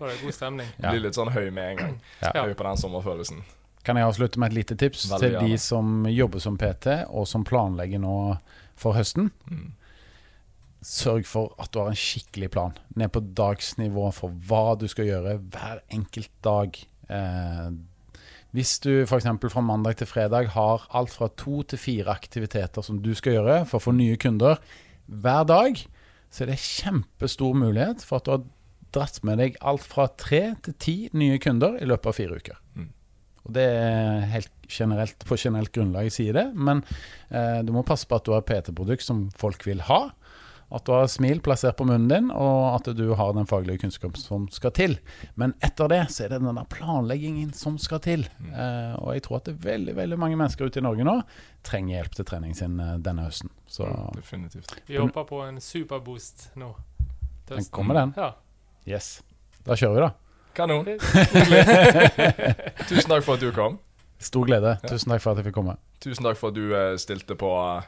da 0.00 0.08
er 0.08 0.14
det 0.14 0.22
god 0.24 0.36
stemning. 0.36 0.68
Ja. 0.80 0.92
blir 0.94 1.02
litt 1.04 1.18
sånn 1.18 1.32
høy 1.34 1.50
med 1.52 1.74
en 1.74 1.82
gang. 1.82 1.96
Ja. 2.24 2.46
Høy 2.46 2.54
på 2.56 2.64
den 2.66 2.80
sommerfølelsen. 2.80 3.42
Kan 3.84 3.96
jeg 3.96 4.08
avslutte 4.08 4.40
med 4.40 4.52
et 4.52 4.58
lite 4.58 4.76
tips 4.76 5.06
Veldig 5.08 5.28
til 5.28 5.52
de 5.52 5.58
som 5.60 6.08
jobber 6.08 6.42
som 6.42 6.56
PT, 6.60 6.96
og 7.08 7.28
som 7.28 7.44
planlegger 7.48 8.02
nå 8.02 8.16
for 8.80 8.96
høsten? 8.96 9.30
Mm. 9.48 9.70
Sørg 10.84 11.28
for 11.28 11.54
at 11.60 11.72
du 11.72 11.80
har 11.80 11.92
en 11.92 12.00
skikkelig 12.00 12.50
plan. 12.52 12.76
Ned 12.96 13.12
på 13.12 13.22
dagsnivå 13.36 14.08
for 14.16 14.36
hva 14.48 14.76
du 14.80 14.86
skal 14.88 15.08
gjøre 15.08 15.38
hver 15.52 15.80
enkelt 15.92 16.32
dag. 16.44 16.76
Eh, 17.08 17.70
hvis 18.56 18.78
du 18.82 19.04
f.eks. 19.04 19.28
fra 19.52 19.64
mandag 19.64 20.00
til 20.00 20.08
fredag 20.10 20.52
har 20.56 20.86
alt 20.96 21.12
fra 21.14 21.28
to 21.38 21.62
til 21.62 21.80
fire 21.80 22.12
aktiviteter 22.12 22.82
som 22.82 22.98
du 23.04 23.12
skal 23.14 23.38
gjøre 23.38 23.58
for 23.68 23.78
å 23.78 23.84
få 23.84 23.94
nye 23.96 24.16
kunder 24.20 24.58
hver 25.06 25.44
dag, 25.46 25.84
så 26.30 26.44
er 26.44 26.52
det 26.52 26.62
kjempestor 26.62 27.54
mulighet 27.58 28.02
for 28.06 28.18
at 28.18 28.26
du 28.26 28.32
har 28.34 28.48
dratt 28.94 29.20
med 29.26 29.38
deg 29.42 29.56
alt 29.60 29.84
fra 29.86 30.08
tre 30.18 30.42
til 30.66 30.74
ti 30.82 30.96
nye 31.16 31.38
kunder 31.42 31.76
i 31.80 31.88
løpet 31.88 32.10
av 32.12 32.16
fire 32.18 32.38
uker. 32.40 32.58
Mm. 32.76 32.88
Og 33.46 33.52
Det 33.56 33.66
er 33.66 34.26
helt 34.34 34.52
generelt 34.70 35.24
på 35.26 35.36
generelt 35.40 35.72
grunnlag 35.74 36.10
jeg 36.10 36.16
sier 36.18 36.36
det, 36.36 36.46
men 36.54 36.84
eh, 37.30 37.60
du 37.66 37.72
må 37.74 37.82
passe 37.88 38.06
på 38.06 38.18
at 38.20 38.26
du 38.28 38.34
har 38.36 38.44
PT-produkt 38.46 39.02
som 39.02 39.28
folk 39.40 39.64
vil 39.66 39.80
ha. 39.88 40.10
At 40.70 40.84
du 40.86 40.92
har 40.94 41.08
smil 41.10 41.40
plassert 41.42 41.74
på 41.80 41.82
munnen 41.88 42.06
din, 42.06 42.28
og 42.30 42.76
at 42.76 42.92
du 42.94 43.08
har 43.18 43.32
den 43.34 43.48
faglige 43.50 43.80
kunnskap 43.82 44.14
som 44.20 44.44
skal 44.54 44.70
til. 44.76 44.92
Men 45.34 45.50
etter 45.66 45.88
det 45.90 46.04
så 46.14 46.28
er 46.28 46.30
det 46.30 46.38
den 46.44 46.54
der 46.60 46.68
planleggingen 46.70 47.50
som 47.58 47.74
skal 47.82 47.98
til. 48.04 48.22
Mm. 48.38 48.52
Eh, 48.54 48.92
og 49.00 49.16
jeg 49.16 49.24
tror 49.26 49.40
at 49.40 49.48
det 49.48 49.56
er 49.56 49.64
veldig 49.64 49.96
veldig 49.98 50.18
mange 50.22 50.38
mennesker 50.38 50.70
ute 50.70 50.78
i 50.78 50.84
Norge 50.86 51.08
nå 51.08 51.16
trenger 51.66 51.96
hjelp 51.96 52.14
til 52.20 52.28
trening 52.30 52.54
sin 52.54 52.78
eh, 52.78 52.92
denne 53.02 53.24
høsten. 53.26 53.50
Så 53.66 53.88
Mm, 53.90 54.14
Definitivt. 54.20 54.76
Vi 54.86 55.00
håper 55.00 55.26
på 55.26 55.42
en 55.48 55.58
superboost 55.60 56.50
nå. 56.60 56.70
den 57.50 57.66
kommer, 57.74 57.94
den. 58.04 58.14
Ja. 58.16 58.30
Yes. 58.88 59.18
Da 59.66 59.74
kjører 59.76 59.94
vi, 59.94 60.00
da. 60.06 60.10
Kanon. 60.56 60.84
Tusen 62.88 63.10
takk 63.12 63.24
for 63.24 63.34
at 63.36 63.40
du 63.44 63.50
kom. 63.54 63.78
Stor 64.20 64.44
glede. 64.48 64.76
Tusen 64.88 65.10
takk 65.12 65.22
for 65.22 65.30
at 65.32 65.38
jeg 65.40 65.46
fikk 65.48 65.56
komme. 65.56 65.74
Tusen 66.02 66.24
takk 66.26 66.36
for 66.40 66.48
at 66.52 66.56
du 66.58 66.64
eh, 66.76 66.96
stilte 67.00 67.34
på, 67.38 67.50
eh, 67.76 67.82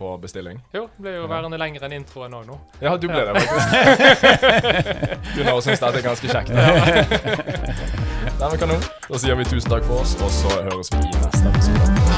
på 0.00 0.06
bestilling. 0.22 0.56
Jo, 0.76 0.82
det 0.96 1.02
ble 1.04 1.12
jo 1.18 1.24
værende 1.30 1.58
lenger 1.60 1.80
enn 1.88 1.96
introen 1.98 2.32
òg 2.38 2.44
nå. 2.48 2.56
Ja, 2.84 2.90
du 2.96 3.06
ble 3.10 3.22
det, 3.26 3.32
faktisk. 3.42 3.68
Gunnar 5.34 5.56
syns 5.66 5.80
det 5.84 5.88
er 5.90 5.94
ganske 6.08 6.26
kjekt. 6.32 6.50
Nei, 8.34 8.48
men 8.48 8.58
kanon. 8.62 8.82
Da 9.08 9.14
sier 9.20 9.34
vi 9.40 9.44
tusen 9.50 9.70
takk 9.74 9.84
for 9.88 9.96
oss, 10.04 10.12
og 10.20 10.30
så 10.40 10.50
høres 10.70 10.88
vi 10.94 10.98
i 11.04 11.06
neste 11.18 11.46
episode. 11.52 12.13